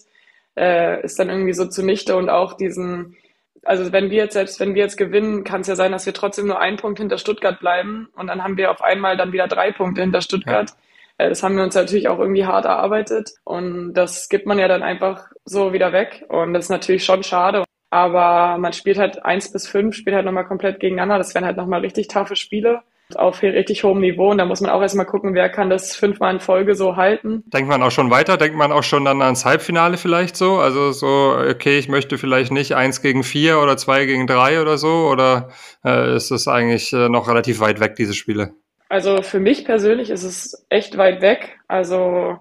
äh, 0.56 1.04
ist 1.04 1.18
dann 1.18 1.30
irgendwie 1.30 1.52
so 1.52 1.66
zunichte 1.66 2.16
und 2.16 2.28
auch 2.28 2.54
diesen 2.54 3.16
also 3.64 3.92
wenn 3.92 4.10
wir 4.10 4.18
jetzt, 4.18 4.34
selbst 4.34 4.60
wenn 4.60 4.74
wir 4.74 4.82
jetzt 4.82 4.96
gewinnen, 4.96 5.44
kann 5.44 5.60
es 5.60 5.66
ja 5.66 5.76
sein, 5.76 5.92
dass 5.92 6.06
wir 6.06 6.14
trotzdem 6.14 6.46
nur 6.46 6.60
einen 6.60 6.76
Punkt 6.76 6.98
hinter 6.98 7.18
Stuttgart 7.18 7.58
bleiben 7.60 8.08
und 8.14 8.26
dann 8.26 8.42
haben 8.42 8.56
wir 8.56 8.70
auf 8.70 8.82
einmal 8.82 9.16
dann 9.16 9.32
wieder 9.32 9.48
drei 9.48 9.72
Punkte 9.72 10.00
hinter 10.00 10.20
Stuttgart. 10.20 10.70
Ja. 11.18 11.26
Äh, 11.26 11.28
das 11.28 11.42
haben 11.42 11.56
wir 11.56 11.62
uns 11.62 11.74
natürlich 11.74 12.08
auch 12.08 12.18
irgendwie 12.18 12.46
hart 12.46 12.64
erarbeitet 12.64 13.30
und 13.44 13.94
das 13.94 14.28
gibt 14.28 14.46
man 14.46 14.58
ja 14.58 14.68
dann 14.68 14.82
einfach 14.82 15.26
so 15.44 15.72
wieder 15.72 15.92
weg 15.92 16.24
und 16.28 16.54
das 16.54 16.66
ist 16.66 16.70
natürlich 16.70 17.04
schon 17.04 17.22
schade. 17.22 17.64
Aber 17.90 18.56
man 18.58 18.72
spielt 18.72 18.98
halt 18.98 19.24
eins 19.24 19.52
bis 19.52 19.68
fünf, 19.68 19.94
spielt 19.94 20.16
halt 20.16 20.24
nochmal 20.24 20.46
komplett 20.46 20.80
gegeneinander. 20.80 21.18
Das 21.18 21.34
wären 21.34 21.44
halt 21.44 21.58
nochmal 21.58 21.80
richtig 21.80 22.08
taffe 22.08 22.36
Spiele 22.36 22.82
auf 23.18 23.42
richtig 23.42 23.84
hohem 23.84 24.00
Niveau. 24.00 24.30
Und 24.30 24.38
da 24.38 24.44
muss 24.44 24.60
man 24.60 24.70
auch 24.70 24.82
erstmal 24.82 25.06
gucken, 25.06 25.34
wer 25.34 25.48
kann 25.48 25.70
das 25.70 25.94
fünfmal 25.96 26.34
in 26.34 26.40
Folge 26.40 26.74
so 26.74 26.96
halten. 26.96 27.44
Denkt 27.46 27.68
man 27.68 27.82
auch 27.82 27.90
schon 27.90 28.10
weiter? 28.10 28.36
Denkt 28.36 28.56
man 28.56 28.72
auch 28.72 28.82
schon 28.82 29.04
dann 29.04 29.22
ans 29.22 29.44
Halbfinale 29.44 29.96
vielleicht 29.96 30.36
so? 30.36 30.58
Also 30.58 30.92
so, 30.92 31.36
okay, 31.48 31.78
ich 31.78 31.88
möchte 31.88 32.18
vielleicht 32.18 32.52
nicht 32.52 32.74
eins 32.74 33.02
gegen 33.02 33.24
vier 33.24 33.60
oder 33.60 33.76
zwei 33.76 34.06
gegen 34.06 34.26
drei 34.26 34.60
oder 34.60 34.78
so? 34.78 35.08
Oder 35.10 35.50
äh, 35.84 36.16
ist 36.16 36.30
das 36.30 36.48
eigentlich 36.48 36.92
äh, 36.92 37.08
noch 37.08 37.28
relativ 37.28 37.60
weit 37.60 37.80
weg, 37.80 37.96
diese 37.96 38.14
Spiele? 38.14 38.52
Also 38.88 39.22
für 39.22 39.40
mich 39.40 39.64
persönlich 39.64 40.10
ist 40.10 40.22
es 40.22 40.66
echt 40.68 40.98
weit 40.98 41.22
weg. 41.22 41.58
Also 41.66 42.36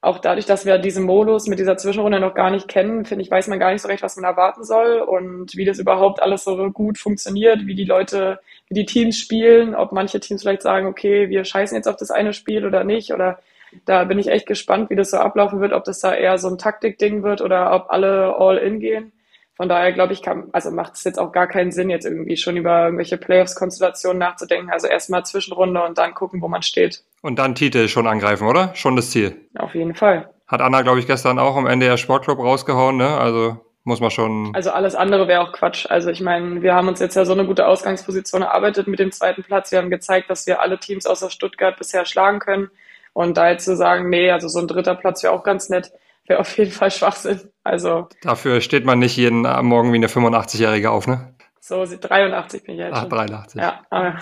auch 0.00 0.18
dadurch, 0.18 0.46
dass 0.46 0.66
wir 0.66 0.78
diesen 0.78 1.04
Modus 1.04 1.46
mit 1.46 1.58
dieser 1.58 1.76
Zwischenrunde 1.76 2.20
noch 2.20 2.34
gar 2.34 2.50
nicht 2.50 2.68
kennen, 2.68 3.04
finde 3.04 3.24
ich, 3.24 3.30
weiß 3.30 3.48
man 3.48 3.58
gar 3.58 3.72
nicht 3.72 3.82
so 3.82 3.88
recht, 3.88 4.02
was 4.02 4.16
man 4.16 4.24
erwarten 4.24 4.64
soll 4.64 5.00
und 5.00 5.56
wie 5.56 5.64
das 5.64 5.78
überhaupt 5.78 6.22
alles 6.22 6.44
so 6.44 6.56
gut 6.70 6.98
funktioniert, 6.98 7.66
wie 7.66 7.74
die 7.74 7.84
Leute, 7.84 8.38
wie 8.68 8.74
die 8.74 8.86
Teams 8.86 9.18
spielen, 9.18 9.74
ob 9.74 9.92
manche 9.92 10.20
Teams 10.20 10.42
vielleicht 10.42 10.62
sagen, 10.62 10.86
okay, 10.86 11.28
wir 11.28 11.44
scheißen 11.44 11.76
jetzt 11.76 11.88
auf 11.88 11.96
das 11.96 12.10
eine 12.10 12.32
Spiel 12.32 12.66
oder 12.66 12.84
nicht 12.84 13.12
oder 13.12 13.38
da 13.84 14.04
bin 14.04 14.18
ich 14.18 14.28
echt 14.28 14.46
gespannt, 14.46 14.90
wie 14.90 14.96
das 14.96 15.10
so 15.10 15.18
ablaufen 15.18 15.60
wird, 15.60 15.72
ob 15.72 15.84
das 15.84 16.00
da 16.00 16.14
eher 16.14 16.38
so 16.38 16.48
ein 16.48 16.58
Taktikding 16.58 17.22
wird 17.22 17.40
oder 17.40 17.74
ob 17.74 17.90
alle 17.90 18.36
all 18.38 18.58
in 18.58 18.80
gehen. 18.80 19.12
Von 19.56 19.70
daher 19.70 19.92
glaube 19.92 20.12
ich, 20.12 20.20
kann, 20.20 20.48
also 20.52 20.70
macht 20.70 20.94
es 20.94 21.04
jetzt 21.04 21.18
auch 21.18 21.32
gar 21.32 21.46
keinen 21.46 21.72
Sinn, 21.72 21.88
jetzt 21.88 22.04
irgendwie 22.04 22.36
schon 22.36 22.58
über 22.58 22.84
irgendwelche 22.84 23.16
Playoffs-Konstellationen 23.16 24.18
nachzudenken. 24.18 24.70
Also 24.70 24.86
erstmal 24.86 25.24
Zwischenrunde 25.24 25.82
und 25.82 25.96
dann 25.96 26.12
gucken, 26.12 26.42
wo 26.42 26.48
man 26.48 26.62
steht. 26.62 27.02
Und 27.22 27.38
dann 27.38 27.54
Titel 27.54 27.88
schon 27.88 28.06
angreifen, 28.06 28.46
oder? 28.46 28.74
Schon 28.74 28.96
das 28.96 29.10
Ziel. 29.10 29.34
Auf 29.58 29.74
jeden 29.74 29.94
Fall. 29.94 30.28
Hat 30.46 30.60
Anna, 30.60 30.82
glaube 30.82 31.00
ich, 31.00 31.06
gestern 31.06 31.38
auch 31.38 31.56
am 31.56 31.66
Ende 31.66 31.86
der 31.86 31.96
Sportclub 31.96 32.38
rausgehauen, 32.38 32.98
ne? 32.98 33.16
Also 33.16 33.56
muss 33.84 34.00
man 34.00 34.10
schon. 34.10 34.52
Also 34.54 34.72
alles 34.72 34.94
andere 34.94 35.26
wäre 35.26 35.40
auch 35.40 35.52
Quatsch. 35.52 35.86
Also 35.88 36.10
ich 36.10 36.20
meine, 36.20 36.60
wir 36.60 36.74
haben 36.74 36.88
uns 36.88 37.00
jetzt 37.00 37.14
ja 37.14 37.24
so 37.24 37.32
eine 37.32 37.46
gute 37.46 37.66
Ausgangsposition 37.66 38.42
erarbeitet 38.42 38.88
mit 38.88 38.98
dem 38.98 39.10
zweiten 39.10 39.42
Platz. 39.42 39.72
Wir 39.72 39.78
haben 39.78 39.90
gezeigt, 39.90 40.28
dass 40.28 40.46
wir 40.46 40.60
alle 40.60 40.78
Teams 40.78 41.06
außer 41.06 41.30
Stuttgart 41.30 41.78
bisher 41.78 42.04
schlagen 42.04 42.40
können. 42.40 42.70
Und 43.14 43.38
da 43.38 43.48
jetzt 43.48 43.64
zu 43.64 43.74
sagen, 43.74 44.10
nee, 44.10 44.30
also 44.30 44.48
so 44.48 44.58
ein 44.58 44.68
dritter 44.68 44.96
Platz 44.96 45.22
wäre 45.22 45.32
auch 45.32 45.44
ganz 45.44 45.70
nett 45.70 45.92
wäre 46.28 46.40
auf 46.40 46.56
jeden 46.58 46.72
Fall 46.72 46.90
Schwachsinn. 46.90 47.40
Also. 47.64 48.08
Dafür 48.22 48.60
steht 48.60 48.84
man 48.84 48.98
nicht 48.98 49.16
jeden 49.16 49.42
Morgen 49.42 49.92
wie 49.92 49.96
eine 49.96 50.08
85-Jährige 50.08 50.90
auf, 50.90 51.06
ne? 51.06 51.34
So, 51.60 51.84
83 51.84 52.62
bin 52.62 52.74
ich 52.74 52.80
jetzt. 52.80 52.94
Ach, 52.94 53.08
83. 53.08 53.60
Ja, 53.60 53.80
aber 53.90 54.18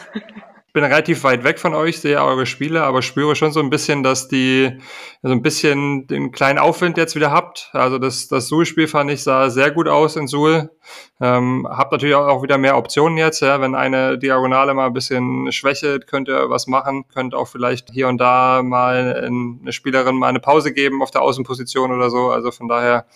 bin 0.75 0.83
relativ 0.83 1.23
weit 1.23 1.45
weg 1.45 1.61
von 1.61 1.73
euch, 1.73 2.01
sehe 2.01 2.21
eure 2.21 2.47
Spiele, 2.47 2.83
aber 2.83 3.01
spüre 3.01 3.37
schon 3.37 3.53
so 3.53 3.61
ein 3.61 3.71
bisschen, 3.71 4.03
dass 4.03 4.27
die 4.27 4.77
so 5.23 5.31
ein 5.31 5.41
bisschen 5.41 6.09
den 6.09 6.33
kleinen 6.33 6.59
Aufwind 6.59 6.97
jetzt 6.97 7.15
wieder 7.15 7.31
habt. 7.31 7.71
Also 7.73 7.99
das, 7.99 8.27
das 8.27 8.49
Suhl-Spiel 8.49 8.89
fand 8.89 9.09
ich 9.13 9.23
sah 9.23 9.51
sehr 9.51 9.71
gut 9.71 9.87
aus 9.87 10.17
in 10.17 10.27
Suhl. 10.27 10.73
Ähm, 11.21 11.65
habt 11.71 11.93
natürlich 11.93 12.17
auch 12.17 12.43
wieder 12.43 12.59
mehr 12.59 12.77
Optionen 12.77 13.17
jetzt. 13.19 13.39
Ja. 13.39 13.61
Wenn 13.61 13.77
eine 13.77 14.19
Diagonale 14.19 14.75
mal 14.75 14.87
ein 14.87 14.93
bisschen 14.93 15.53
schwächelt, 15.53 16.09
könnt 16.09 16.29
ihr 16.29 16.51
was 16.51 16.67
machen, 16.67 17.07
könnt 17.07 17.37
auch 17.37 17.47
vielleicht 17.47 17.91
hier 17.93 18.09
und 18.09 18.19
da 18.19 18.61
mal 18.65 19.15
eine 19.15 19.73
Spielerin 19.73 20.17
mal 20.17 20.27
eine 20.27 20.41
Pause 20.41 20.73
geben 20.73 21.03
auf 21.03 21.13
der 21.13 21.23
Außenposition 21.23 21.93
oder 21.93 22.11
so. 22.11 22.31
Also 22.31 22.51
von 22.51 22.67
daher 22.67 23.07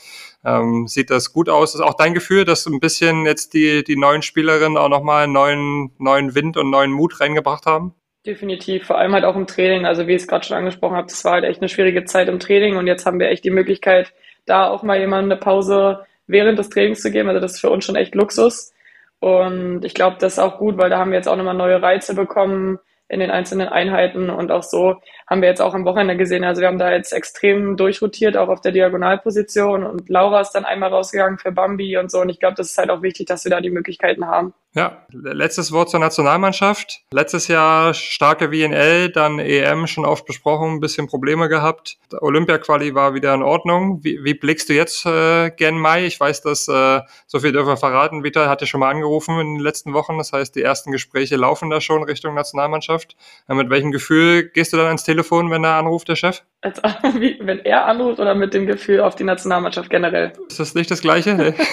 ähm, 0.45 0.87
sieht 0.87 1.11
das 1.11 1.33
gut 1.33 1.49
aus. 1.49 1.75
Ist 1.75 1.81
auch 1.81 1.95
dein 1.95 2.15
Gefühl, 2.15 2.45
dass 2.45 2.67
ein 2.67 2.81
bisschen 2.81 3.27
jetzt 3.27 3.55
die, 3.55 3.85
die 3.85 3.97
neuen 3.97 4.23
Spielerinnen 4.23 4.77
auch 4.77 4.89
nochmal 4.89 5.25
einen 5.25 5.33
neuen, 5.33 5.91
neuen 5.99 6.35
Wind 6.35 6.57
und 6.57 6.71
neuen 6.71 6.93
Mut 6.93 7.21
reingebracht 7.21 7.67
haben? 7.67 7.95
Definitiv, 8.27 8.87
vor 8.87 8.99
allem 8.99 9.13
halt 9.13 9.25
auch 9.25 9.37
im 9.37 9.47
Training. 9.47 9.87
Also 9.87 10.07
wie 10.07 10.15
ich 10.15 10.23
es 10.23 10.29
gerade 10.29 10.45
schon 10.45 10.57
angesprochen 10.57 10.97
habe, 10.97 11.07
das 11.09 11.25
war 11.25 11.33
halt 11.33 11.45
echt 11.45 11.61
eine 11.61 11.69
schwierige 11.69 12.05
Zeit 12.05 12.29
im 12.29 12.41
Training 12.41 12.77
und 12.77 12.87
jetzt 12.87 13.07
haben 13.07 13.21
wir 13.21 13.29
echt 13.29 13.45
die 13.45 13.51
Möglichkeit, 13.51 14.13
da 14.45 14.69
auch 14.69 14.83
mal 14.83 14.99
jemandem 14.99 15.33
eine 15.33 15.41
Pause 15.41 16.05
während 16.27 16.59
des 16.59 16.69
Trainings 16.69 17.01
zu 17.01 17.11
geben. 17.11 17.29
Also 17.29 17.41
das 17.41 17.55
ist 17.55 17.61
für 17.61 17.71
uns 17.71 17.85
schon 17.85 17.97
echt 17.97 18.15
Luxus. 18.15 18.73
Und 19.21 19.85
ich 19.85 19.95
glaube, 19.95 20.17
das 20.21 20.35
ist 20.35 20.39
auch 20.39 20.59
gut, 20.59 20.79
weil 20.79 20.91
da 20.91 20.99
haben 20.99 21.11
wir 21.11 21.17
jetzt 21.17 21.29
auch 21.29 21.37
nochmal 21.37 21.55
neue 21.55 21.83
Reize 21.83 22.15
bekommen 22.15 22.79
in 23.09 23.21
den 23.21 23.31
einzelnen 23.31 23.69
Einheiten 23.69 24.31
und 24.31 24.53
auch 24.53 24.63
so 24.63 24.97
haben 25.29 25.43
wir 25.43 25.49
jetzt 25.49 25.61
auch 25.61 25.75
am 25.75 25.85
Wochenende 25.85 26.17
gesehen. 26.17 26.45
Also 26.45 26.61
wir 26.61 26.69
haben 26.69 26.79
da 26.79 26.91
jetzt 26.91 27.13
extrem 27.13 27.77
durchrotiert, 27.77 28.37
auch 28.37 28.49
auf 28.49 28.61
der 28.61 28.73
Diagonalposition 28.73 29.85
und 29.85 30.09
Laura 30.09 30.41
ist 30.41 30.53
dann 30.53 30.65
einmal 30.65 30.91
rausgegangen 30.91 31.39
für 31.39 31.53
Bambi 31.53 31.97
und 31.99 32.11
so 32.11 32.21
und 32.21 32.29
ich 32.29 32.41
glaube, 32.41 32.57
das 32.57 32.71
ist 32.71 32.79
halt 32.79 32.91
auch 32.91 33.03
wichtig, 33.03 33.27
dass 33.27 33.45
wir 33.45 33.51
da 33.51 33.61
die 33.61 33.71
Möglichkeiten 33.71 34.27
haben. 34.27 34.55
Ja, 34.75 35.07
letztes 35.11 35.73
Wort 35.73 35.91
zur 35.91 35.99
Nationalmannschaft. 35.99 37.01
Letztes 37.11 37.49
Jahr 37.49 37.95
starke 37.95 38.53
WNL, 38.53 39.11
dann 39.11 39.39
EM 39.39 39.87
schon 39.87 40.05
oft 40.05 40.27
besprochen, 40.27 40.75
ein 40.75 40.81
bisschen 40.81 41.09
Probleme 41.09 41.49
gehabt. 41.49 41.99
Olympia-Quali 42.13 42.95
war 42.95 43.15
wieder 43.15 43.35
in 43.35 43.43
Ordnung. 43.43 44.05
Wie, 44.05 44.23
wie 44.23 44.35
blickst 44.35 44.69
du 44.69 44.75
jetzt 44.75 45.07
äh, 45.07 45.51
gen 45.51 45.79
Mai? 45.79 46.05
Ich 46.05 46.21
weiß, 46.21 46.43
dass, 46.43 46.69
äh, 46.69 47.01
so 47.27 47.41
viel 47.41 47.53
dürfen 47.53 47.69
wir 47.69 47.77
verraten, 47.79 48.23
Vita 48.23 48.49
hat 48.49 48.61
ja 48.61 48.67
schon 48.67 48.81
mal 48.81 48.91
angerufen 48.91 49.41
in 49.41 49.55
den 49.55 49.61
letzten 49.61 49.95
Wochen. 49.95 50.19
Das 50.19 50.33
heißt, 50.33 50.55
die 50.55 50.63
ersten 50.63 50.93
Gespräche 50.93 51.37
laufen 51.37 51.71
da 51.71 51.81
schon 51.81 52.03
Richtung 52.03 52.35
Nationalmannschaft. 52.35 53.17
Äh, 53.49 53.55
mit 53.55 53.71
welchem 53.71 53.91
Gefühl 53.91 54.51
gehst 54.51 54.73
du 54.75 54.77
dann 54.77 54.87
ans 54.87 55.03
Telefon, 55.03 55.18
wenn 55.23 55.65
er 55.65 55.75
anruft, 55.75 56.09
der 56.09 56.17
Chef? 56.17 56.43
Als, 56.61 56.81
wie, 57.19 57.39
wenn 57.41 57.61
er 57.61 57.87
anruft 57.87 58.21
oder 58.21 58.35
mit 58.35 58.55
dem 58.55 58.67
Gefühl 58.67 59.01
auf 59.01 59.15
die 59.15 59.25
Nationalmannschaft 59.25 59.91
generell? 59.91 60.33
Ist 60.49 60.61
das 60.61 60.75
nicht 60.75 60.91
das 60.91 61.01
Gleiche? 61.01 61.55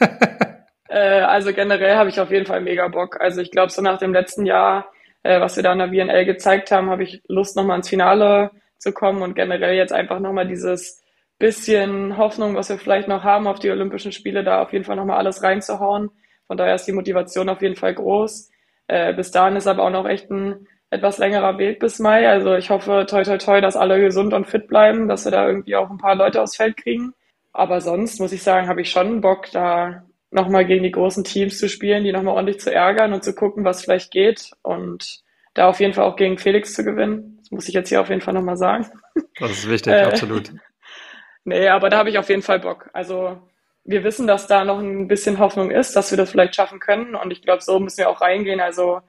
Äh, 0.90 1.20
also 1.20 1.52
generell 1.52 1.94
habe 1.94 2.10
ich 2.10 2.18
auf 2.18 2.32
jeden 2.32 2.46
Fall 2.46 2.60
mega 2.60 2.88
Bock. 2.88 3.20
Also 3.20 3.40
ich 3.40 3.52
glaube, 3.52 3.70
so 3.70 3.80
nach 3.80 3.98
dem 3.98 4.12
letzten 4.12 4.44
Jahr, 4.44 4.90
äh, 5.22 5.40
was 5.40 5.54
wir 5.54 5.62
da 5.62 5.72
in 5.72 5.78
der 5.78 5.92
WNL 5.92 6.24
gezeigt 6.24 6.72
haben, 6.72 6.90
habe 6.90 7.04
ich 7.04 7.22
Lust, 7.28 7.56
nochmal 7.56 7.76
ins 7.76 7.88
Finale 7.88 8.50
zu 8.76 8.92
kommen 8.92 9.22
und 9.22 9.34
generell 9.34 9.76
jetzt 9.76 9.92
einfach 9.92 10.18
nochmal 10.18 10.48
dieses 10.48 11.00
bisschen 11.38 12.16
Hoffnung, 12.18 12.56
was 12.56 12.70
wir 12.70 12.78
vielleicht 12.78 13.06
noch 13.06 13.22
haben 13.22 13.46
auf 13.46 13.60
die 13.60 13.70
Olympischen 13.70 14.10
Spiele, 14.10 14.42
da 14.42 14.62
auf 14.62 14.72
jeden 14.72 14.84
Fall 14.84 14.96
nochmal 14.96 15.18
alles 15.18 15.44
reinzuhauen. 15.44 16.10
Von 16.48 16.56
daher 16.56 16.74
ist 16.74 16.86
die 16.86 16.92
Motivation 16.92 17.48
auf 17.48 17.62
jeden 17.62 17.76
Fall 17.76 17.94
groß. 17.94 18.50
Äh, 18.88 19.14
bis 19.14 19.30
dahin 19.30 19.54
ist 19.54 19.68
aber 19.68 19.84
auch 19.84 19.90
noch 19.90 20.08
echt 20.08 20.30
ein 20.30 20.66
etwas 20.90 21.18
längerer 21.18 21.56
Weg 21.58 21.78
bis 21.78 21.98
Mai. 21.98 22.28
Also 22.28 22.54
ich 22.56 22.70
hoffe, 22.70 23.06
toi, 23.08 23.22
toi, 23.22 23.38
toi, 23.38 23.60
dass 23.60 23.76
alle 23.76 24.00
gesund 24.00 24.34
und 24.34 24.46
fit 24.46 24.66
bleiben, 24.66 25.08
dass 25.08 25.24
wir 25.24 25.32
da 25.32 25.46
irgendwie 25.46 25.76
auch 25.76 25.88
ein 25.88 25.98
paar 25.98 26.16
Leute 26.16 26.42
aufs 26.42 26.56
Feld 26.56 26.76
kriegen. 26.76 27.14
Aber 27.52 27.80
sonst 27.80 28.20
muss 28.20 28.32
ich 28.32 28.42
sagen, 28.42 28.68
habe 28.68 28.80
ich 28.80 28.90
schon 28.90 29.20
Bock, 29.20 29.50
da 29.52 30.02
nochmal 30.30 30.64
gegen 30.64 30.84
die 30.84 30.90
großen 30.90 31.24
Teams 31.24 31.58
zu 31.58 31.68
spielen, 31.68 32.04
die 32.04 32.12
nochmal 32.12 32.34
ordentlich 32.34 32.60
zu 32.60 32.72
ärgern 32.72 33.12
und 33.12 33.24
zu 33.24 33.34
gucken, 33.34 33.64
was 33.64 33.82
vielleicht 33.82 34.10
geht 34.12 34.52
und 34.62 35.22
da 35.54 35.68
auf 35.68 35.80
jeden 35.80 35.92
Fall 35.92 36.04
auch 36.04 36.16
gegen 36.16 36.38
Felix 36.38 36.74
zu 36.74 36.84
gewinnen. 36.84 37.38
Das 37.40 37.50
muss 37.50 37.68
ich 37.68 37.74
jetzt 37.74 37.88
hier 37.88 38.00
auf 38.00 38.08
jeden 38.08 38.20
Fall 38.20 38.34
nochmal 38.34 38.56
sagen. 38.56 38.86
Das 39.38 39.50
ist 39.50 39.68
wichtig, 39.68 39.92
äh, 39.92 40.02
absolut. 40.02 40.52
Nee, 41.42 41.68
aber 41.68 41.88
da 41.88 41.96
habe 41.96 42.10
ich 42.10 42.18
auf 42.18 42.28
jeden 42.28 42.42
Fall 42.42 42.60
Bock. 42.60 42.90
Also 42.92 43.40
wir 43.84 44.04
wissen, 44.04 44.26
dass 44.26 44.46
da 44.46 44.62
noch 44.62 44.78
ein 44.78 45.08
bisschen 45.08 45.38
Hoffnung 45.38 45.70
ist, 45.70 45.96
dass 45.96 46.10
wir 46.10 46.18
das 46.18 46.30
vielleicht 46.30 46.54
schaffen 46.54 46.80
können 46.80 47.14
und 47.14 47.32
ich 47.32 47.40
glaube, 47.40 47.62
so 47.62 47.80
müssen 47.80 47.96
wir 47.96 48.10
auch 48.10 48.20
reingehen. 48.20 48.60
Also 48.60 49.00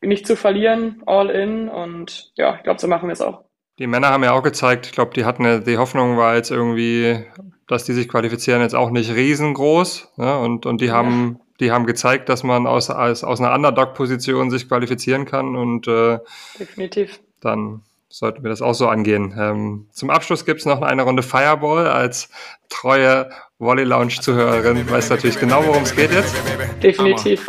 nicht 0.00 0.26
zu 0.26 0.36
verlieren, 0.36 1.02
all 1.06 1.30
in 1.30 1.68
und 1.68 2.32
ja, 2.36 2.56
ich 2.56 2.62
glaube, 2.62 2.80
so 2.80 2.88
machen 2.88 3.08
wir 3.08 3.12
es 3.12 3.20
auch. 3.20 3.44
Die 3.78 3.86
Männer 3.86 4.08
haben 4.08 4.24
ja 4.24 4.32
auch 4.32 4.42
gezeigt, 4.42 4.86
ich 4.86 4.92
glaube, 4.92 5.12
die 5.14 5.24
hatten 5.24 5.64
die 5.64 5.78
Hoffnung 5.78 6.16
war 6.16 6.34
jetzt 6.34 6.50
irgendwie, 6.50 7.24
dass 7.68 7.84
die 7.84 7.92
sich 7.92 8.08
qualifizieren, 8.08 8.60
jetzt 8.60 8.74
auch 8.74 8.90
nicht 8.90 9.14
riesengroß. 9.14 10.14
Ne? 10.16 10.38
Und, 10.38 10.66
und 10.66 10.80
die 10.80 10.90
haben, 10.90 11.38
die 11.60 11.70
haben 11.70 11.86
gezeigt, 11.86 12.28
dass 12.28 12.42
man 12.42 12.66
aus, 12.66 12.90
aus, 12.90 13.22
aus 13.22 13.40
einer 13.40 13.54
Underdog-Position 13.54 14.50
sich 14.50 14.66
qualifizieren 14.68 15.26
kann. 15.26 15.54
Und 15.54 15.86
äh, 15.86 16.18
definitiv. 16.58 17.20
Dann 17.40 17.82
sollten 18.10 18.42
wir 18.42 18.50
das 18.50 18.62
auch 18.62 18.74
so 18.74 18.88
angehen. 18.88 19.34
Ähm, 19.38 19.86
zum 19.92 20.10
Abschluss 20.10 20.44
gibt's 20.44 20.64
noch 20.64 20.80
eine 20.82 21.02
Runde 21.02 21.22
Fireball 21.22 21.86
als 21.86 22.30
treue 22.68 23.30
Volley 23.58 23.84
Lounge 23.84 24.20
Zuhörerin. 24.20 24.88
Weiß 24.88 25.10
natürlich 25.10 25.38
genau, 25.38 25.64
worum 25.66 25.82
es 25.82 25.94
geht 25.94 26.12
jetzt. 26.12 26.34
Definitiv. 26.82 27.46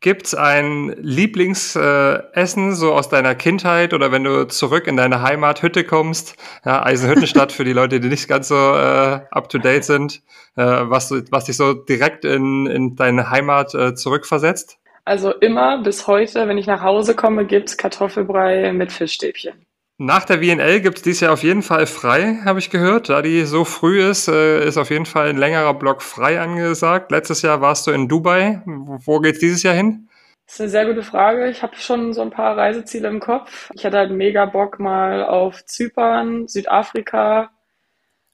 Gibt's 0.00 0.34
ein 0.34 0.94
Lieblingsessen 0.98 2.70
äh, 2.70 2.74
so 2.74 2.94
aus 2.94 3.08
deiner 3.08 3.34
Kindheit 3.34 3.94
oder 3.94 4.12
wenn 4.12 4.24
du 4.24 4.46
zurück 4.48 4.86
in 4.86 4.96
deine 4.96 5.22
Heimathütte 5.22 5.84
kommst, 5.84 6.36
ja, 6.64 6.82
Eisenhüttenstadt 6.82 7.52
für 7.52 7.64
die 7.64 7.72
Leute, 7.72 8.00
die 8.00 8.08
nicht 8.08 8.28
ganz 8.28 8.48
so 8.48 8.54
äh, 8.54 9.20
up 9.30 9.48
to 9.48 9.58
date 9.58 9.84
sind, 9.84 10.22
äh, 10.56 10.62
was, 10.62 11.10
was 11.30 11.44
dich 11.44 11.56
so 11.56 11.74
direkt 11.74 12.24
in, 12.24 12.66
in 12.66 12.96
deine 12.96 13.30
Heimat 13.30 13.74
äh, 13.74 13.94
zurückversetzt? 13.94 14.78
Also 15.04 15.32
immer 15.32 15.82
bis 15.82 16.06
heute, 16.06 16.48
wenn 16.48 16.56
ich 16.56 16.66
nach 16.66 16.82
Hause 16.82 17.14
komme, 17.14 17.44
gibt's 17.44 17.76
Kartoffelbrei 17.76 18.72
mit 18.72 18.90
Fischstäbchen. 18.90 19.66
Nach 19.98 20.24
der 20.24 20.40
WNL 20.40 20.80
gibt's 20.80 21.02
dies 21.02 21.20
Jahr 21.20 21.32
auf 21.32 21.44
jeden 21.44 21.62
Fall 21.62 21.86
frei, 21.86 22.40
habe 22.44 22.58
ich 22.58 22.70
gehört. 22.70 23.10
Da 23.10 23.22
die 23.22 23.44
so 23.44 23.64
früh 23.64 24.02
ist, 24.02 24.26
äh, 24.26 24.66
ist 24.66 24.76
auf 24.76 24.90
jeden 24.90 25.06
Fall 25.06 25.28
ein 25.28 25.36
längerer 25.36 25.74
Block 25.74 26.02
frei 26.02 26.40
angesagt. 26.40 27.12
Letztes 27.12 27.42
Jahr 27.42 27.60
warst 27.60 27.86
du 27.86 27.92
in 27.92 28.08
Dubai. 28.08 28.60
Wo 28.64 29.20
geht's 29.20 29.38
dieses 29.38 29.62
Jahr 29.62 29.74
hin? 29.74 30.08
Das 30.46 30.56
ist 30.56 30.60
eine 30.62 30.70
sehr 30.70 30.86
gute 30.86 31.02
Frage. 31.02 31.48
Ich 31.48 31.62
habe 31.62 31.76
schon 31.76 32.12
so 32.12 32.22
ein 32.22 32.30
paar 32.30 32.56
Reiseziele 32.56 33.08
im 33.08 33.20
Kopf. 33.20 33.70
Ich 33.74 33.86
hatte 33.86 33.98
halt 33.98 34.10
mega 34.10 34.46
Bock 34.46 34.80
mal 34.80 35.24
auf 35.24 35.64
Zypern, 35.64 36.48
Südafrika, 36.48 37.50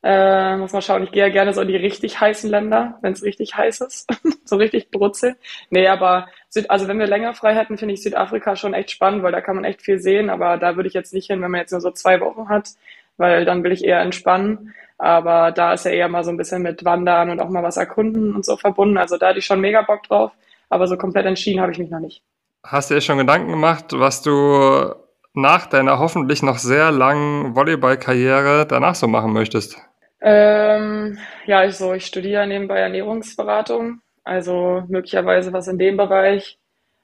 äh, 0.02 0.56
muss 0.56 0.72
man 0.72 0.80
schauen, 0.80 1.02
ich 1.02 1.12
gehe 1.12 1.22
ja 1.22 1.28
gerne 1.28 1.52
so 1.52 1.60
in 1.60 1.68
die 1.68 1.76
richtig 1.76 2.20
heißen 2.20 2.48
Länder, 2.48 2.98
wenn 3.02 3.12
es 3.12 3.22
richtig 3.22 3.54
heiß 3.54 3.82
ist. 3.82 4.08
so 4.44 4.56
richtig 4.56 4.90
brutzel. 4.90 5.36
Nee, 5.68 5.88
aber 5.88 6.28
Süd 6.48 6.70
also 6.70 6.88
wenn 6.88 6.98
wir 6.98 7.06
länger 7.06 7.34
frei 7.34 7.54
hätten, 7.54 7.76
finde 7.76 7.94
ich 7.94 8.02
Südafrika 8.02 8.56
schon 8.56 8.72
echt 8.72 8.90
spannend, 8.90 9.22
weil 9.22 9.32
da 9.32 9.40
kann 9.42 9.56
man 9.56 9.64
echt 9.64 9.82
viel 9.82 9.98
sehen, 9.98 10.30
aber 10.30 10.56
da 10.56 10.76
würde 10.76 10.88
ich 10.88 10.94
jetzt 10.94 11.12
nicht 11.12 11.26
hin, 11.26 11.42
wenn 11.42 11.50
man 11.50 11.60
jetzt 11.60 11.72
nur 11.72 11.82
so 11.82 11.90
zwei 11.90 12.20
Wochen 12.20 12.48
hat, 12.48 12.70
weil 13.18 13.44
dann 13.44 13.62
will 13.62 13.72
ich 13.72 13.84
eher 13.84 14.00
entspannen. 14.00 14.74
Aber 14.96 15.52
da 15.52 15.74
ist 15.74 15.84
ja 15.84 15.90
eher 15.92 16.08
mal 16.08 16.24
so 16.24 16.30
ein 16.30 16.36
bisschen 16.36 16.62
mit 16.62 16.84
Wandern 16.84 17.30
und 17.30 17.40
auch 17.40 17.48
mal 17.48 17.62
was 17.62 17.76
erkunden 17.76 18.34
und 18.34 18.44
so 18.44 18.56
verbunden. 18.56 18.98
Also 18.98 19.16
da 19.18 19.28
hatte 19.28 19.38
ich 19.38 19.46
schon 19.46 19.60
mega 19.60 19.82
Bock 19.82 20.02
drauf, 20.04 20.32
aber 20.70 20.86
so 20.86 20.96
komplett 20.96 21.26
entschieden 21.26 21.60
habe 21.60 21.72
ich 21.72 21.78
mich 21.78 21.90
noch 21.90 22.00
nicht. 22.00 22.22
Hast 22.64 22.90
du 22.90 22.94
dir 22.94 23.00
schon 23.00 23.18
Gedanken 23.18 23.50
gemacht, 23.50 23.86
was 23.92 24.22
du 24.22 24.94
nach 25.32 25.66
deiner 25.66 25.98
hoffentlich 25.98 26.42
noch 26.42 26.58
sehr 26.58 26.90
langen 26.90 27.54
Volleyballkarriere 27.54 28.66
danach 28.66 28.94
so 28.94 29.08
machen 29.08 29.32
möchtest? 29.32 29.89
Ähm, 30.20 31.18
ja, 31.46 31.64
ich 31.64 31.76
so, 31.76 31.94
ich 31.94 32.06
studiere 32.06 32.46
nebenbei 32.46 32.78
Ernährungsberatung, 32.78 34.00
also 34.22 34.84
möglicherweise 34.88 35.52
was 35.52 35.68
in 35.68 35.78
dem 35.78 35.96
Bereich, 35.96 36.58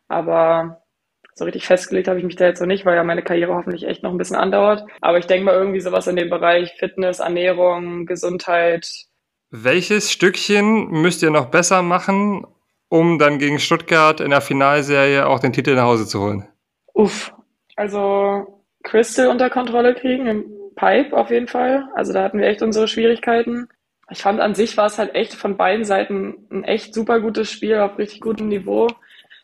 aber 0.08 0.82
so 1.34 1.44
richtig 1.44 1.66
festgelegt 1.66 2.08
habe 2.08 2.18
ich 2.18 2.24
mich 2.24 2.36
da 2.36 2.46
jetzt 2.46 2.60
noch 2.60 2.66
nicht, 2.66 2.86
weil 2.86 2.96
ja 2.96 3.04
meine 3.04 3.22
Karriere 3.22 3.54
hoffentlich 3.54 3.86
echt 3.86 4.02
noch 4.02 4.10
ein 4.10 4.16
bisschen 4.16 4.36
andauert. 4.36 4.84
Aber 5.02 5.18
ich 5.18 5.26
denke 5.26 5.44
mal 5.44 5.54
irgendwie 5.54 5.80
sowas 5.80 6.06
in 6.06 6.16
dem 6.16 6.30
Bereich 6.30 6.74
Fitness, 6.78 7.18
Ernährung, 7.18 8.06
Gesundheit. 8.06 8.90
Welches 9.50 10.10
Stückchen 10.10 10.88
müsst 10.88 11.22
ihr 11.22 11.30
noch 11.30 11.46
besser 11.46 11.82
machen, 11.82 12.46
um 12.88 13.18
dann 13.18 13.38
gegen 13.38 13.58
Stuttgart 13.58 14.20
in 14.20 14.30
der 14.30 14.40
Finalserie 14.40 15.26
auch 15.26 15.38
den 15.38 15.52
Titel 15.52 15.74
nach 15.74 15.84
Hause 15.84 16.06
zu 16.06 16.22
holen? 16.22 16.48
Uff, 16.94 17.34
also 17.76 18.62
Crystal 18.82 19.28
unter 19.28 19.50
Kontrolle 19.50 19.94
kriegen, 19.94 20.26
Pipe 20.76 21.16
auf 21.16 21.30
jeden 21.30 21.48
Fall. 21.48 21.88
Also 21.94 22.12
da 22.12 22.22
hatten 22.22 22.38
wir 22.38 22.46
echt 22.46 22.62
unsere 22.62 22.86
Schwierigkeiten. 22.86 23.68
Ich 24.10 24.22
fand 24.22 24.40
an 24.40 24.54
sich 24.54 24.76
war 24.76 24.86
es 24.86 24.98
halt 24.98 25.14
echt 25.14 25.34
von 25.34 25.56
beiden 25.56 25.84
Seiten 25.84 26.46
ein 26.50 26.62
echt 26.62 26.94
super 26.94 27.20
gutes 27.20 27.50
Spiel 27.50 27.78
auf 27.78 27.98
richtig 27.98 28.20
gutem 28.20 28.48
Niveau. 28.48 28.88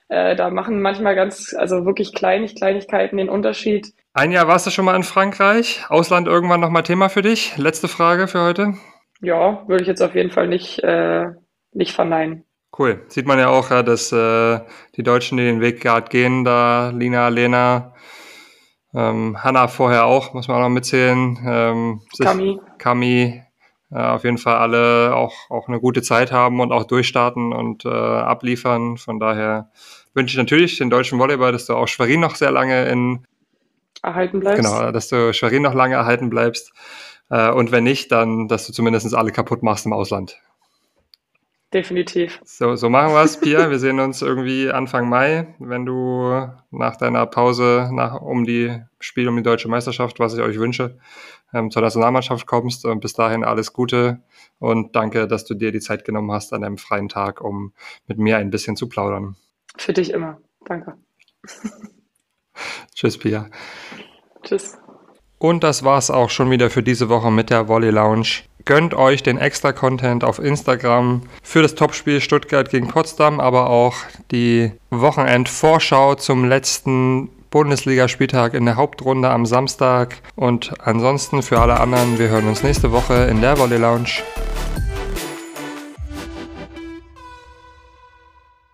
Äh, 0.09 0.37
da 0.37 0.51
machen 0.51 0.80
manchmal 0.80 1.16
ganz, 1.16 1.55
also 1.59 1.85
wirklich 1.85 2.14
Kleinig 2.14 2.55
Kleinigkeiten 2.55 3.16
den 3.16 3.28
Unterschied. 3.28 3.93
Ein 4.14 4.30
Jahr 4.30 4.47
warst 4.47 4.66
du 4.66 4.70
schon 4.70 4.85
mal 4.85 4.95
in 4.95 5.03
Frankreich. 5.03 5.85
Ausland 5.89 6.28
irgendwann 6.28 6.61
nochmal 6.61 6.83
Thema 6.83 7.09
für 7.09 7.22
dich? 7.22 7.57
Letzte 7.57 7.89
Frage 7.89 8.28
für 8.28 8.43
heute. 8.43 8.74
Ja, 9.20 9.66
würde 9.66 9.83
ich 9.83 9.89
jetzt 9.89 10.03
auf 10.03 10.14
jeden 10.14 10.30
Fall 10.30 10.49
nicht, 10.49 10.80
äh, 10.80 11.30
nicht 11.72 11.93
verneinen. 11.93 12.45
Cool. 12.78 13.03
Sieht 13.09 13.26
man 13.26 13.39
ja 13.39 13.49
auch, 13.49 13.70
ja, 13.70 13.83
dass 13.83 14.12
äh, 14.12 14.61
die 14.97 15.03
Deutschen, 15.03 15.39
die 15.39 15.45
den 15.45 15.61
Weg 15.61 15.80
gerade 15.80 16.09
gehen, 16.09 16.45
da 16.45 16.91
Lina, 16.91 17.28
Lena, 17.28 17.95
ähm, 18.95 19.43
Hanna 19.43 19.68
vorher 19.68 20.07
auch, 20.07 20.34
muss 20.34 20.49
man 20.49 20.59
auch 20.59 20.62
noch 20.62 20.68
mitzählen. 20.68 21.38
Ähm, 21.45 22.01
Kami. 22.20 22.61
Kami, 22.78 23.43
äh, 23.90 23.97
auf 23.99 24.24
jeden 24.24 24.38
Fall 24.38 24.57
alle 24.57 25.14
auch, 25.14 25.34
auch 25.51 25.68
eine 25.68 25.80
gute 25.80 26.03
Zeit 26.03 26.32
haben 26.32 26.61
und 26.61 26.72
auch 26.72 26.84
durchstarten 26.84 27.53
und 27.53 27.84
äh, 27.84 27.88
abliefern. 27.88 28.97
Von 28.97 29.18
daher 29.18 29.70
wünsche 30.14 30.32
ich 30.32 30.38
natürlich 30.38 30.78
den 30.78 30.90
deutschen 30.90 31.18
Volleyball, 31.18 31.53
dass 31.53 31.66
du 31.66 31.74
auch 31.74 31.88
Schwerin 31.88 32.20
noch 32.20 32.36
sehr 32.36 32.51
lange 32.51 32.86
in 32.86 33.26
erhalten 34.03 34.40
bleibst. 34.40 34.62
Genau, 34.62 34.90
dass 34.90 35.09
du 35.09 35.32
Schwerin 35.32 35.62
noch 35.62 35.74
lange 35.74 35.95
erhalten 35.95 36.28
bleibst. 36.28 36.72
Äh, 37.30 37.51
und 37.51 37.72
wenn 37.72 37.84
nicht, 37.84 38.12
dann, 38.12 38.49
dass 38.49 38.66
du 38.66 38.72
zumindest 38.72 39.14
alle 39.14 39.32
kaputt 39.32 39.62
machst 39.62 39.86
im 39.86 39.93
Ausland. 39.93 40.38
Definitiv. 41.72 42.38
So, 42.44 42.76
so 42.76 42.90
machen 42.90 43.14
wir 43.14 43.22
es, 43.22 43.40
Pia. 43.40 43.70
Wir 43.70 43.78
sehen 43.78 43.98
uns 43.98 44.20
irgendwie 44.20 44.70
Anfang 44.70 45.08
Mai, 45.08 45.54
wenn 45.58 45.86
du 45.86 46.48
nach 46.70 46.96
deiner 46.96 47.24
Pause 47.24 47.88
nach, 47.92 48.20
um 48.20 48.44
die 48.44 48.78
Spiel 49.00 49.26
um 49.26 49.36
die 49.36 49.42
deutsche 49.42 49.68
Meisterschaft, 49.68 50.20
was 50.20 50.34
ich 50.34 50.40
euch 50.40 50.58
wünsche, 50.58 50.98
ähm, 51.54 51.70
zur 51.70 51.80
Nationalmannschaft 51.80 52.46
kommst. 52.46 52.84
Und 52.84 53.00
bis 53.00 53.14
dahin 53.14 53.42
alles 53.42 53.72
Gute 53.72 54.22
und 54.58 54.94
danke, 54.94 55.26
dass 55.26 55.46
du 55.46 55.54
dir 55.54 55.72
die 55.72 55.80
Zeit 55.80 56.04
genommen 56.04 56.30
hast 56.30 56.52
an 56.52 56.62
einem 56.62 56.76
freien 56.76 57.08
Tag, 57.08 57.40
um 57.40 57.72
mit 58.06 58.18
mir 58.18 58.36
ein 58.36 58.50
bisschen 58.50 58.76
zu 58.76 58.88
plaudern. 58.88 59.36
Für 59.78 59.94
dich 59.94 60.10
immer. 60.10 60.38
Danke. 60.66 60.94
Tschüss, 62.94 63.16
Pia. 63.16 63.48
Tschüss. 64.42 64.78
Und 65.38 65.64
das 65.64 65.82
war's 65.82 66.10
auch 66.10 66.30
schon 66.30 66.50
wieder 66.50 66.70
für 66.70 66.82
diese 66.82 67.08
Woche 67.08 67.32
mit 67.32 67.50
der 67.50 67.66
Volley 67.66 67.90
Lounge. 67.90 68.44
Gönnt 68.64 68.94
euch 68.94 69.22
den 69.22 69.38
extra 69.38 69.72
Content 69.72 70.24
auf 70.24 70.38
Instagram 70.38 71.22
für 71.42 71.62
das 71.62 71.74
Topspiel 71.74 72.20
Stuttgart 72.20 72.70
gegen 72.70 72.88
Potsdam, 72.88 73.40
aber 73.40 73.70
auch 73.70 73.94
die 74.30 74.72
Wochenend-Vorschau 74.90 76.14
zum 76.14 76.44
letzten 76.44 77.28
Bundesligaspieltag 77.50 78.54
in 78.54 78.64
der 78.64 78.76
Hauptrunde 78.76 79.30
am 79.30 79.46
Samstag. 79.46 80.16
Und 80.36 80.74
ansonsten 80.80 81.42
für 81.42 81.60
alle 81.60 81.80
anderen, 81.80 82.18
wir 82.18 82.28
hören 82.28 82.48
uns 82.48 82.62
nächste 82.62 82.92
Woche 82.92 83.14
in 83.30 83.40
der 83.40 83.58
Volley 83.58 83.78
Lounge. 83.78 84.22